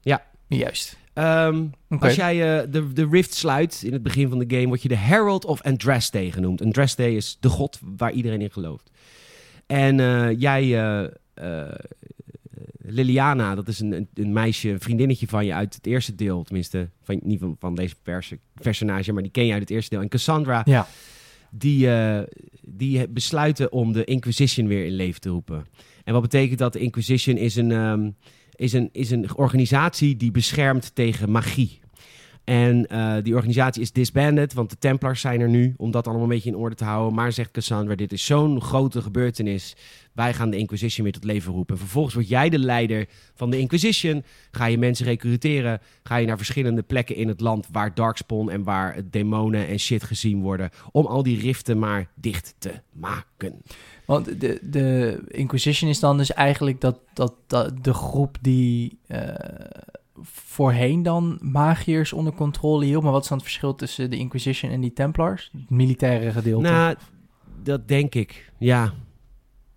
Ja. 0.00 0.24
Juist. 0.48 0.96
Ehm. 1.16 1.64
Als 1.98 2.14
jij 2.14 2.59
eh, 2.61 2.66
de, 2.70 2.92
de 2.92 3.09
rift 3.11 3.35
sluit 3.35 3.83
in 3.85 3.92
het 3.92 4.02
begin 4.02 4.29
van 4.29 4.38
de 4.38 4.57
game, 4.57 4.66
word 4.66 4.83
je 4.83 4.88
de 4.88 4.96
Herald 4.96 5.44
of 5.44 5.62
Andraste 5.62 6.33
genoemd. 6.33 6.62
Andraste 6.62 7.14
is 7.14 7.37
de 7.40 7.48
god 7.48 7.81
waar 7.96 8.12
iedereen 8.12 8.40
in 8.40 8.50
gelooft. 8.50 8.90
En 9.66 10.00
eh, 10.00 10.40
jij, 10.40 10.85
eh, 11.35 11.68
Liliana, 12.79 13.55
dat 13.55 13.68
is 13.68 13.81
een, 13.81 14.09
een, 14.14 14.33
meisje, 14.33 14.68
een 14.70 14.81
vriendinnetje 14.81 15.26
van 15.29 15.46
je 15.46 15.55
uit 15.55 15.74
het 15.74 15.87
eerste 15.87 16.14
deel. 16.14 16.42
Tenminste, 16.42 16.88
van, 17.02 17.20
niet 17.22 17.40
van, 17.40 17.57
van 17.59 17.74
deze 17.74 17.94
perso- 18.02 18.37
personage, 18.55 19.12
maar 19.12 19.22
die 19.22 19.33
ken 19.33 19.46
je 19.46 19.52
uit 19.52 19.61
het 19.61 19.71
eerste 19.71 19.90
deel. 19.90 20.00
En 20.00 20.08
Cassandra, 20.08 20.62
Ja. 20.64 20.87
die, 21.50 21.88
die 22.62 23.08
besluiten 23.08 23.73
om 23.73 23.92
de 23.92 24.04
Inquisition 24.04 24.67
weer 24.67 24.85
in 24.87 24.92
leven 24.94 25.21
te 25.21 25.29
roepen. 25.29 25.67
En 26.04 26.12
wat 26.12 26.23
betekent 26.23 26.58
dat? 26.58 26.73
De 26.73 26.79
Inquisition 26.79 27.37
is 27.37 27.56
een, 27.56 27.71
ehm, 27.73 28.10
is 28.57 28.73
een, 28.73 28.88
is 28.92 29.11
een 29.11 29.37
organisatie 29.37 30.17
die 30.17 30.31
beschermt 30.31 30.94
tegen 30.94 31.31
magie. 31.31 31.81
En 32.46 32.87
eh, 32.87 33.15
die 33.23 33.35
organisatie 33.35 33.83
is 33.83 33.92
disbanded, 33.92 34.52
want 34.52 34.71
de 34.71 34.79
Templars 34.79 35.21
zijn 35.21 35.40
er 35.40 35.48
nu 35.48 35.75
om 35.77 35.90
dat 35.90 36.07
allemaal 36.07 36.23
een 36.23 36.29
beetje 36.29 36.50
in 36.50 36.57
orde 36.57 36.75
te 36.75 36.85
houden. 36.85 37.15
Maar 37.15 37.33
zegt 37.33 37.50
Cassandra, 37.50 37.94
dit 37.94 38.13
is 38.13 38.25
zo'n 38.25 38.61
grote 38.61 39.02
gebeurtenis. 39.02 39.77
Wij 40.13 40.35
gaan 40.35 40.50
de 40.50 40.57
Inquisition 40.57 41.04
weer 41.04 41.13
tot 41.13 41.25
leven 41.25 41.52
roepen. 41.52 41.75
En 41.75 41.81
vervolgens 41.81 42.15
word 42.15 42.29
jij 42.29 42.48
de 42.48 42.59
leider 42.59 43.07
van 43.35 43.50
de 43.50 43.59
Inquisition. 43.59 44.25
Ga 44.50 44.65
je 44.65 44.79
mensen 44.79 45.07
recruteren. 45.07 45.81
Ga 46.02 46.17
je 46.17 46.27
naar 46.27 46.37
verschillende 46.37 46.83
plekken 46.83 47.17
in 47.17 47.29
het 47.29 47.40
land 47.40 47.69
waar 47.73 47.94
Darkspawn 47.94 48.48
en 48.48 48.63
waar 48.63 49.00
demonen 49.11 49.67
en 49.67 49.79
shit 49.79 50.02
gezien 50.02 50.40
worden. 50.40 50.71
Om 50.90 51.07
al 51.07 51.23
die 51.23 51.40
riften 51.40 51.79
maar 51.79 52.09
dicht 52.15 52.54
te 52.59 52.73
maken. 52.92 53.63
Want 54.07 54.40
de, 54.40 54.59
de 54.63 55.19
Inquisition 55.29 55.90
is 55.90 56.00
dan 56.00 56.17
dus 56.17 56.33
eigenlijk 56.33 56.81
dat, 56.81 56.98
dat, 57.15 57.35
dat 57.46 57.85
de 57.85 57.94
groep 57.94 58.38
die 58.40 58.98
uh, 59.09 59.35
voorheen 60.23 61.02
dan 61.02 61.38
magiërs 61.40 62.13
onder 62.13 62.33
controle 62.33 62.85
hield. 62.85 63.02
Maar 63.02 63.13
wat 63.13 63.23
is 63.23 63.29
dan 63.29 63.38
het 63.38 63.46
verschil 63.46 63.75
tussen 63.75 64.11
de 64.11 64.17
Inquisition 64.17 64.71
en 64.71 64.81
die 64.81 64.92
Templars? 64.92 65.50
Het 65.52 65.71
militaire 65.71 66.33
gedeelte. 66.33 66.69
Nou, 66.69 66.94
dat 67.63 67.88
denk 67.88 68.15
ik. 68.15 68.52
Ja. 68.59 68.92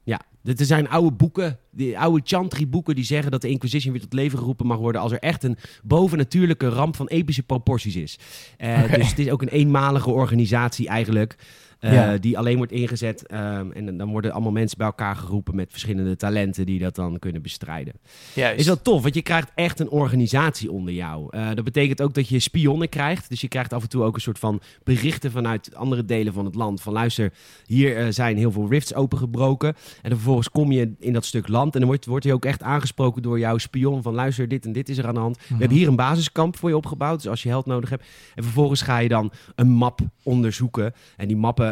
Ja. 0.04 0.22
Er 0.44 0.66
zijn 0.66 0.90
oude 0.90 1.12
boeken, 1.12 1.60
die 1.72 2.00
oude 2.00 2.22
Chantry-boeken, 2.24 2.96
die 2.96 3.04
zeggen 3.04 3.32
dat 3.32 3.42
de 3.42 3.50
Inquisition 3.50 3.94
weer 3.94 4.02
tot 4.02 4.14
leven 4.14 4.40
geroepen 4.40 4.68
mag 4.68 4.78
worden 4.78 5.02
als 5.02 5.12
er 5.12 5.20
echt 5.20 5.44
een 5.44 5.58
bovennatuurlijke 5.84 6.70
ramp 6.70 6.96
van 6.96 7.08
epische 7.08 7.44
proporties 7.44 7.96
is. 7.96 8.20
Uh, 8.58 8.68
okay. 8.84 8.98
Dus 8.98 9.10
het 9.10 9.20
is 9.20 9.30
ook 9.30 9.42
een 9.42 9.48
eenmalige 9.48 10.10
organisatie 10.10 10.88
eigenlijk. 10.88 11.38
Uh, 11.80 11.94
ja. 11.94 12.18
Die 12.18 12.38
alleen 12.38 12.58
wordt 12.58 12.72
ingezet. 12.72 13.32
Um, 13.32 13.72
en 13.72 13.98
dan 13.98 14.10
worden 14.10 14.32
allemaal 14.32 14.52
mensen 14.52 14.78
bij 14.78 14.88
elkaar 14.88 15.16
geroepen 15.16 15.56
met 15.56 15.72
verschillende 15.72 16.16
talenten 16.16 16.66
die 16.66 16.80
dat 16.80 16.96
dan 16.96 17.20
kunnen 17.20 17.42
bestrijden. 17.42 17.94
Juist. 18.34 18.60
Is 18.60 18.66
dat 18.66 18.84
tof? 18.84 19.02
Want 19.02 19.16
je 19.16 19.22
krijgt 19.22 19.52
echt 19.56 19.80
een 19.80 19.90
organisatie 19.90 20.72
onder 20.72 20.94
jou. 20.94 21.38
Uh, 21.38 21.48
dat 21.54 21.64
betekent 21.64 22.02
ook 22.02 22.14
dat 22.14 22.28
je 22.28 22.40
spionnen 22.40 22.90
krijgt. 22.90 23.30
Dus 23.30 23.42
je 23.42 23.48
krijgt 23.48 23.74
af 23.74 23.82
en 23.82 23.90
toe 23.90 24.04
ook 24.04 24.16
een 24.16 24.22
soort 24.22 24.40
van 24.40 24.62
berichten 24.84 25.32
vanuit 25.32 25.76
andere 25.76 26.06
delen 26.06 26.34
van 26.34 26.46
het 26.46 26.56
land. 26.56 26.82
Van 26.82 26.94
luister, 26.94 27.34
hier 27.66 28.00
uh, 28.00 28.08
zijn 28.10 28.38
heel 28.38 28.52
veel 28.52 28.70
rifts 28.70 28.94
opengebroken. 28.94 29.70
En 29.70 30.10
dan 30.10 30.12
vervolgens 30.12 30.50
kom 30.50 30.72
je 30.72 30.94
in 31.00 31.14
dat 31.14 31.26
stuk 31.26 31.48
land. 31.48 31.74
En 31.74 31.80
dan 31.80 31.90
wordt, 31.90 32.06
wordt 32.06 32.26
je 32.26 32.34
ook 32.34 32.46
echt 32.46 32.64
aangesproken 32.64 33.22
door 33.22 33.40
jouw 33.40 33.58
spion. 33.58 34.02
Van 34.02 34.14
luister, 34.14 34.48
dit 34.48 34.66
en 34.66 34.72
dit 34.72 34.90
is 34.90 34.98
er 34.98 35.08
aan 35.08 35.14
de 35.14 35.20
hand. 35.20 35.38
We 35.38 35.56
hebben 35.58 35.78
hier 35.78 35.88
een 35.88 35.96
basiskamp 35.96 36.58
voor 36.58 36.70
je 36.70 36.78
opgebouwd. 36.78 37.22
Dus 37.22 37.30
als 37.30 37.44
je 37.44 37.50
held 37.50 37.66
nodig 37.66 37.90
hebt. 37.90 38.06
En 38.36 38.44
vervolgens 38.44 38.82
ga 38.82 38.98
je 38.98 39.10
dan 39.10 39.32
een 39.56 39.70
map 39.70 40.00
onderzoeken. 40.24 40.94
En 41.18 41.28
die 41.28 41.38
mappen 41.38 41.69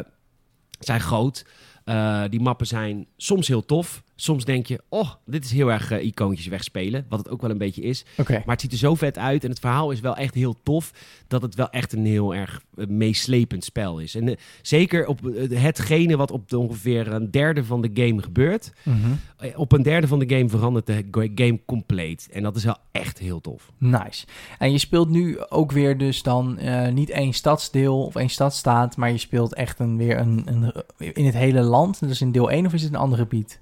zijn 0.79 0.99
groot. 0.99 1.45
Uh, 1.85 2.23
die 2.29 2.39
mappen 2.39 2.67
zijn 2.67 3.07
soms 3.17 3.47
heel 3.47 3.65
tof. 3.65 4.03
Soms 4.19 4.45
denk 4.45 4.65
je, 4.65 4.81
oh, 4.89 5.11
dit 5.25 5.43
is 5.43 5.51
heel 5.51 5.71
erg 5.71 5.91
uh, 5.91 6.03
icoontjes 6.03 6.47
wegspelen. 6.47 7.05
Wat 7.09 7.19
het 7.19 7.29
ook 7.29 7.41
wel 7.41 7.49
een 7.49 7.57
beetje 7.57 7.81
is. 7.81 8.05
Okay. 8.17 8.35
Maar 8.35 8.55
het 8.55 8.61
ziet 8.61 8.71
er 8.71 8.77
zo 8.77 8.95
vet 8.95 9.17
uit. 9.17 9.43
En 9.43 9.49
het 9.49 9.59
verhaal 9.59 9.91
is 9.91 9.99
wel 9.99 10.15
echt 10.15 10.33
heel 10.33 10.55
tof. 10.63 10.91
Dat 11.27 11.41
het 11.41 11.55
wel 11.55 11.69
echt 11.69 11.93
een 11.93 12.05
heel 12.05 12.35
erg 12.35 12.61
uh, 12.75 12.87
meeslepend 12.87 13.63
spel 13.63 13.99
is. 13.99 14.15
En 14.15 14.27
uh, 14.27 14.35
zeker 14.61 15.07
op 15.07 15.19
hetgene 15.49 16.17
wat 16.17 16.31
op 16.31 16.49
de 16.49 16.57
ongeveer 16.57 17.11
een 17.11 17.31
derde 17.31 17.63
van 17.63 17.81
de 17.81 17.89
game 17.93 18.21
gebeurt. 18.21 18.71
Mm 18.83 19.01
-hmm. 19.01 19.19
op 19.55 19.71
een 19.71 19.83
derde 19.83 20.07
van 20.07 20.19
de 20.19 20.35
game 20.35 20.49
verandert 20.49 20.85
de 20.85 21.31
game 21.35 21.59
compleet. 21.65 22.29
En 22.31 22.43
dat 22.43 22.55
is 22.55 22.63
wel 22.63 22.77
echt 22.91 23.17
heel 23.17 23.41
tof. 23.41 23.71
Nice. 23.77 24.25
En 24.57 24.71
je 24.71 24.77
speelt 24.77 25.09
nu 25.09 25.39
ook 25.49 25.71
weer 25.71 25.97
dus 25.97 26.23
dan 26.23 26.59
niet 26.93 27.09
één 27.09 27.33
stadsdeel 27.33 28.05
of 28.05 28.15
één 28.15 28.29
stadstaat. 28.29 28.97
Maar 28.97 29.11
je 29.11 29.17
speelt 29.17 29.53
echt 29.53 29.79
een, 29.79 29.97
weer 29.97 30.19
een, 30.19 30.41
een, 30.45 30.73
in 31.13 31.25
het 31.25 31.35
hele 31.35 31.61
land. 31.61 31.99
Dus 31.99 32.21
in 32.21 32.31
deel 32.31 32.51
1 32.51 32.65
of 32.65 32.73
is 32.73 32.81
het 32.81 32.93
een 32.93 32.99
ander 32.99 33.17
gebied? 33.17 33.59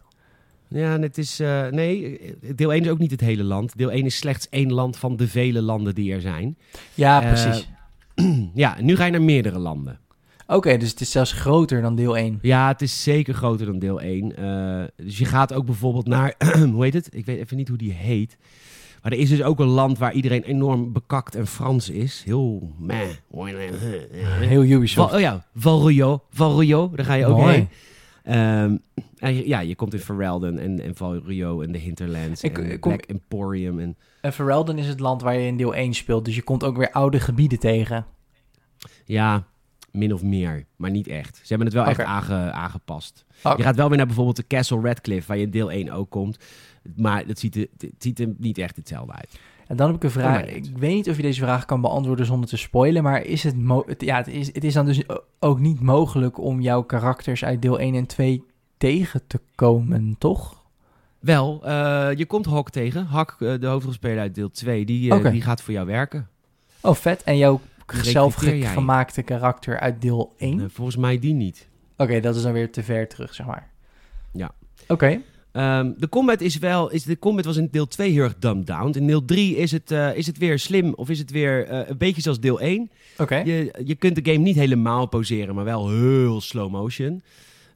Ja, 0.68 0.99
het 0.99 1.18
is. 1.18 1.39
Uh, 1.39 1.68
nee, 1.68 2.20
deel 2.55 2.74
1 2.74 2.84
is 2.84 2.89
ook 2.89 2.99
niet 2.99 3.11
het 3.11 3.22
hele 3.22 3.43
land. 3.43 3.78
Deel 3.78 3.91
1 3.91 4.05
is 4.05 4.18
slechts 4.18 4.49
één 4.49 4.74
land 4.74 4.97
van 4.97 5.16
de 5.16 5.28
vele 5.28 5.61
landen 5.61 5.95
die 5.95 6.13
er 6.13 6.22
zijn. 6.22 6.57
Ja, 6.93 7.20
precies. 7.20 7.70
Uh, 8.16 8.38
ja, 8.53 8.78
nu 8.82 8.95
ga 8.95 9.05
je 9.05 9.11
naar 9.11 9.22
meerdere 9.22 9.59
landen. 9.59 9.99
Oké, 10.47 10.55
okay, 10.55 10.78
dus 10.78 10.89
het 10.89 11.01
is 11.01 11.11
zelfs 11.11 11.32
groter 11.32 11.82
dan 11.82 11.95
deel 11.95 12.18
1. 12.18 12.39
Ja, 12.41 12.68
het 12.68 12.82
is 12.82 13.03
zeker 13.03 13.34
groter 13.34 13.66
dan 13.66 13.80
deel 13.80 14.01
1. 14.01 14.39
Uh, 14.39 14.84
dus 14.95 15.18
je 15.18 15.26
gaat 15.26 15.53
ook 15.53 15.66
bijvoorbeeld 15.66 16.07
naar. 16.07 16.34
hoe 16.74 16.84
heet 16.84 16.93
het? 16.93 17.09
Ik 17.11 17.26
weet 17.26 17.39
even 17.39 17.57
niet 17.57 17.68
hoe 17.68 17.78
die 17.78 17.91
heet. 17.91 18.38
Maar 19.01 19.11
er 19.11 19.20
is 19.20 19.30
dus 19.30 19.43
ook 19.43 19.59
een 19.59 19.68
land 19.68 19.97
waar 19.97 20.13
iedereen 20.13 20.43
enorm 20.43 20.93
bekakt 20.93 21.36
en 21.36 21.47
Frans 21.47 21.89
is. 21.89 22.22
Heel 22.26 22.74
meh. 22.78 22.97
Heel 24.39 24.63
Ubisoft. 24.63 25.09
Val, 25.09 25.18
oh 25.18 25.24
ja, 25.24 25.45
Valrio. 25.55 26.24
Valrio, 26.32 26.91
daar 26.95 27.05
ga 27.05 27.13
je 27.13 27.26
ook 27.26 27.38
Mooi. 27.38 27.53
heen. 27.53 27.68
Um, 28.28 28.82
en 29.17 29.47
ja, 29.47 29.59
je 29.59 29.76
komt 29.76 29.93
in 29.93 29.99
Ferelden 29.99 30.59
en, 30.59 30.80
en 30.80 30.95
Valrio 30.95 31.61
en 31.61 31.71
de 31.71 31.78
Hinterlands 31.78 32.43
ik, 32.43 32.57
en 32.57 32.80
kom, 32.80 32.91
Black 32.91 33.05
Emporium. 33.05 33.80
En... 33.80 33.97
en 34.21 34.34
Ferelden 34.34 34.78
is 34.78 34.88
het 34.88 34.99
land 34.99 35.21
waar 35.21 35.34
je 35.34 35.47
in 35.47 35.57
deel 35.57 35.76
1 35.76 35.93
speelt, 35.93 36.26
dus 36.26 36.36
je 36.36 36.41
komt 36.41 36.63
ook 36.63 36.78
weer 36.78 36.91
oude 36.91 37.19
gebieden 37.19 37.59
tegen. 37.59 38.05
Ja, 39.05 39.47
min 39.91 40.13
of 40.13 40.23
meer, 40.23 40.65
maar 40.76 40.91
niet 40.91 41.07
echt. 41.07 41.36
Ze 41.36 41.47
hebben 41.47 41.65
het 41.67 41.76
wel 41.76 41.86
okay. 41.86 41.95
echt 41.95 42.07
aange, 42.07 42.51
aangepast. 42.51 43.26
Okay. 43.43 43.57
Je 43.57 43.63
gaat 43.63 43.76
wel 43.76 43.88
weer 43.88 43.97
naar 43.97 44.05
bijvoorbeeld 44.05 44.36
de 44.36 44.47
Castle 44.47 44.82
Radcliffe, 44.82 45.28
waar 45.28 45.38
je 45.38 45.43
in 45.43 45.51
deel 45.51 45.71
1 45.71 45.91
ook 45.91 46.09
komt. 46.09 46.38
Maar 46.95 47.28
dat 47.28 47.39
ziet 47.39 47.55
er, 47.55 47.67
het 47.78 47.93
ziet 47.97 48.19
er 48.19 48.34
niet 48.38 48.57
echt 48.57 48.76
hetzelfde 48.76 49.13
uit. 49.13 49.39
En 49.68 49.76
dan 49.76 49.88
heb 49.88 49.95
ik 49.95 50.03
een 50.03 50.11
vraag. 50.11 50.45
Ik 50.45 50.78
weet 50.78 50.93
niet 50.93 51.09
of 51.09 51.16
je 51.16 51.22
deze 51.22 51.41
vraag 51.41 51.66
kan 51.66 51.82
beantwoorden 51.82 52.26
zonder 52.26 52.49
te 52.49 52.57
spoilen. 52.57 53.03
Maar 53.03 53.24
is 53.24 53.43
het, 53.43 53.55
ja, 53.97 54.18
het, 54.18 54.28
is, 54.28 54.47
het 54.47 54.63
is 54.63 54.74
dan 54.74 54.86
dus 54.86 55.01
ook 55.39 55.59
niet 55.59 55.80
mogelijk 55.80 56.39
om 56.39 56.61
jouw 56.61 56.84
karakters 56.84 57.45
uit 57.45 57.61
deel 57.61 57.80
1 57.80 57.95
en 57.95 58.05
2 58.05 58.43
tegen 58.78 59.22
te 59.28 59.39
komen, 59.55 60.16
toch? 60.18 60.63
Wel, 61.20 61.61
uh, 61.66 62.07
je 62.16 62.26
komt 62.26 62.45
Hawk 62.45 62.70
tegen. 62.70 63.05
Hawk, 63.05 63.36
uh, 63.39 63.59
de 63.59 63.68
hoofdrolspeler 63.68 64.20
uit 64.20 64.36
deel 64.36 64.51
2, 64.51 64.86
die, 64.86 65.09
uh, 65.09 65.16
okay. 65.16 65.32
die 65.32 65.41
gaat 65.41 65.61
voor 65.61 65.74
jou 65.74 65.86
werken. 65.86 66.28
Oh, 66.82 66.95
vet. 66.95 67.24
En 67.24 67.38
jouw 67.38 67.59
zelf 67.88 68.36
gemaakte 68.61 69.22
karakter 69.22 69.80
uit 69.80 70.01
deel 70.01 70.34
1? 70.38 70.72
volgens 70.72 70.97
mij 70.97 71.20
die 71.20 71.34
niet. 71.34 71.68
Oké, 71.93 72.03
okay, 72.03 72.22
dat 72.22 72.36
is 72.36 72.41
dan 72.41 72.53
weer 72.53 72.72
te 72.72 72.84
ver 72.84 73.07
terug, 73.07 73.34
zeg 73.34 73.45
maar. 73.45 73.70
Ja. 74.32 74.51
Oké. 74.82 74.93
Okay. 74.93 75.24
Um, 75.58 75.95
de 75.97 76.10
combat 76.10 76.41
is 76.41 76.58
wel, 76.58 76.91
is, 76.91 77.03
de 77.03 77.20
combat 77.20 77.45
was 77.45 77.58
in 77.58 77.68
deel 77.72 77.88
2 77.88 78.12
heel 78.12 78.24
erg 78.24 78.36
dumbed 78.39 78.68
down. 78.68 78.97
In 78.97 79.08
deel 79.08 79.26
3 79.26 79.56
is 79.56 79.72
het, 79.72 79.91
uh, 79.91 80.18
is 80.18 80.28
het 80.28 80.38
weer 80.38 80.60
slim 80.60 80.93
of 80.93 81.10
is 81.10 81.20
het 81.20 81.32
weer 81.32 81.72
uh, 81.72 81.89
een 81.89 81.97
beetje 81.97 82.22
zoals 82.22 82.39
deel 82.39 82.60
1. 82.60 82.82
Oké. 82.82 83.22
Okay. 83.22 83.45
Je, 83.45 83.74
je 83.86 83.95
kunt 83.95 84.16
de 84.16 84.32
game 84.32 84.43
niet 84.43 84.56
helemaal 84.56 85.06
poseren, 85.06 85.56
maar 85.56 85.64
wel 85.64 85.89
heel 85.89 86.41
slow 86.41 86.72
motion. 86.72 87.22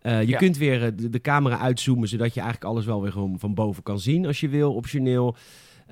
Uh, 0.03 0.21
je 0.21 0.27
ja. 0.27 0.37
kunt 0.37 0.57
weer 0.57 0.95
de, 0.95 1.09
de, 1.09 1.21
camera 1.21 1.59
uitzoomen, 1.59 2.07
zodat 2.07 2.33
je 2.33 2.39
eigenlijk 2.41 2.71
alles 2.71 2.85
wel 2.85 3.01
weer 3.01 3.11
gewoon 3.11 3.39
van 3.39 3.53
boven 3.53 3.83
kan 3.83 3.99
zien 3.99 4.25
als 4.25 4.39
je 4.39 4.49
wil, 4.49 4.73
optioneel. 4.73 5.35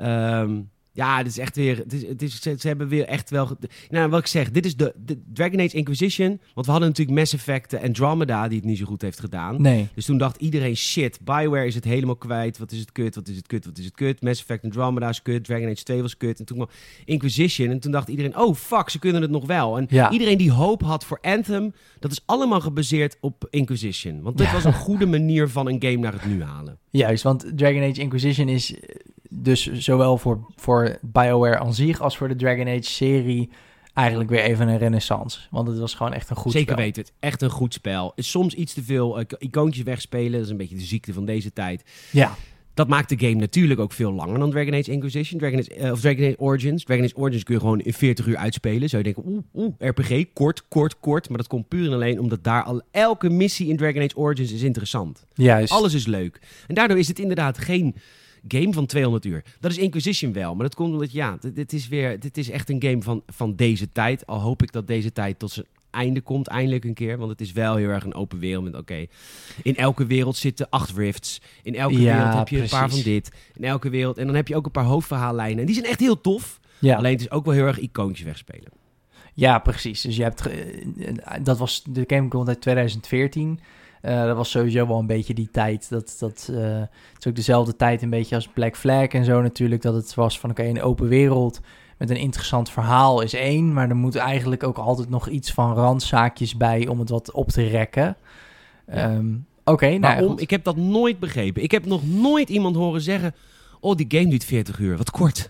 Um, 0.01 0.69
ja, 0.97 1.17
het 1.17 1.27
is 1.27 1.37
echt 1.37 1.55
weer. 1.55 1.77
Het 1.77 1.93
is, 1.93 2.07
het 2.07 2.21
is, 2.21 2.41
ze, 2.41 2.67
hebben 2.67 2.87
weer 2.87 3.05
echt 3.05 3.29
wel. 3.29 3.57
Nou, 3.89 4.09
wat 4.09 4.19
ik 4.19 4.27
zeg, 4.27 4.51
dit 4.51 4.65
is 4.65 4.75
de, 4.75 4.93
de 5.05 5.21
Dragon 5.33 5.59
Age 5.59 5.75
Inquisition. 5.75 6.27
Want 6.53 6.65
we 6.65 6.71
hadden 6.71 6.89
natuurlijk 6.89 7.17
Mass 7.17 7.33
Effect 7.33 7.73
en 7.73 7.81
Andromeda 7.83 8.47
die 8.47 8.57
het 8.57 8.67
niet 8.67 8.77
zo 8.77 8.85
goed 8.85 9.01
heeft 9.01 9.19
gedaan. 9.19 9.61
Nee. 9.61 9.87
Dus 9.93 10.05
toen 10.05 10.17
dacht 10.17 10.41
iedereen: 10.41 10.75
shit, 10.75 11.19
Bioware 11.23 11.65
is 11.65 11.75
het 11.75 11.83
helemaal 11.83 12.15
kwijt. 12.15 12.57
Wat 12.57 12.71
is 12.71 12.79
het 12.79 12.91
kut? 12.91 13.15
Wat 13.15 13.27
is 13.27 13.35
het 13.35 13.47
kut? 13.47 13.65
Wat 13.65 13.77
is 13.77 13.85
het 13.85 13.93
kut? 13.93 14.21
Mass 14.21 14.41
Effect 14.41 14.63
Andromeda 14.63 15.09
is 15.09 15.21
kut. 15.21 15.43
Dragon 15.43 15.69
Age 15.69 15.83
2 15.83 16.01
was 16.01 16.17
kut. 16.17 16.39
En 16.39 16.45
toen 16.45 16.57
kwam 16.57 16.69
Inquisition. 17.05 17.69
En 17.69 17.79
toen 17.79 17.91
dacht 17.91 18.07
iedereen: 18.07 18.37
oh 18.37 18.55
fuck, 18.55 18.89
ze 18.89 18.99
kunnen 18.99 19.21
het 19.21 19.31
nog 19.31 19.45
wel. 19.45 19.77
En 19.77 19.85
ja. 19.89 20.11
iedereen 20.11 20.37
die 20.37 20.51
hoop 20.51 20.81
had 20.81 21.05
voor 21.05 21.19
Anthem, 21.21 21.73
dat 21.99 22.11
is 22.11 22.21
allemaal 22.25 22.61
gebaseerd 22.61 23.17
op 23.19 23.47
Inquisition. 23.49 24.21
Want 24.21 24.37
dit 24.37 24.47
ja. 24.47 24.53
was 24.53 24.63
een 24.63 24.73
goede 24.73 25.05
manier 25.05 25.49
van 25.49 25.67
een 25.67 25.81
game 25.81 25.97
naar 25.97 26.13
het 26.13 26.25
nu 26.25 26.43
halen. 26.43 26.77
Juist, 26.97 27.23
want 27.23 27.45
Dragon 27.55 27.81
Age 27.81 28.01
Inquisition 28.01 28.49
is 28.49 28.75
dus 29.29 29.71
zowel 29.71 30.17
voor, 30.17 30.47
voor 30.55 30.97
BioWare 31.01 31.57
aan 31.57 31.73
zich 31.73 32.01
als 32.01 32.17
voor 32.17 32.27
de 32.27 32.35
Dragon 32.35 32.67
Age 32.67 32.83
serie 32.83 33.49
eigenlijk 33.93 34.29
weer 34.29 34.41
even 34.41 34.67
een 34.67 34.77
renaissance. 34.77 35.39
Want 35.51 35.67
het 35.67 35.79
was 35.79 35.93
gewoon 35.93 36.13
echt 36.13 36.29
een 36.29 36.35
goed 36.35 36.51
Zeker 36.51 36.71
spel. 36.71 36.83
weten 36.83 37.01
het. 37.01 37.13
Echt 37.19 37.41
een 37.41 37.49
goed 37.49 37.73
spel. 37.73 38.13
Soms 38.15 38.53
iets 38.53 38.73
te 38.73 38.83
veel 38.83 39.19
uh, 39.19 39.25
icoontjes 39.37 39.83
wegspelen. 39.83 40.31
Dat 40.31 40.41
is 40.41 40.49
een 40.49 40.57
beetje 40.57 40.75
de 40.75 40.81
ziekte 40.81 41.13
van 41.13 41.25
deze 41.25 41.53
tijd. 41.53 41.83
Ja. 42.11 42.35
Dat 42.77 42.87
maakt 42.87 43.09
de 43.09 43.19
game 43.19 43.39
natuurlijk 43.39 43.79
ook 43.79 43.93
veel 43.93 44.11
langer 44.11 44.39
dan 44.39 44.51
Dragon 44.51 44.73
Age 44.73 44.91
Inquisition. 44.91 45.39
Dragon 45.39 45.59
Age, 45.59 45.77
uh, 45.77 45.91
of 45.91 45.99
Dragon 45.99 46.25
Age 46.25 46.39
Origins. 46.39 46.83
Dragon 46.83 47.03
Age 47.03 47.15
Origins 47.15 47.43
kun 47.43 47.53
je 47.53 47.59
gewoon 47.59 47.79
in 47.79 47.93
40 47.93 48.25
uur 48.25 48.37
uitspelen. 48.37 48.89
Zou 48.89 49.03
je 49.03 49.13
denken, 49.13 49.31
oeh, 49.31 49.43
oeh, 49.53 49.73
RPG, 49.77 50.25
kort, 50.33 50.67
kort, 50.67 50.99
kort. 50.99 51.29
Maar 51.29 51.37
dat 51.37 51.47
komt 51.47 51.67
puur 51.67 51.85
en 51.85 51.93
alleen 51.93 52.19
omdat 52.19 52.43
daar 52.43 52.63
al 52.63 52.81
elke 52.91 53.29
missie 53.29 53.67
in 53.67 53.77
Dragon 53.77 54.01
Age 54.01 54.15
Origins 54.15 54.51
is 54.51 54.61
interessant. 54.61 55.25
Juist. 55.33 55.71
Alles 55.71 55.93
is 55.93 56.05
leuk. 56.05 56.39
En 56.67 56.75
daardoor 56.75 56.97
is 56.97 57.07
het 57.07 57.19
inderdaad 57.19 57.57
geen 57.57 57.95
game 58.47 58.73
van 58.73 58.85
200 58.85 59.25
uur. 59.25 59.43
Dat 59.59 59.71
is 59.71 59.77
Inquisition 59.77 60.33
wel, 60.33 60.53
maar 60.55 60.65
dat 60.65 60.75
komt 60.75 60.93
omdat, 60.93 61.11
ja, 61.11 61.37
dit, 61.39 61.55
dit, 61.55 61.73
is 61.73 61.87
weer, 61.87 62.19
dit 62.19 62.37
is 62.37 62.49
echt 62.49 62.69
een 62.69 62.81
game 62.83 63.01
van, 63.01 63.23
van 63.27 63.55
deze 63.55 63.91
tijd. 63.91 64.25
Al 64.25 64.39
hoop 64.39 64.63
ik 64.63 64.71
dat 64.71 64.87
deze 64.87 65.11
tijd 65.11 65.39
tot 65.39 65.51
zijn 65.51 65.65
einde 65.97 66.21
komt, 66.21 66.47
eindelijk 66.47 66.83
een 66.85 66.93
keer. 66.93 67.17
Want 67.17 67.29
het 67.31 67.41
is 67.41 67.51
wel 67.51 67.75
heel 67.75 67.89
erg 67.89 68.03
een 68.03 68.13
open 68.15 68.39
wereld 68.39 68.63
met, 68.63 68.73
oké, 68.73 68.81
okay, 68.81 69.09
in 69.63 69.75
elke 69.75 70.05
wereld 70.05 70.35
zitten 70.35 70.69
acht 70.69 70.97
rifts. 70.97 71.41
In 71.63 71.75
elke 71.75 72.01
Ja, 72.01 72.15
wereld 72.17 72.33
heb 72.37 72.47
je 72.47 72.55
precies. 72.57 72.73
een 72.73 72.79
paar 72.79 72.89
van 72.89 73.01
dit. 73.01 73.31
In 73.55 73.63
elke 73.63 73.89
wereld, 73.89 74.17
en 74.17 74.25
dan 74.25 74.35
heb 74.35 74.47
je 74.47 74.55
ook 74.55 74.65
een 74.65 74.71
paar 74.71 74.83
hoofdverhaallijnen. 74.83 75.59
En 75.59 75.65
die 75.65 75.75
zijn 75.75 75.87
echt 75.87 75.99
heel 75.99 76.21
tof. 76.21 76.59
Ja. 76.79 76.97
Alleen 76.97 77.11
het 77.11 77.21
is 77.21 77.31
ook 77.31 77.45
wel 77.45 77.53
heel 77.53 77.65
erg 77.65 77.79
icoontjes 77.79 78.25
wegspelen. 78.25 78.71
Ja, 79.33 79.59
precies. 79.59 80.01
Dus 80.01 80.15
je 80.15 80.23
hebt. 80.23 80.41
ge- 80.41 80.49
eh, 81.23 81.33
Dat 81.43 81.57
was 81.57 81.83
de 81.89 82.03
Game 82.07 82.45
uit 82.45 82.61
2014. 82.61 83.59
Eh, 84.01 84.23
dat 84.25 84.35
was 84.35 84.49
sowieso 84.51 84.87
wel 84.87 84.99
een 84.99 85.07
beetje 85.07 85.33
die 85.33 85.49
tijd. 85.51 85.89
Dat, 85.89 86.15
dat, 86.19 86.49
het 86.51 86.89
is 87.19 87.27
ook 87.27 87.35
dezelfde 87.35 87.75
tijd 87.75 88.01
een 88.01 88.09
beetje 88.09 88.35
als 88.35 88.47
Black 88.47 88.77
Flag 88.77 89.07
en 89.07 89.25
zo 89.25 89.41
natuurlijk. 89.41 89.81
Dat 89.81 89.93
het 89.93 90.13
was 90.13 90.39
van 90.39 90.49
oké, 90.49 90.63
een 90.63 90.81
open 90.81 91.07
wereld 91.07 91.59
met 91.97 92.09
een 92.09 92.17
interessant 92.17 92.69
verhaal 92.69 93.21
is 93.21 93.33
één, 93.33 93.73
maar 93.73 93.89
er 93.89 93.95
moet 93.95 94.15
eigenlijk 94.15 94.63
ook 94.63 94.77
altijd 94.77 95.09
nog 95.09 95.27
iets 95.27 95.51
van 95.51 95.73
randzaakjes 95.73 96.57
bij 96.57 96.87
om 96.87 96.99
het 96.99 97.09
wat 97.09 97.31
op 97.31 97.49
te 97.49 97.67
rekken. 97.67 98.17
Ehm, 98.85 99.25
Oké, 99.63 99.87
nou 99.87 99.99
Waarom? 99.99 100.39
Ik 100.39 100.49
heb 100.49 100.63
dat 100.63 100.75
nooit 100.75 101.19
begrepen. 101.19 101.63
Ik 101.63 101.71
heb 101.71 101.85
nog 101.85 102.07
nooit 102.07 102.49
iemand 102.49 102.75
horen 102.75 103.01
zeggen... 103.01 103.35
Oh, 103.79 103.95
die 103.95 104.05
game 104.09 104.27
duurt 104.27 104.43
40 104.43 104.79
uur. 104.79 104.97
Wat 104.97 105.11
kort. 105.11 105.49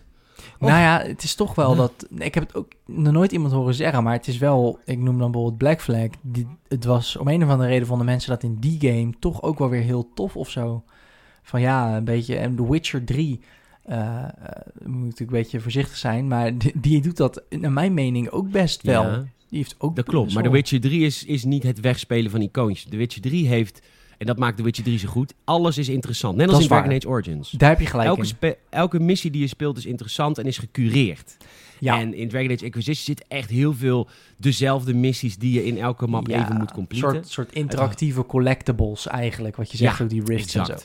Nou 0.59 0.79
ja, 0.79 1.01
het 1.01 1.23
is 1.23 1.35
toch 1.35 1.55
wel 1.55 1.75
dat. 1.75 2.07
Ik 2.17 2.33
heb 2.33 2.43
het 2.43 2.55
ook 2.55 2.71
nog 2.85 3.13
nooit 3.13 3.31
iemand 3.31 3.53
horen 3.53 3.73
zeggen, 3.73 4.03
maar 4.03 4.13
het 4.13 4.27
is 4.27 4.37
wel. 4.37 4.79
Ik 4.85 4.97
noem 4.97 5.19
dan 5.19 5.31
bijvoorbeeld 5.31 5.57
Black 5.57 5.81
Flag. 5.81 6.07
Die, 6.21 6.47
het 6.67 6.85
was 6.85 7.17
om 7.17 7.27
een 7.27 7.43
of 7.43 7.49
andere 7.49 7.69
reden 7.69 7.87
vonden 7.87 8.05
mensen 8.05 8.29
dat 8.29 8.43
in 8.43 8.57
die 8.59 8.79
game 8.79 9.13
toch 9.19 9.41
ook 9.41 9.59
wel 9.59 9.69
weer 9.69 9.81
heel 9.81 10.09
tof 10.13 10.35
of 10.35 10.49
zo. 10.49 10.83
Van 11.41 11.61
ja, 11.61 11.95
een 11.95 12.03
beetje. 12.03 12.35
En 12.35 12.55
The 12.55 12.69
Witcher 12.69 13.03
3. 13.03 13.41
Eh, 13.88 14.23
eh, 14.23 14.29
moet 14.83 14.93
natuurlijk 14.93 15.19
een 15.19 15.27
beetje 15.27 15.59
voorzichtig 15.59 15.97
zijn, 15.97 16.27
maar 16.27 16.57
die, 16.57 16.71
die 16.75 17.01
doet 17.01 17.17
dat, 17.17 17.41
naar 17.49 17.71
mijn 17.71 17.93
mening, 17.93 18.29
ook 18.29 18.51
best 18.51 18.81
wel. 18.81 19.03
Ja, 19.03 19.17
Die 19.49 19.57
heeft 19.57 19.75
ook 19.77 19.95
dat 19.95 20.05
klopt. 20.05 20.33
Maar 20.33 20.43
The 20.43 20.49
Witcher 20.49 20.81
3 20.81 21.05
is, 21.05 21.25
is 21.25 21.43
niet 21.43 21.63
het 21.63 21.79
wegspelen 21.79 22.31
van 22.31 22.41
icoontjes. 22.41 22.89
The 22.89 22.97
Witcher 22.97 23.21
3 23.21 23.47
heeft... 23.47 23.81
En 24.17 24.25
dat 24.25 24.38
maakt 24.38 24.57
The 24.57 24.63
Witcher 24.63 24.83
3 24.83 24.99
zo 24.99 25.07
goed. 25.07 25.33
Alles 25.43 25.77
is 25.77 25.89
interessant. 25.89 26.38
Net 26.38 26.49
als 26.49 26.61
in 26.61 26.67
Dragon. 26.67 26.91
Age 26.93 27.07
Origins. 27.07 27.49
Daar 27.51 27.69
heb 27.69 27.79
je 27.79 27.85
gelijk 27.85 28.07
Elke, 28.09 28.27
in. 28.39 28.55
elke 28.69 28.99
missie 28.99 29.31
die 29.31 29.41
je 29.41 29.47
speelt 29.47 29.77
is 29.77 29.85
interessant 29.85 30.38
en 30.38 30.45
is 30.45 30.57
gecureerd. 30.57 31.38
Ja, 31.79 31.99
En 31.99 32.13
in 32.13 32.29
Dragon 32.29 32.51
Age 32.51 32.65
Inquisition 32.65 33.05
zit 33.05 33.25
echt 33.27 33.49
heel 33.49 33.73
veel 33.73 34.07
dezelfde 34.38 34.93
missies 34.93 35.38
die 35.38 35.53
je 35.53 35.65
in 35.65 35.77
elke 35.77 36.07
map 36.07 36.27
Ja, 36.27 36.43
even 36.43 36.57
moet 36.57 36.69
Een 36.69 36.75
completen. 36.75 37.09
soort, 37.09 37.27
soort 37.27 37.51
interactieve 37.53 38.25
collectibles 38.25 39.07
eigenlijk, 39.07 39.55
wat 39.55 39.71
je 39.71 39.77
zegt, 39.77 39.97
Ja, 39.97 40.03
ook 40.03 40.09
die 40.09 40.23
rifts 40.25 40.55
en 40.55 40.65
zo. 40.65 40.75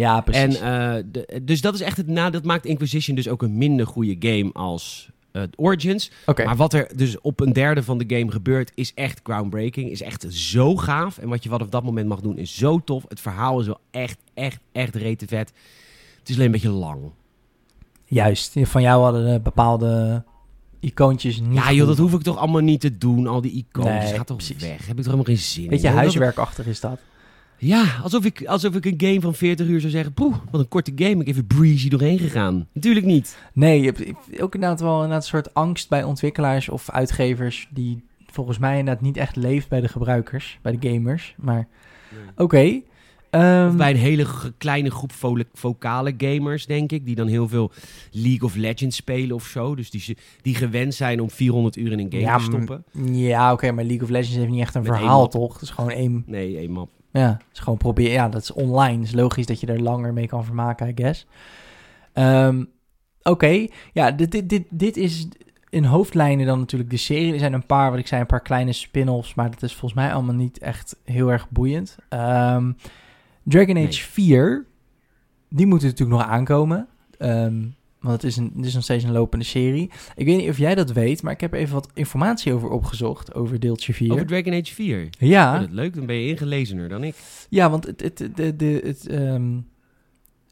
Ja, 0.00 0.20
precies. 0.20 0.58
En 0.58 0.96
eh, 0.96 1.04
de- 1.12 1.40
dus 1.44 1.60
dat 1.60 1.74
is 1.74 1.80
echt 1.80 1.96
het 1.96 2.06
na. 2.06 2.30
Dat 2.30 2.44
maakt 2.44 2.66
Inquisition 2.66 3.16
dus 3.16 3.28
ook 3.28 3.42
een 3.42 3.58
minder 3.58 3.86
goede 3.86 4.16
game 4.28 4.52
als 4.52 5.10
eh, 5.32 5.42
Origins. 5.56 6.10
Maar 6.44 6.56
wat 6.56 6.72
er 6.72 6.90
dus 6.96 7.20
op 7.20 7.40
een 7.40 7.52
derde 7.52 7.82
van 7.82 7.98
de 7.98 8.16
game 8.16 8.30
gebeurt, 8.30 8.72
is 8.74 8.94
echt 8.94 9.20
groundbreaking. 9.22 9.90
Is 9.90 10.02
echt 10.02 10.26
zo 10.28 10.76
gaaf. 10.76 11.18
En 11.18 11.28
wat 11.28 11.42
je 11.42 11.48
wat 11.50 11.62
op 11.62 11.70
dat 11.70 11.82
moment 11.84 12.08
mag 12.08 12.20
doen, 12.20 12.38
is 12.38 12.54
zo 12.56 12.78
tof. 12.84 13.04
Het 13.08 13.20
verhaal 13.20 13.60
is 13.60 13.66
wel 13.66 13.80
echt, 13.90 14.18
echt, 14.34 14.60
echt 14.72 14.94
rete 14.94 15.26
vet. 15.26 15.52
Het 16.18 16.28
is 16.28 16.34
alleen 16.34 16.46
een 16.46 16.52
beetje 16.52 16.70
lang. 16.70 17.00
juist. 18.04 18.54
Van 18.62 18.82
jou 18.82 19.02
hadden 19.02 19.32
de 19.32 19.40
bepaalde 19.40 20.24
icoontjes 20.80 21.40
niet 21.40 21.54
ja, 21.54 21.72
joh, 21.72 21.86
dat 21.86 21.98
hoef 21.98 22.12
ik 22.14 22.22
toch 22.22 22.36
allemaal 22.36 22.60
niet 22.60 22.80
te 22.80 22.98
doen. 22.98 23.26
Al 23.26 23.40
die 23.40 23.52
icoontjes, 23.52 24.04
Nee, 24.04 24.14
gaat 24.14 24.26
toch 24.26 24.36
precies. 24.36 24.62
weg. 24.62 24.78
Heb 24.86 24.88
ik 24.88 24.94
toch 24.96 25.04
helemaal 25.04 25.24
geen 25.24 25.38
zin 25.38 25.62
in. 25.62 25.68
Beetje 25.68 25.82
joh. 25.86 25.92
Dat- 25.94 26.00
huiswerkachtig 26.02 26.66
is 26.66 26.80
dat. 26.80 26.98
Ja, 27.60 27.84
alsof 28.02 28.24
ik, 28.24 28.44
alsof 28.46 28.74
ik 28.74 28.84
een 28.84 28.94
game 29.08 29.20
van 29.20 29.34
40 29.34 29.66
uur 29.66 29.80
zou 29.80 29.92
zeggen... 29.92 30.12
Poeh, 30.12 30.36
wat 30.50 30.60
een 30.60 30.68
korte 30.68 30.92
game. 30.94 31.10
Ik 31.10 31.18
heb 31.18 31.26
even 31.26 31.46
breezy 31.46 31.88
doorheen 31.88 32.18
gegaan. 32.18 32.66
Natuurlijk 32.72 33.06
niet. 33.06 33.38
Nee, 33.52 33.80
je 33.80 33.86
hebt 33.86 34.40
ook 34.42 34.54
inderdaad 34.54 34.80
wel 34.80 35.04
een 35.04 35.22
soort 35.22 35.54
angst 35.54 35.88
bij 35.88 36.04
ontwikkelaars 36.04 36.68
of 36.68 36.90
uitgevers... 36.90 37.68
die 37.70 38.02
volgens 38.26 38.58
mij 38.58 38.78
inderdaad 38.78 39.02
niet 39.02 39.16
echt 39.16 39.36
leeft 39.36 39.68
bij 39.68 39.80
de 39.80 39.88
gebruikers, 39.88 40.58
bij 40.62 40.78
de 40.78 40.88
gamers. 40.90 41.34
Maar 41.38 41.68
oké. 42.36 42.80
Ehm, 43.30 43.76
bij 43.76 43.90
een 43.90 43.96
hele 43.96 44.26
kleine 44.58 44.90
groep 44.90 45.12
vo- 45.12 45.36
vocale 45.52 46.14
gamers, 46.18 46.66
denk 46.66 46.92
ik. 46.92 47.04
Die 47.04 47.14
dan 47.14 47.26
heel 47.26 47.48
veel 47.48 47.70
League 48.10 48.42
of 48.42 48.54
Legends 48.56 48.96
spelen 48.96 49.34
of 49.36 49.44
zo. 49.46 49.74
Dus 49.74 49.90
die, 49.90 50.16
die 50.42 50.54
gewend 50.54 50.94
zijn 50.94 51.20
om 51.20 51.30
400 51.30 51.76
uur 51.76 51.92
in 51.92 51.98
een 51.98 52.06
game 52.10 52.22
Ja, 52.22 52.36
te 52.36 52.42
stoppen. 52.44 52.84
Ja, 53.12 53.52
oké, 53.52 53.72
maar 53.72 53.84
League 53.84 54.02
of 54.04 54.08
Legends 54.10 54.36
heeft 54.36 54.50
niet 54.50 54.60
echt 54.60 54.74
een 54.74 54.82
Met 54.82 54.96
verhaal, 54.96 55.28
toch? 55.28 55.52
Het 55.52 55.62
is 55.62 55.70
gewoon 55.70 55.90
één... 55.90 56.22
Nee, 56.26 56.56
één 56.56 56.70
map. 56.70 56.88
Ja, 57.10 57.38
is 57.52 57.58
gewoon 57.58 57.78
proberen. 57.78 58.12
Ja, 58.12 58.28
dat 58.28 58.42
is 58.42 58.52
online. 58.52 58.98
Het 58.98 59.06
is 59.06 59.12
logisch 59.12 59.46
dat 59.46 59.60
je 59.60 59.66
er 59.66 59.82
langer 59.82 60.12
mee 60.12 60.26
kan 60.26 60.44
vermaken, 60.44 60.88
I 60.88 60.92
guess. 60.94 61.26
Ehm, 62.12 62.64
Oké, 63.22 63.66
ja, 63.92 64.10
dit, 64.10 64.30
dit, 64.30 64.48
dit, 64.48 64.64
dit 64.70 64.96
is 64.96 65.28
in 65.68 65.84
hoofdlijnen 65.84 66.46
dan 66.46 66.58
natuurlijk 66.58 66.90
de 66.90 66.96
serie. 66.96 67.32
Er 67.32 67.38
zijn 67.38 67.52
een 67.52 67.66
paar, 67.66 67.90
wat 67.90 67.98
ik 67.98 68.06
zei, 68.06 68.20
een 68.20 68.26
paar 68.26 68.40
kleine 68.42 68.72
spin-offs, 68.72 69.34
maar 69.34 69.50
dat 69.50 69.62
is 69.62 69.72
volgens 69.72 70.00
mij 70.00 70.12
allemaal 70.12 70.34
niet 70.34 70.58
echt 70.58 70.96
heel 71.04 71.28
erg 71.32 71.48
boeiend. 71.50 71.96
Ehm, 72.08 72.72
Dragon 73.42 73.76
Age 73.76 73.84
Nee. 73.84 73.92
4, 73.92 74.66
die 75.48 75.66
moet 75.66 75.82
natuurlijk 75.82 76.18
nog 76.18 76.28
aankomen. 76.28 76.88
Ehm, 77.18 77.62
want 78.00 78.22
het 78.22 78.24
is, 78.24 78.36
een, 78.36 78.52
het 78.56 78.66
is 78.66 78.74
nog 78.74 78.82
steeds 78.82 79.04
een 79.04 79.12
lopende 79.12 79.44
serie. 79.44 79.90
Ik 80.14 80.26
weet 80.26 80.36
niet 80.36 80.48
of 80.48 80.58
jij 80.58 80.74
dat 80.74 80.92
weet, 80.92 81.22
maar 81.22 81.32
ik 81.32 81.40
heb 81.40 81.52
even 81.52 81.74
wat 81.74 81.88
informatie 81.94 82.52
over 82.52 82.68
opgezocht, 82.68 83.34
over 83.34 83.60
deeltje 83.60 83.94
4. 83.94 84.12
Over 84.12 84.26
Dragon 84.26 84.52
Age 84.52 84.74
4. 84.74 85.08
ja, 85.18 85.52
Oh, 85.54 85.60
dat 85.60 85.68
is 85.68 85.74
leuk, 85.74 85.94
dan 85.94 86.06
ben 86.06 86.16
je 86.16 86.28
ingelezener 86.28 86.88
dan 86.88 87.04
ik. 87.04 87.14
ja, 87.48 87.70
want 87.70 87.86
het, 87.86 88.00
het, 88.00 88.18
de, 88.34 88.56
de, 88.56 88.80
het, 88.84 89.06
ehm, 89.06 89.58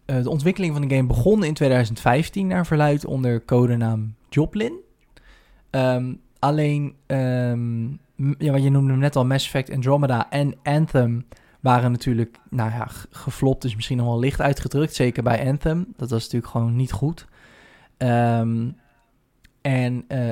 eh, 0.05 0.23
de 0.23 0.31
ontwikkeling 0.31 0.73
van 0.73 0.89
de 0.89 0.95
game 0.95 1.09
begon 1.09 1.45
in 1.45 1.55
2015 1.55 2.47
naar 2.47 2.67
verluid 2.67 3.05
onder 3.05 3.45
codenaam 3.45 4.15
Joplin. 4.29 4.73
Ehm, 5.71 6.15
alleen, 6.39 6.95
ehm, 7.07 7.87
ja, 8.39 8.53
wat 8.53 8.63
je 8.63 8.71
noemde 8.71 8.91
hem 8.91 9.01
net 9.01 9.17
al, 9.17 9.25
Mass 9.25 9.45
Effect 9.45 9.71
Andromeda 9.71 10.31
en 10.31 10.55
Anthem 10.63 11.27
waren 11.61 11.91
natuurlijk, 11.91 12.39
nou 12.51 12.71
ja, 12.71 12.89
geflopt, 13.11 13.63
dus 13.63 13.75
misschien 13.75 13.97
nog 13.97 14.07
wel 14.07 14.19
licht 14.19 14.41
uitgedrukt. 14.41 14.95
Zeker 14.95 15.23
bij 15.23 15.47
Anthem. 15.47 15.87
Dat 15.97 16.11
was 16.11 16.23
natuurlijk 16.23 16.53
gewoon 16.53 16.77
niet 16.77 16.93
goed. 16.93 17.27
Ehm, 17.99 18.69
en 19.61 20.05
eh, 20.09 20.29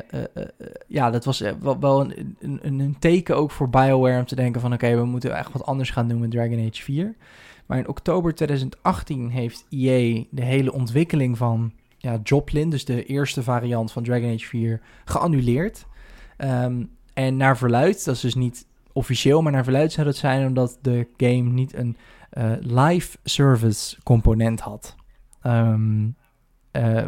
ja, 0.86 1.10
dat 1.10 1.24
was 1.24 1.42
wel, 1.80 2.00
een, 2.00 2.36
een, 2.40 2.78
een- 2.78 2.96
teken 2.98 3.36
ook 3.36 3.50
voor 3.50 3.70
BioWare 3.70 4.18
om 4.18 4.24
te 4.26 4.34
denken 4.34 4.60
van... 4.60 4.72
oké, 4.72 4.96
we 4.96 5.04
moeten 5.04 5.36
echt 5.36 5.52
wat 5.52 5.66
anders 5.66 5.90
gaan 5.90 6.08
doen 6.08 6.20
met 6.20 6.30
Dragon 6.30 6.66
Age 6.68 6.82
4. 6.82 7.14
Maar 7.66 7.78
in 7.78 7.88
oktober 7.88 8.34
2018 8.34 9.28
heeft 9.30 9.66
EA 9.70 10.24
de 10.30 10.42
hele 10.42 10.72
ontwikkeling 10.72 11.36
van 11.36 11.72
ja, 11.98 12.18
Joplin... 12.22 12.70
dus 12.70 12.84
de 12.84 13.04
eerste 13.04 13.42
variant 13.42 13.92
van 13.92 14.02
Dragon 14.02 14.32
Age 14.32 14.46
4, 14.46 14.80
geannuleerd. 15.04 15.86
Ehm, 16.36 16.84
en 17.14 17.36
naar 17.36 17.58
verluid, 17.58 18.04
dat 18.04 18.14
is 18.14 18.20
dus 18.20 18.34
niet 18.34 18.66
officieel... 18.92 19.42
maar 19.42 19.52
naar 19.52 19.64
verluid 19.64 19.92
zou 19.92 20.06
dat 20.06 20.16
zijn 20.16 20.46
omdat 20.46 20.78
de 20.82 21.08
game 21.16 21.50
niet 21.50 21.74
een 21.74 21.96
live 22.60 23.18
service 23.24 23.96
component 24.02 24.60
had. 24.60 24.94
Eh, 25.40 25.74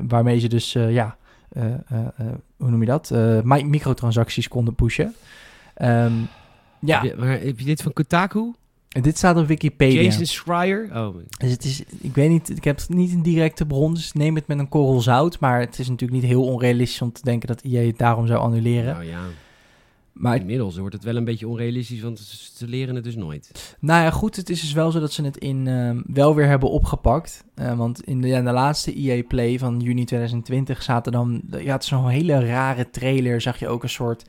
waarmee 0.08 0.38
ze 0.38 0.48
dus, 0.48 0.74
eh, 0.74 0.92
ja, 0.92 1.16
eh, 1.48 1.64
eh, 1.64 1.72
eh, 1.90 2.26
hoe 2.56 2.70
noem 2.70 2.80
je 2.80 2.86
dat? 2.86 3.10
Eh, 3.10 3.40
mi- 3.42 3.64
microtransacties 3.64 4.48
konden 4.48 4.74
pushen. 4.74 5.14
Ehm, 5.74 6.12
ja, 6.80 7.00
Heb 7.00 7.10
je, 7.10 7.16
maar 7.18 7.28
heb 7.28 7.58
je 7.58 7.64
dit 7.64 7.82
van 7.82 7.92
Kotaku? 7.92 8.52
en 8.88 9.02
dit 9.02 9.16
staat 9.16 9.36
op 9.36 9.46
Wikipedia. 9.46 10.02
Jason 10.02 10.26
Schreier? 10.26 10.88
Oh, 10.94 11.16
Dus 11.38 11.50
het 11.50 11.64
is, 11.64 11.82
ik 12.00 12.14
weet 12.14 12.28
niet, 12.30 12.50
ik 12.56 12.64
heb 12.64 12.80
niet 12.88 13.12
een 13.12 13.22
directe 13.22 13.66
bron, 13.66 13.94
dus 13.94 14.12
neem 14.12 14.34
het 14.34 14.46
met 14.46 14.58
een 14.58 14.68
korrel 14.68 15.00
zout. 15.00 15.38
Maar 15.40 15.60
het 15.60 15.78
is 15.78 15.88
natuurlijk 15.88 16.20
niet 16.20 16.30
heel 16.30 16.44
onrealistisch 16.44 17.02
om 17.02 17.12
te 17.12 17.20
denken 17.22 17.48
dat 17.48 17.60
EA 17.62 17.86
het 17.86 17.98
daarom 17.98 18.26
zou 18.26 18.38
annuleren. 18.40 18.94
nou 18.94 19.04
ja. 19.06 19.20
Maar 20.18 20.36
Inmiddels 20.36 20.76
wordt 20.76 20.94
het 20.94 21.04
wel 21.04 21.16
een 21.16 21.24
beetje 21.24 21.48
onrealistisch, 21.48 22.00
want 22.00 22.18
ze 22.54 22.68
leren 22.68 22.94
het 22.94 23.04
dus 23.04 23.16
nooit. 23.16 23.76
Nou 23.80 24.02
ja, 24.02 24.10
goed, 24.10 24.36
het 24.36 24.50
is 24.50 24.60
dus 24.60 24.72
wel 24.72 24.90
zo 24.90 25.00
dat 25.00 25.12
ze 25.12 25.24
het 25.24 25.36
in 25.36 25.66
ehm, 25.66 26.00
wel 26.06 26.34
weer 26.34 26.46
hebben 26.46 26.70
opgepakt. 26.70 27.44
Eh, 27.54 27.76
want 27.76 28.04
in 28.04 28.20
de, 28.20 28.28
ja, 28.28 28.38
in 28.38 28.44
de 28.44 28.50
laatste 28.50 28.94
EA 28.94 29.22
Play 29.22 29.58
van 29.58 29.80
juni 29.80 30.04
2020 30.04 30.82
zaten 30.82 31.12
dan... 31.12 31.42
Ja, 31.50 31.72
het 31.72 31.82
is 31.82 31.88
zo'n 31.88 32.08
hele 32.08 32.46
rare 32.46 32.90
trailer. 32.90 33.40
Zag 33.40 33.58
je 33.58 33.68
ook 33.68 33.82
een 33.82 33.88
soort 33.88 34.24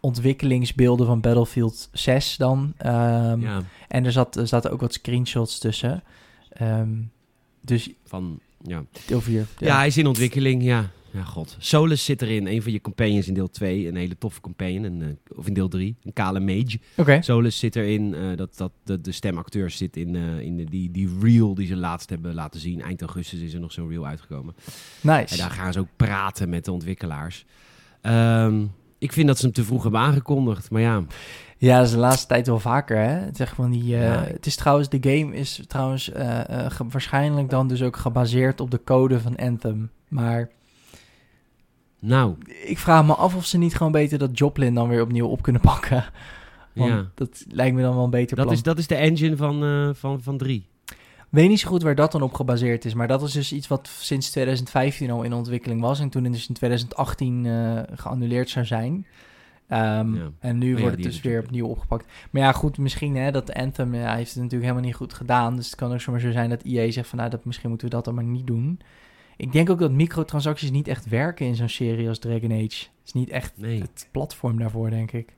ontwikkelingsbeelden 0.00 1.06
van 1.06 1.20
Battlefield 1.20 1.88
6 1.92 2.36
dan. 2.36 2.72
Ehm, 2.76 3.40
ja, 3.40 3.62
En 3.88 4.04
er, 4.04 4.12
zat, 4.12 4.36
er 4.36 4.46
zaten 4.46 4.70
ook 4.70 4.80
wat 4.80 4.92
screenshots 4.92 5.58
tussen. 5.58 6.02
Ehm, 6.48 6.92
dus 7.60 7.90
van... 8.04 8.38
Ja. 8.62 8.84
over 9.12 9.30
hier... 9.30 9.46
Ja. 9.58 9.76
hij 9.76 9.86
is 9.86 9.96
in 9.96 10.06
ontwikkeling, 10.06 10.62
ja. 10.62 10.90
Ja, 11.14 11.22
god. 11.24 11.56
Solus 11.58 12.04
zit 12.04 12.22
erin, 12.22 12.46
een 12.46 12.62
van 12.62 12.72
je 12.72 12.80
companions 12.80 13.28
in 13.28 13.34
deel 13.34 13.50
2. 13.50 13.88
Een 13.88 13.96
hele 13.96 14.18
toffe 14.18 14.40
companion, 14.40 14.84
een, 14.84 15.02
eh, 15.02 15.38
of 15.38 15.46
in 15.46 15.54
deel 15.54 15.68
3. 15.68 15.96
Een 16.02 16.12
kale 16.12 16.40
mage. 16.40 16.78
Oké, 16.96 17.22
Solus 17.22 17.58
zit 17.58 17.76
erin, 17.76 18.14
eh, 18.14 18.36
dat, 18.36 18.56
dat, 18.56 18.72
de, 18.84 19.00
de 19.00 19.12
stemacteur 19.12 19.70
zit 19.70 19.96
in, 19.96 20.16
eh, 20.16 20.38
in 20.40 20.56
de, 20.56 20.64
die, 20.64 20.90
die 20.90 21.10
reel 21.20 21.54
die 21.54 21.66
ze 21.66 21.76
laatst 21.76 22.10
hebben 22.10 22.34
laten 22.34 22.60
zien. 22.60 22.82
Eind 22.82 23.00
augustus 23.00 23.40
is 23.40 23.54
er 23.54 23.60
nog 23.60 23.72
zo'n 23.72 23.88
reel 23.88 24.06
uitgekomen. 24.06 24.54
En 25.02 25.08
nice. 25.16 25.36
daar 25.36 25.50
gaan 25.50 25.72
ze 25.72 25.78
ook 25.78 25.88
praten 25.96 26.48
met 26.48 26.64
de 26.64 26.72
ontwikkelaars. 26.72 27.44
Ehm, 28.00 28.64
ik 28.98 29.12
vind 29.12 29.26
dat 29.26 29.38
ze 29.38 29.44
hem 29.44 29.54
te 29.54 29.64
vroeg 29.64 29.82
hebben 29.82 30.00
aangekondigd, 30.00 30.70
maar 30.70 30.80
ja. 30.82 31.04
Ja, 31.58 31.76
dat 31.76 31.86
is 31.86 31.92
de 31.92 31.98
laatste 31.98 32.26
tijd 32.26 32.46
wel 32.46 32.60
vaker, 32.60 32.96
hè? 32.96 33.02
Het, 33.24 33.40
is 33.40 33.48
van 33.48 33.70
die, 33.70 33.94
eh, 33.96 34.02
Ja. 34.02 34.24
het 34.24 34.46
is 34.46 34.56
trouwens, 34.56 34.88
de 34.88 34.98
game 35.00 35.34
is 35.36 35.60
trouwens 35.66 36.10
eh, 36.12 36.64
eh, 36.64 36.70
ge- 36.70 36.88
waarschijnlijk 36.88 37.50
dan 37.50 37.68
dus 37.68 37.82
ook 37.82 37.96
gebaseerd 37.96 38.60
op 38.60 38.70
de 38.70 38.80
code 38.84 39.20
van 39.20 39.36
Anthem. 39.36 39.90
Maar 40.08 40.50
Nou, 42.06 42.34
ik 42.64 42.78
vraag 42.78 43.06
me 43.06 43.14
af 43.14 43.34
of 43.34 43.46
ze 43.46 43.58
niet 43.58 43.74
gewoon 43.76 43.92
beter 43.92 44.18
dat 44.18 44.38
Joplin 44.38 44.74
dan 44.74 44.88
weer 44.88 45.02
opnieuw 45.02 45.26
op 45.26 45.42
kunnen 45.42 45.60
pakken. 45.72 46.04
Want 46.72 46.90
ja. 46.90 47.10
dat 47.14 47.44
lijkt 47.48 47.76
me 47.76 47.82
dan 47.82 47.94
wel 47.94 48.04
een 48.04 48.10
beter 48.10 48.36
Dat 48.36 48.44
plan. 48.44 48.56
is, 48.56 48.62
dat 48.62 48.78
is 48.78 48.86
de 48.86 48.94
engine 48.94 49.36
van, 49.36 49.64
eh 49.64 49.88
van, 49.92 50.22
van 50.22 50.38
3. 50.38 50.66
Weet 51.28 51.48
niet 51.48 51.60
zo 51.60 51.68
goed 51.68 51.82
waar 51.82 51.94
dat 51.94 52.12
dan 52.12 52.22
op 52.22 52.34
gebaseerd 52.34 52.84
is. 52.84 52.94
Maar 52.94 53.08
dat 53.08 53.22
is 53.22 53.32
dus 53.32 53.52
iets 53.52 53.68
wat 53.68 53.88
sinds 54.00 54.30
2015 54.30 55.10
al 55.10 55.22
in 55.22 55.32
ontwikkeling 55.32 55.80
was. 55.80 56.00
En 56.00 56.08
toen 56.08 56.22
dus 56.22 56.48
in 56.48 56.54
2018 56.54 57.46
eh, 57.46 57.80
geannuleerd 57.94 58.50
zou 58.50 58.64
zijn. 58.64 59.06
Ehm, 59.68 60.14
Ja. 60.14 60.30
En 60.38 60.58
nu 60.58 60.74
ja, 60.74 60.80
wordt 60.80 60.94
het 60.96 61.04
dus 61.04 61.20
weer 61.20 61.22
natuurlijk- 61.22 61.46
opnieuw 61.46 61.66
opgepakt. 61.66 62.06
Maar 62.30 62.42
ja, 62.42 62.52
goed, 62.52 62.78
misschien 62.78 63.16
hè, 63.16 63.30
dat 63.30 63.54
Anthem 63.54 63.94
ja, 63.94 64.14
heeft 64.14 64.32
het 64.32 64.42
natuurlijk 64.42 64.62
helemaal 64.62 64.88
niet 64.88 64.94
goed 64.94 65.14
gedaan. 65.14 65.56
Dus 65.56 65.66
het 65.66 65.74
kan 65.74 65.92
ook 65.92 66.00
zomaar 66.00 66.20
zo 66.20 66.30
zijn 66.30 66.50
dat 66.50 66.62
EA 66.62 66.90
zegt 66.90 67.08
van... 67.08 67.18
nou, 67.18 67.30
dat, 67.30 67.44
misschien 67.44 67.68
moeten 67.68 67.88
we 67.88 67.94
dat 67.94 68.04
dan 68.04 68.14
maar 68.14 68.24
niet 68.24 68.46
doen. 68.46 68.80
Ik 69.36 69.52
denk 69.52 69.70
ook 69.70 69.78
dat 69.78 69.90
microtransacties 69.92 70.70
niet 70.70 70.88
echt 70.88 71.08
werken 71.08 71.46
in 71.46 71.54
zo'n 71.54 71.68
serie 71.68 72.08
als 72.08 72.18
Dragon 72.18 72.52
Age. 72.52 72.62
Het 72.62 73.04
is 73.04 73.12
niet 73.12 73.30
echt 73.30 73.52
Nee. 73.56 73.80
het 73.80 74.08
platform 74.10 74.58
daarvoor, 74.58 74.90
denk 74.90 75.12
ik. 75.12 75.36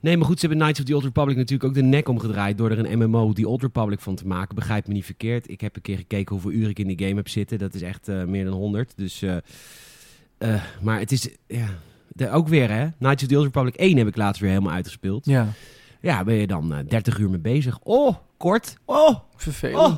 Nee, 0.00 0.16
maar 0.16 0.26
goed, 0.26 0.40
ze 0.40 0.46
hebben 0.46 0.64
Knights 0.64 0.80
of 0.80 0.86
the 0.86 0.94
Old 0.94 1.04
Republic 1.04 1.36
natuurlijk 1.36 1.68
ook 1.68 1.74
de 1.74 1.82
nek 1.82 2.08
omgedraaid 2.08 2.58
door 2.58 2.70
er 2.70 2.78
een 2.90 2.98
MMO 2.98 3.32
The 3.32 3.48
Old 3.48 3.62
Republic 3.62 4.00
van 4.00 4.14
te 4.14 4.26
maken. 4.26 4.54
Begrijp 4.54 4.86
me 4.86 4.92
niet 4.92 5.04
verkeerd. 5.04 5.50
Ik 5.50 5.60
heb 5.60 5.76
een 5.76 5.82
keer 5.82 5.96
gekeken 5.96 6.32
hoeveel 6.32 6.50
uren 6.52 6.70
ik 6.70 6.78
in 6.78 6.86
die 6.86 7.06
game 7.06 7.14
heb 7.16 7.28
zitten. 7.28 7.58
Dat 7.58 7.74
is 7.74 7.82
echt 7.82 8.08
eh, 8.08 8.24
meer 8.24 8.44
dan 8.44 8.52
100. 8.54 8.92
Dus, 8.96 9.22
eh, 9.22 9.36
eh, 10.38 10.62
maar 10.80 10.98
het 10.98 11.12
is, 11.12 11.28
ja, 11.46 11.68
de, 12.08 12.30
ook 12.30 12.48
weer 12.48 12.70
hè. 12.70 12.88
Knights 12.98 13.22
of 13.22 13.28
the 13.28 13.36
Old 13.36 13.44
Republic 13.44 13.74
1 13.74 13.96
heb 13.96 14.06
ik 14.06 14.16
laatst 14.16 14.40
weer 14.40 14.50
helemaal 14.50 14.72
uitgespeeld. 14.72 15.24
Ja, 15.26 15.48
Ja, 16.00 16.24
ben 16.24 16.34
je 16.34 16.46
dan 16.46 16.74
eh, 16.74 16.78
30 16.88 17.18
uur 17.18 17.30
mee 17.30 17.38
bezig. 17.38 17.78
Oh, 17.82 18.16
kort. 18.36 18.76
Oh, 18.84 19.18
vervelend. 19.36 19.78
oh. 19.78 19.96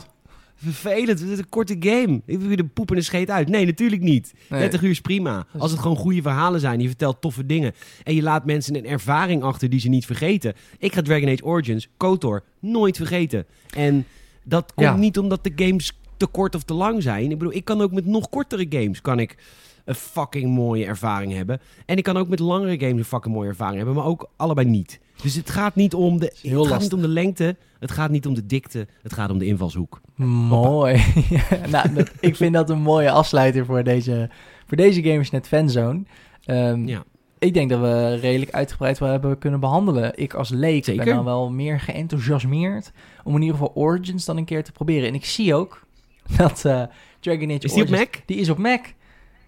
Vervelend, 0.72 1.20
het 1.20 1.28
is 1.28 1.38
een 1.38 1.48
korte 1.48 1.76
game. 1.80 2.20
Ik 2.26 2.38
wil 2.40 2.50
je 2.50 2.56
de 2.56 2.64
poep 2.64 2.90
en 2.90 2.96
de 2.96 3.02
scheet 3.02 3.30
uit. 3.30 3.48
Nee, 3.48 3.66
natuurlijk 3.66 4.02
niet. 4.02 4.34
Nee. 4.48 4.60
30 4.60 4.82
uur 4.82 4.90
is 4.90 5.00
prima. 5.00 5.46
Als 5.58 5.70
het 5.70 5.80
gewoon 5.80 5.96
goede 5.96 6.22
verhalen 6.22 6.60
zijn, 6.60 6.80
je 6.80 6.86
vertelt 6.86 7.20
toffe 7.20 7.46
dingen. 7.46 7.72
En 8.02 8.14
je 8.14 8.22
laat 8.22 8.44
mensen 8.46 8.76
een 8.76 8.86
ervaring 8.86 9.42
achter 9.42 9.70
die 9.70 9.80
ze 9.80 9.88
niet 9.88 10.06
vergeten. 10.06 10.54
Ik 10.78 10.92
ga 10.94 11.02
Dragon 11.02 11.28
Age 11.28 11.44
Origins, 11.44 11.88
KOTOR, 11.96 12.42
nooit 12.60 12.96
vergeten. 12.96 13.46
En 13.76 14.06
dat 14.44 14.72
komt 14.74 14.86
Ja. 14.86 14.96
niet 14.96 15.18
omdat 15.18 15.44
de 15.44 15.52
games 15.56 15.98
te 16.16 16.26
kort 16.26 16.54
of 16.54 16.62
te 16.62 16.74
lang 16.74 17.02
zijn. 17.02 17.30
Ik 17.30 17.38
bedoel, 17.38 17.54
ik 17.54 17.64
kan 17.64 17.80
ook 17.80 17.92
met 17.92 18.06
nog 18.06 18.28
kortere 18.28 18.66
games 18.68 19.00
kan 19.00 19.18
ik 19.18 19.36
een 19.84 19.94
fucking 19.94 20.54
mooie 20.54 20.84
ervaring 20.84 21.32
hebben. 21.32 21.60
En 21.86 21.96
ik 21.96 22.02
kan 22.04 22.16
ook 22.16 22.28
met 22.28 22.38
langere 22.38 22.78
games 22.78 22.98
een 22.98 23.04
fucking 23.04 23.34
mooie 23.34 23.48
ervaring 23.48 23.76
hebben, 23.76 23.94
maar 23.94 24.04
ook 24.04 24.30
allebei 24.36 24.68
niet. 24.68 25.00
Dus 25.22 25.34
het 25.34 25.50
gaat 25.50 25.74
niet 25.74 25.94
om 25.94 26.18
de, 26.18 26.32
het 26.42 26.66
gaat 26.66 26.80
niet 26.80 26.92
om 26.92 27.00
de 27.00 27.08
lengte, 27.08 27.56
het 27.78 27.90
gaat 27.90 28.10
niet 28.10 28.26
om 28.26 28.34
de 28.34 28.46
dikte, 28.46 28.86
het 29.02 29.12
gaat 29.12 29.30
om 29.30 29.38
de 29.38 29.46
invalshoek. 29.46 30.00
Mooi. 30.14 31.02
nou, 31.70 31.92
dat, 31.94 32.10
ik 32.20 32.36
vind 32.36 32.52
dat 32.54 32.70
een 32.70 32.80
mooie 32.80 33.10
afsluiter 33.10 33.64
voor 33.64 33.82
deze, 33.84 34.30
voor 34.66 34.76
deze 34.76 35.02
Gamersnet 35.02 35.46
Fanzone. 35.48 36.02
Ehm, 36.44 36.86
Ja. 36.88 37.04
Ik 37.38 37.54
denk 37.54 37.70
dat 37.70 37.80
we 37.80 38.14
redelijk 38.14 38.50
uitgebreid 38.50 38.98
wel 38.98 39.08
hebben 39.08 39.38
kunnen 39.38 39.60
behandelen. 39.60 40.12
Ik 40.14 40.34
als 40.34 40.48
leek 40.50 40.84
Zeker. 40.84 41.04
ben 41.04 41.14
dan 41.14 41.24
wel 41.24 41.50
meer 41.50 41.80
geenthousiasmeerd 41.80 42.92
om 43.24 43.34
in 43.34 43.40
ieder 43.42 43.56
geval 43.56 43.74
Origins 43.74 44.24
dan 44.24 44.36
een 44.36 44.44
keer 44.44 44.64
te 44.64 44.72
proberen. 44.72 45.08
En 45.08 45.14
ik 45.14 45.24
zie 45.24 45.54
ook 45.54 45.86
dat 46.36 46.64
eh, 46.64 46.82
Dragon 47.20 47.50
Age 47.50 47.58
Is 47.58 47.72
die 47.72 47.82
op 47.82 47.88
Origins- 47.88 47.90
Mac? 48.14 48.22
Die 48.26 48.36
is 48.36 48.48
op 48.48 48.58
Mac. 48.58 48.84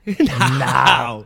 nou, 0.58 1.24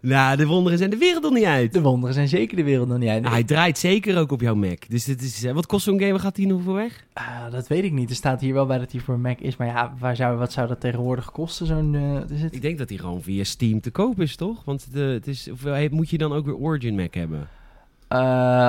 nou, 0.00 0.36
de 0.36 0.46
wonderen 0.46 0.78
zijn 0.78 0.90
de 0.90 0.96
wereld 0.96 1.22
nog 1.22 1.32
niet 1.32 1.44
uit. 1.44 1.72
De 1.72 1.80
wonderen 1.80 2.14
zijn 2.14 2.28
zeker 2.28 2.56
de 2.56 2.64
wereld 2.64 2.88
nog 2.88 2.98
niet 2.98 3.08
uit. 3.08 3.28
Hij 3.28 3.44
draait 3.44 3.78
zeker 3.78 4.18
ook 4.18 4.32
op 4.32 4.40
jouw 4.40 4.54
Mac. 4.54 4.88
Dus 4.88 5.04
dit 5.04 5.22
is, 5.22 5.44
eh, 5.44 5.52
wat 5.52 5.66
kost 5.66 5.84
zo'n 5.84 5.98
game? 5.98 6.10
Waar 6.10 6.20
gaat 6.20 6.36
hij 6.36 6.46
nog 6.46 6.62
voor 6.62 6.74
weg? 6.74 7.04
Ah, 7.12 7.50
dat 7.50 7.68
weet 7.68 7.84
ik 7.84 7.92
niet. 7.92 8.10
Er 8.10 8.16
staat 8.16 8.40
hier 8.40 8.54
wel 8.54 8.66
bij 8.66 8.78
dat 8.78 8.92
hij 8.92 9.00
voor 9.00 9.18
Mac 9.18 9.38
is. 9.38 9.56
Maar 9.56 9.66
ja, 9.66 9.94
waar 9.98 10.16
zou, 10.16 10.38
wat 10.38 10.52
zou 10.52 10.68
dat 10.68 10.80
tegenwoordig 10.80 11.30
kosten? 11.30 11.66
Zo'n, 11.66 11.94
eh, 11.94 12.36
is 12.36 12.42
het 12.42 12.54
Ik 12.54 12.62
denk 12.62 12.78
dat 12.78 12.88
hij 12.88 12.98
gewoon 12.98 13.22
via 13.22 13.44
Steam 13.44 13.80
te 13.80 13.90
koop 13.90 14.20
is, 14.20 14.36
toch? 14.36 14.64
Want 14.64 14.92
de, 14.92 15.00
het 15.00 15.26
is, 15.26 15.50
of, 15.50 15.64
eh, 15.64 15.90
moet 15.90 16.10
je 16.10 16.18
dan 16.18 16.32
ook 16.32 16.44
weer 16.44 16.56
Origin 16.56 16.94
Mac 16.94 17.14
hebben? 17.14 17.48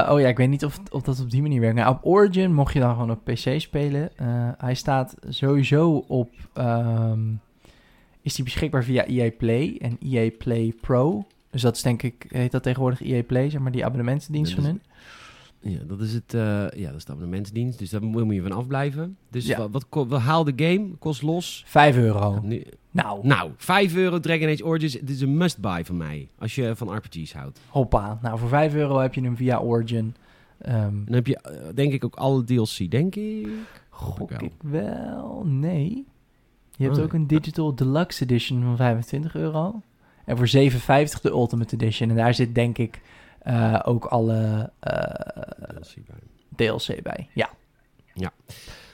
Oh 0.10 0.20
ja, 0.20 0.28
ik 0.28 0.38
weet 0.38 0.50
niet 0.50 0.66
of, 0.66 0.80
of 0.92 1.02
dat 1.02 1.20
op 1.20 1.30
die 1.30 1.42
manier 1.42 1.60
werkt. 1.60 1.76
Nou, 1.76 1.96
op 1.96 2.06
Origin 2.06 2.54
mocht 2.54 2.74
je 2.74 2.80
dan 2.80 2.94
gewoon 2.94 3.12
op 3.12 3.24
PC 3.24 3.60
spelen. 3.60 4.12
Hij 4.58 4.74
staat 4.74 5.16
sowieso 5.30 6.04
op... 6.08 6.30
ehm, 6.54 7.20
is 8.22 8.36
die 8.36 8.44
beschikbaar 8.44 8.84
via 8.84 9.06
EA 9.06 9.32
Play 9.38 9.78
en 9.80 9.98
EA 10.04 10.30
Play 10.38 10.74
Pro. 10.82 11.26
Dus 11.50 11.62
dat 11.62 11.76
is 11.76 11.82
denk 11.82 12.04
ik, 12.04 12.26
heet 12.30 12.52
dat 12.52 12.64
tegenwoordig 12.64 13.02
EA 13.02 13.24
Play, 13.24 13.50
zeg 13.50 13.62
maar 13.62 13.72
die 13.72 13.86
abonnementendienst 13.86 14.56
Dat 14.56 14.64
van 14.66 14.72
hun. 14.74 14.82
Ja, 15.64 15.80
dat 15.88 16.02
is 16.02 16.14
het. 16.14 16.34
eh, 16.34 16.42
ja, 16.76 16.88
dat 16.88 16.96
is 16.96 17.06
de 17.06 17.12
abonnementsdienst. 17.12 17.80
Dus 17.80 17.90
daar 17.90 18.04
moet 18.04 18.34
je 18.34 18.42
van 18.42 18.52
afblijven. 18.52 19.18
Dus 19.30 19.46
Ja. 19.46 19.58
wat, 19.58 19.86
wat, 19.90 20.08
wat 20.08 20.22
haal 20.22 20.44
de 20.44 20.54
game? 20.56 20.88
Kost 21.00 21.22
los. 21.22 21.64
5 21.68 21.96
euro. 21.98 22.40
Nu, 22.44 22.64
Nou, 22.92 23.28
nou, 23.28 23.52
5 23.58 23.96
euro 23.96 24.20
Dragon 24.20 24.48
Age 24.50 24.66
Origins. 24.66 24.94
Dit 24.94 25.10
is 25.10 25.22
een 25.22 25.38
must-buy 25.38 25.86
van 25.86 25.98
mij. 25.98 26.28
Als 26.40 26.56
je 26.56 26.76
van 26.76 26.96
RPG's 26.96 27.34
houdt. 27.34 27.60
hoppa. 27.68 28.20
Nou, 28.22 28.40
voor 28.40 28.50
5 28.50 28.74
euro 28.74 29.00
heb 29.00 29.14
je 29.14 29.22
hem 29.22 29.36
via 29.36 29.60
Origin. 29.60 30.16
Ehm 30.58 30.76
En 30.78 31.02
dan 31.06 31.16
heb 31.16 31.28
je, 31.28 31.38
eh, 31.38 31.76
denk 31.76 31.94
ik, 31.94 32.06
ook 32.06 32.16
alle 32.16 32.44
DLC, 32.44 32.92
denk 32.92 33.16
ik. 33.16 33.48
gok 33.90 34.32
ik 34.32 34.52
wel? 34.62 35.44
Nee. 35.46 36.06
Je 36.82 36.88
hebt 36.88 36.98
Oh, 37.00 37.04
ook 37.04 37.14
een 37.14 37.28
Digital 37.28 37.76
Deluxe 37.76 38.24
Edition 38.24 38.62
van 38.64 38.76
25 38.78 39.36
euro. 39.36 39.82
En 40.26 40.38
voor 40.38 40.48
7,50 40.48 41.22
de 41.22 41.30
Ultimate 41.30 41.76
Edition. 41.76 42.10
En 42.10 42.16
daar 42.16 42.34
zit 42.34 42.56
denk 42.56 42.78
ik 42.78 43.02
eh, 43.40 43.80
ook 43.84 44.06
alle 44.06 44.72
eh, 44.80 44.94
DLC 45.82 45.96
bij. 46.08 46.20
DLC 46.56 47.02
bij. 47.04 47.30
Ja, 47.34 47.50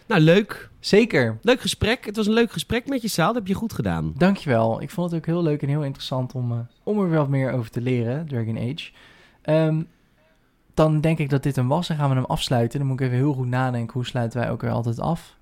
Nou, 0.08 0.22
leuk. 0.22 0.70
zeker. 0.80 1.38
Leuk 1.42 1.62
gesprek. 1.62 2.06
Het 2.06 2.16
was 2.16 2.28
een 2.28 2.34
leuk 2.34 2.52
gesprek 2.52 2.88
met 2.88 3.02
je, 3.02 3.08
Saal. 3.08 3.28
Dat 3.28 3.36
heb 3.36 3.48
je 3.48 3.54
goed 3.54 3.74
gedaan. 3.74 4.14
Dankjewel. 4.18 4.82
Ik 4.82 4.90
vond 4.90 5.12
het 5.12 5.20
ook 5.20 5.26
heel 5.26 5.44
leuk 5.44 5.62
en 5.62 5.68
heel 5.70 5.84
interessant 5.84 6.34
om, 6.36 6.52
eh, 6.52 6.58
om 6.84 7.00
er 7.00 7.10
wat 7.10 7.30
meer 7.30 7.52
over 7.52 7.72
te 7.72 7.82
leren, 7.82 8.28
Dragon 8.28 8.58
Age. 8.58 8.92
Ehm, 9.42 9.82
dan 10.74 11.02
denk 11.02 11.18
ik 11.20 11.30
dat 11.30 11.44
dit 11.44 11.56
hem 11.56 11.68
was 11.68 11.90
en 11.90 11.96
gaan 11.98 12.10
we 12.10 12.16
hem 12.16 12.26
afsluiten. 12.26 12.80
Dan 12.80 12.88
moet 12.88 13.00
ik 13.00 13.06
even 13.06 13.18
heel 13.18 13.34
goed 13.34 13.48
nadenken. 13.48 13.94
Hoe 13.94 14.06
sluiten 14.06 14.40
wij 14.40 14.50
ook 14.52 14.62
weer 14.62 14.72
altijd 14.72 15.00
af? 15.00 15.36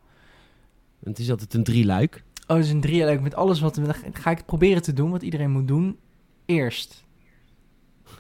Het 1.04 1.20
is 1.20 1.30
altijd 1.32 1.54
een 1.54 1.64
drieluik. 1.64 2.24
Oh, 2.48 2.56
het 2.56 2.66
is 2.66 2.72
een 2.72 2.82
drieluik 2.82 3.22
met 3.22 3.36
alles 3.36 3.60
wat... 3.60 3.76
Dan 3.76 3.94
ga 4.14 4.32
ik 4.32 4.38
het 4.38 4.46
proberen 4.46 4.82
te 4.82 4.94
doen, 4.94 5.12
wat 5.12 5.22
iedereen 5.22 5.52
moet 5.52 5.68
doen. 5.68 5.98
Eerst, 6.46 7.06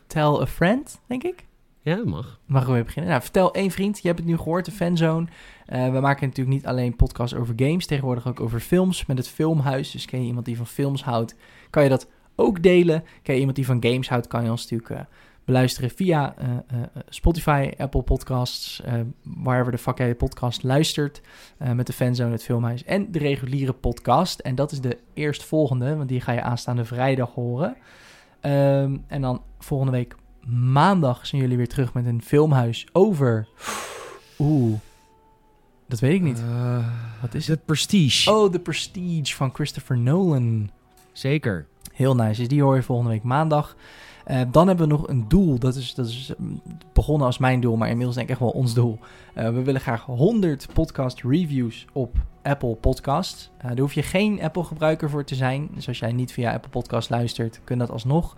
tell 0.07 0.41
a 0.41 0.45
friend, 0.47 1.01
denk 1.07 1.23
ik. 1.23 1.45
Ja, 1.81 2.01
mag. 2.05 2.39
Mag 2.45 2.65
weer 2.65 2.83
beginnen? 2.83 3.11
Nou, 3.11 3.23
vertel 3.23 3.53
één 3.53 3.71
vriend. 3.71 4.01
Je 4.01 4.07
hebt 4.07 4.19
het 4.19 4.27
nu 4.27 4.37
gehoord, 4.37 4.65
de 4.65 4.71
fanzone. 4.71 5.27
Eh, 5.65 5.91
we 5.91 5.99
maken 5.99 6.27
natuurlijk 6.27 6.55
niet 6.55 6.65
alleen 6.65 6.95
podcasts 6.95 7.35
over 7.35 7.53
games, 7.57 7.85
tegenwoordig 7.85 8.27
ook 8.27 8.39
over 8.39 8.59
films 8.59 9.05
met 9.05 9.17
het 9.17 9.27
Filmhuis. 9.27 9.91
Dus 9.91 10.05
ken 10.05 10.21
je 10.21 10.27
iemand 10.27 10.45
die 10.45 10.57
van 10.57 10.67
films 10.67 11.03
houdt, 11.03 11.35
kan 11.69 11.83
je 11.83 11.89
dat 11.89 12.07
ook 12.35 12.63
delen. 12.63 13.03
Ken 13.21 13.33
je 13.33 13.39
iemand 13.39 13.55
die 13.55 13.65
van 13.65 13.83
games 13.83 14.09
houdt, 14.09 14.27
kan 14.27 14.43
je 14.43 14.49
ons 14.49 14.61
natuurlijk 14.61 14.89
eh, 14.89 15.05
beluisteren 15.45 15.89
via 15.89 16.35
eh, 16.37 16.47
eh, 16.67 16.81
Spotify, 17.09 17.71
Apple 17.77 18.01
Podcasts, 18.01 18.81
eh 18.81 18.93
wherever 19.21 19.71
de 19.71 19.77
fuck 19.77 19.97
de 19.97 20.15
podcast 20.15 20.63
luistert. 20.63 21.21
eh, 21.57 21.71
met 21.71 21.87
de 21.87 21.93
fanzone, 21.93 22.31
het 22.31 22.43
Filmhuis 22.43 22.83
en 22.83 23.11
de 23.11 23.19
reguliere 23.19 23.73
podcast. 23.73 24.39
En 24.39 24.55
dat 24.55 24.71
is 24.71 24.81
de 24.81 24.97
eerstvolgende, 25.13 25.95
want 25.95 26.09
die 26.09 26.21
ga 26.21 26.31
je 26.31 26.41
aanstaande 26.41 26.85
vrijdag 26.85 27.33
horen. 27.33 27.75
Ehm, 28.41 28.97
en 29.07 29.21
dan 29.21 29.41
volgende 29.59 29.91
week 29.91 30.15
maandag 30.47 31.27
zijn 31.27 31.41
jullie 31.41 31.57
weer 31.57 31.67
terug 31.67 31.93
met 31.93 32.05
een 32.05 32.21
filmhuis 32.21 32.87
over. 32.91 33.47
Oeh, 34.39 34.79
dat 35.87 35.99
weet 35.99 36.13
ik 36.13 36.21
niet. 36.21 36.39
Eh, 36.39 36.87
Wat 37.21 37.33
is 37.33 37.41
is 37.41 37.47
het 37.47 37.65
Prestige? 37.65 38.31
Oh, 38.31 38.51
The 38.51 38.59
Prestige 38.59 39.35
van 39.35 39.53
Christopher 39.53 39.97
Nolan. 39.97 40.69
Zeker. 41.11 41.67
Heel 41.93 42.15
nice. 42.15 42.39
Dus 42.39 42.47
die 42.47 42.61
hoor 42.61 42.75
je 42.75 42.83
volgende 42.83 43.11
week 43.11 43.23
maandag. 43.23 43.75
Eh, 44.25 44.41
dan 44.51 44.67
hebben 44.67 44.87
we 44.87 44.93
nog 44.93 45.07
een 45.07 45.27
doel. 45.27 45.59
Dat 45.59 45.75
is, 45.75 45.93
dat 45.93 46.05
is 46.05 46.33
mm, 46.37 46.61
begonnen 46.93 47.27
als 47.27 47.37
mijn 47.37 47.59
doel, 47.59 47.77
maar 47.77 47.87
inmiddels 47.89 48.15
denk 48.15 48.27
ik 48.27 48.33
echt 48.33 48.43
wel 48.43 48.61
ons 48.61 48.73
doel. 48.73 48.99
Eh, 49.33 49.49
we 49.49 49.63
willen 49.63 49.81
graag 49.81 50.05
100 50.05 50.67
podcast 50.73 51.21
reviews 51.21 51.85
op 51.93 52.17
Apple 52.43 52.75
Podcasts. 52.75 53.51
Eh, 53.57 53.67
daar 53.67 53.79
hoef 53.79 53.93
je 53.93 54.03
geen 54.03 54.41
Apple 54.41 54.63
gebruiker 54.63 55.09
voor 55.09 55.23
te 55.23 55.35
zijn. 55.35 55.69
Dus 55.73 55.87
als 55.87 55.99
jij 55.99 56.11
niet 56.11 56.31
via 56.31 56.53
Apple 56.53 56.69
Podcast 56.69 57.09
luistert, 57.09 57.61
kun 57.63 57.77
dat 57.77 57.91
alsnog. 57.91 58.35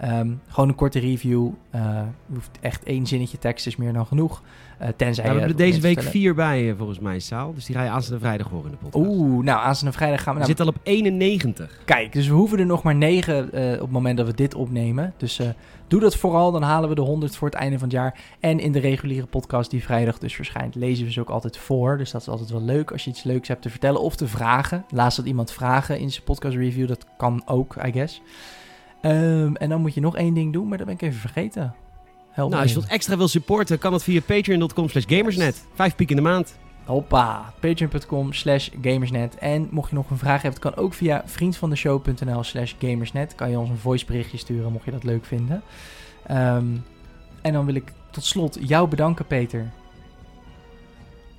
Ehm, 0.00 0.30
gewoon 0.48 0.68
een 0.68 0.74
korte 0.74 0.98
review. 0.98 1.48
Eh, 1.70 2.00
hoeft 2.32 2.58
echt 2.60 2.82
één 2.84 3.06
zinnetje 3.06 3.38
tekst 3.38 3.66
is 3.66 3.76
meer 3.76 3.92
dan 3.92 4.06
genoeg. 4.06 4.42
Eh, 4.78 4.88
tenzij 4.96 5.24
Ja, 5.24 5.32
we 5.32 5.38
hebben 5.38 5.58
er 5.58 5.64
deze 5.64 5.80
week 5.80 6.02
vier 6.02 6.34
bij, 6.34 6.70
eh, 6.70 6.76
volgens 6.76 6.98
mij, 6.98 7.18
Saal. 7.18 7.54
Dus 7.54 7.64
die 7.64 7.76
ga 7.76 7.82
je 7.82 7.90
aanstaande 7.90 8.20
vrijdag 8.20 8.48
horen 8.48 8.64
in 8.64 8.70
de 8.70 8.76
podcast. 8.76 9.06
Oeh, 9.06 9.44
nou 9.44 9.60
aanstaande 9.60 9.96
vrijdag 9.96 10.22
gaan 10.22 10.34
we... 10.34 10.40
We 10.40 10.46
Nou, 10.46 10.56
zitten 10.56 10.66
al 10.66 10.72
op 10.72 10.80
91. 10.82 11.80
Kijk, 11.84 12.12
dus 12.12 12.28
we 12.28 12.34
hoeven 12.34 12.58
er 12.58 12.66
nog 12.66 12.82
maar 12.82 12.94
negen 12.94 13.44
op 13.46 13.80
het 13.80 13.90
moment 13.90 14.16
dat 14.16 14.26
we 14.26 14.34
dit 14.34 14.54
opnemen. 14.54 15.14
Dus 15.16 15.40
doe 15.88 16.00
dat 16.00 16.16
vooral, 16.16 16.52
dan 16.52 16.62
halen 16.62 16.88
we 16.88 16.94
de 16.94 17.00
100 17.00 17.36
voor 17.36 17.48
het 17.48 17.56
einde 17.56 17.78
van 17.78 17.88
het 17.88 17.96
jaar. 17.96 18.18
En 18.40 18.60
in 18.60 18.72
de 18.72 18.78
reguliere 18.78 19.26
podcast 19.26 19.70
die 19.70 19.82
vrijdag 19.82 20.18
dus 20.18 20.34
verschijnt, 20.34 20.74
lezen 20.74 21.04
we 21.04 21.12
ze 21.12 21.20
ook 21.20 21.30
altijd 21.30 21.56
voor. 21.56 21.98
Dus 21.98 22.10
dat 22.10 22.20
is 22.20 22.28
altijd 22.28 22.50
wel 22.50 22.62
leuk 22.62 22.90
als 22.90 23.04
je 23.04 23.10
iets 23.10 23.22
leuks 23.22 23.48
hebt 23.48 23.62
te 23.62 23.70
vertellen 23.70 24.00
of 24.00 24.16
te 24.16 24.28
vragen. 24.28 24.84
Laatst 24.90 25.16
had 25.16 25.26
iemand 25.26 25.52
vragen 25.52 25.98
in 25.98 26.10
zijn 26.10 26.24
podcast 26.24 26.56
review, 26.56 26.88
dat 26.88 27.06
kan 27.16 27.42
ook, 27.46 27.76
I 27.86 27.92
guess. 27.92 28.22
Ehm, 29.00 29.54
en 29.54 29.68
dan 29.68 29.80
moet 29.80 29.94
je 29.94 30.00
nog 30.00 30.16
één 30.16 30.34
ding 30.34 30.52
doen, 30.52 30.68
maar 30.68 30.78
dat 30.78 30.86
ben 30.86 30.96
ik 30.96 31.02
even 31.02 31.20
vergeten. 31.20 31.74
Help 32.30 32.50
Nou, 32.50 32.62
als 32.62 32.72
je 32.72 32.80
wat 32.80 32.88
extra 32.88 33.16
wil 33.16 33.28
supporten, 33.28 33.78
kan 33.78 33.90
dat 33.90 34.02
via 34.02 34.20
patreon.com 34.20 34.88
slash 34.88 35.04
gamersnet. 35.08 35.66
Vijf 35.74 35.94
piek 35.96 36.10
in 36.10 36.16
de 36.16 36.22
maand. 36.22 36.58
Hoppa, 36.84 37.52
patreon.com 37.60 38.32
slash 38.32 38.68
gamersnet. 38.82 39.36
En 39.36 39.68
mocht 39.70 39.90
je 39.90 39.96
nog 39.96 40.10
een 40.10 40.18
vraag 40.18 40.42
hebben, 40.42 40.60
kan 40.60 40.76
ook 40.76 40.94
via 40.94 41.22
vriendvandeshow.nl 41.26 42.42
slash 42.42 42.74
gamersnet. 42.78 43.34
Kan 43.34 43.50
je 43.50 43.58
ons 43.58 43.68
een 43.68 43.78
voiceberichtje 43.78 44.38
sturen, 44.38 44.72
mocht 44.72 44.84
je 44.84 44.90
dat 44.90 45.04
leuk 45.04 45.24
vinden. 45.24 45.62
Ehm, 46.26 46.66
en 47.42 47.52
dan 47.52 47.66
wil 47.66 47.74
ik 47.74 47.92
tot 48.10 48.24
slot 48.24 48.58
jou 48.60 48.88
bedanken, 48.88 49.26
Peter. 49.26 49.70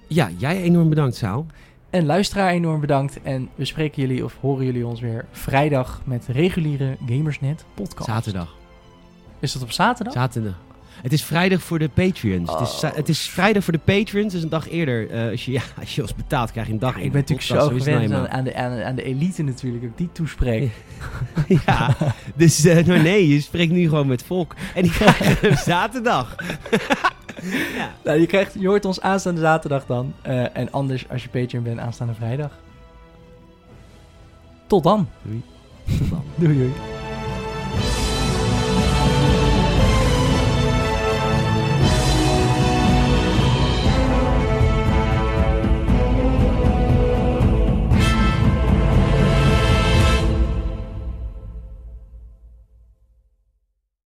Ja, 0.08 0.30
jij 0.38 0.62
enorm 0.62 0.90
bedankt, 0.90 1.16
Saal. 1.16 1.46
En 1.90 2.06
luisteraar 2.06 2.50
enorm 2.52 2.80
bedankt. 2.82 3.22
En 3.24 3.50
we 3.56 3.66
spreken 3.66 4.02
jullie 4.02 4.24
of 4.24 4.36
horen 4.42 4.66
jullie 4.66 4.86
ons 4.88 5.00
weer 5.00 5.26
vrijdag 5.32 6.02
met 6.04 6.26
reguliere 6.28 6.98
Gamersnet 7.06 7.64
podcast. 7.74 8.10
Zaterdag. 8.10 8.56
Is 9.40 9.52
dat 9.54 9.62
op 9.62 9.72
zaterdag? 9.72 10.14
Zaterdag. 10.14 10.54
Het 11.02 11.14
is 11.14 11.24
vrijdag 11.24 11.62
voor 11.62 11.80
de 11.80 11.90
Patreons. 11.90 12.52
Het, 12.52 12.60
is, 12.62 12.84
Oh. 12.84 12.96
het 12.96 13.10
is 13.10 13.30
vrijdag 13.30 13.64
voor 13.64 13.74
de 13.74 13.80
Patreons, 13.80 14.34
dus 14.34 14.44
een 14.44 14.50
dag 14.50 14.70
eerder. 14.70 15.10
Eh, 15.12 15.32
als, 15.32 15.46
je, 15.46 15.52
ja, 15.52 15.62
als 15.80 15.96
je 15.96 16.02
ons 16.02 16.16
betaalt, 16.16 16.52
krijg 16.52 16.68
je 16.68 16.74
een 16.74 16.80
dag 16.80 16.96
ik 16.98 17.12
ben 17.12 17.22
natuurlijk 17.22 17.42
zo 17.48 17.54
podcast, 17.56 17.74
het 17.76 17.84
gewend 17.84 18.10
nou 18.12 18.28
aan, 18.30 18.44
de, 18.44 18.56
aan, 18.56 18.76
de- 18.76 18.84
aan 18.84 18.96
de 18.96 19.04
elite 19.04 19.44
natuurlijk, 19.44 19.82
dat 19.84 19.92
ik 19.92 19.98
die 19.98 20.10
toespreek. 20.12 20.72
ja, 21.66 21.96
dus 22.36 22.66
eh, 22.66 22.86
nee, 23.04 23.28
je 23.28 23.42
spreekt 23.42 23.72
nu 23.72 23.84
gewoon 23.90 24.08
met 24.08 24.24
volk. 24.24 24.56
En 24.76 24.82
die 24.82 24.92
krijgen 24.92 25.36
hem 25.50 25.58
zaterdag. 25.58 26.36
Ja. 27.76 27.92
Nou, 28.04 28.20
je, 28.20 28.26
krijgt, 28.26 28.54
je 28.60 28.68
hoort 28.68 28.86
ons 28.86 29.02
aanstaande 29.02 29.42
zaterdag 29.42 29.86
dan. 29.86 30.14
Eh, 30.22 30.58
en 30.58 30.72
anders, 30.72 31.10
als 31.10 31.24
je 31.24 31.30
Patreon 31.30 31.64
bent, 31.64 31.80
aanstaande 31.80 32.14
vrijdag. 32.14 32.52
Tot 34.68 34.84
dan. 34.84 35.10
Doei. 35.22 35.44
Doei 36.36 36.58
doei. 36.58 36.97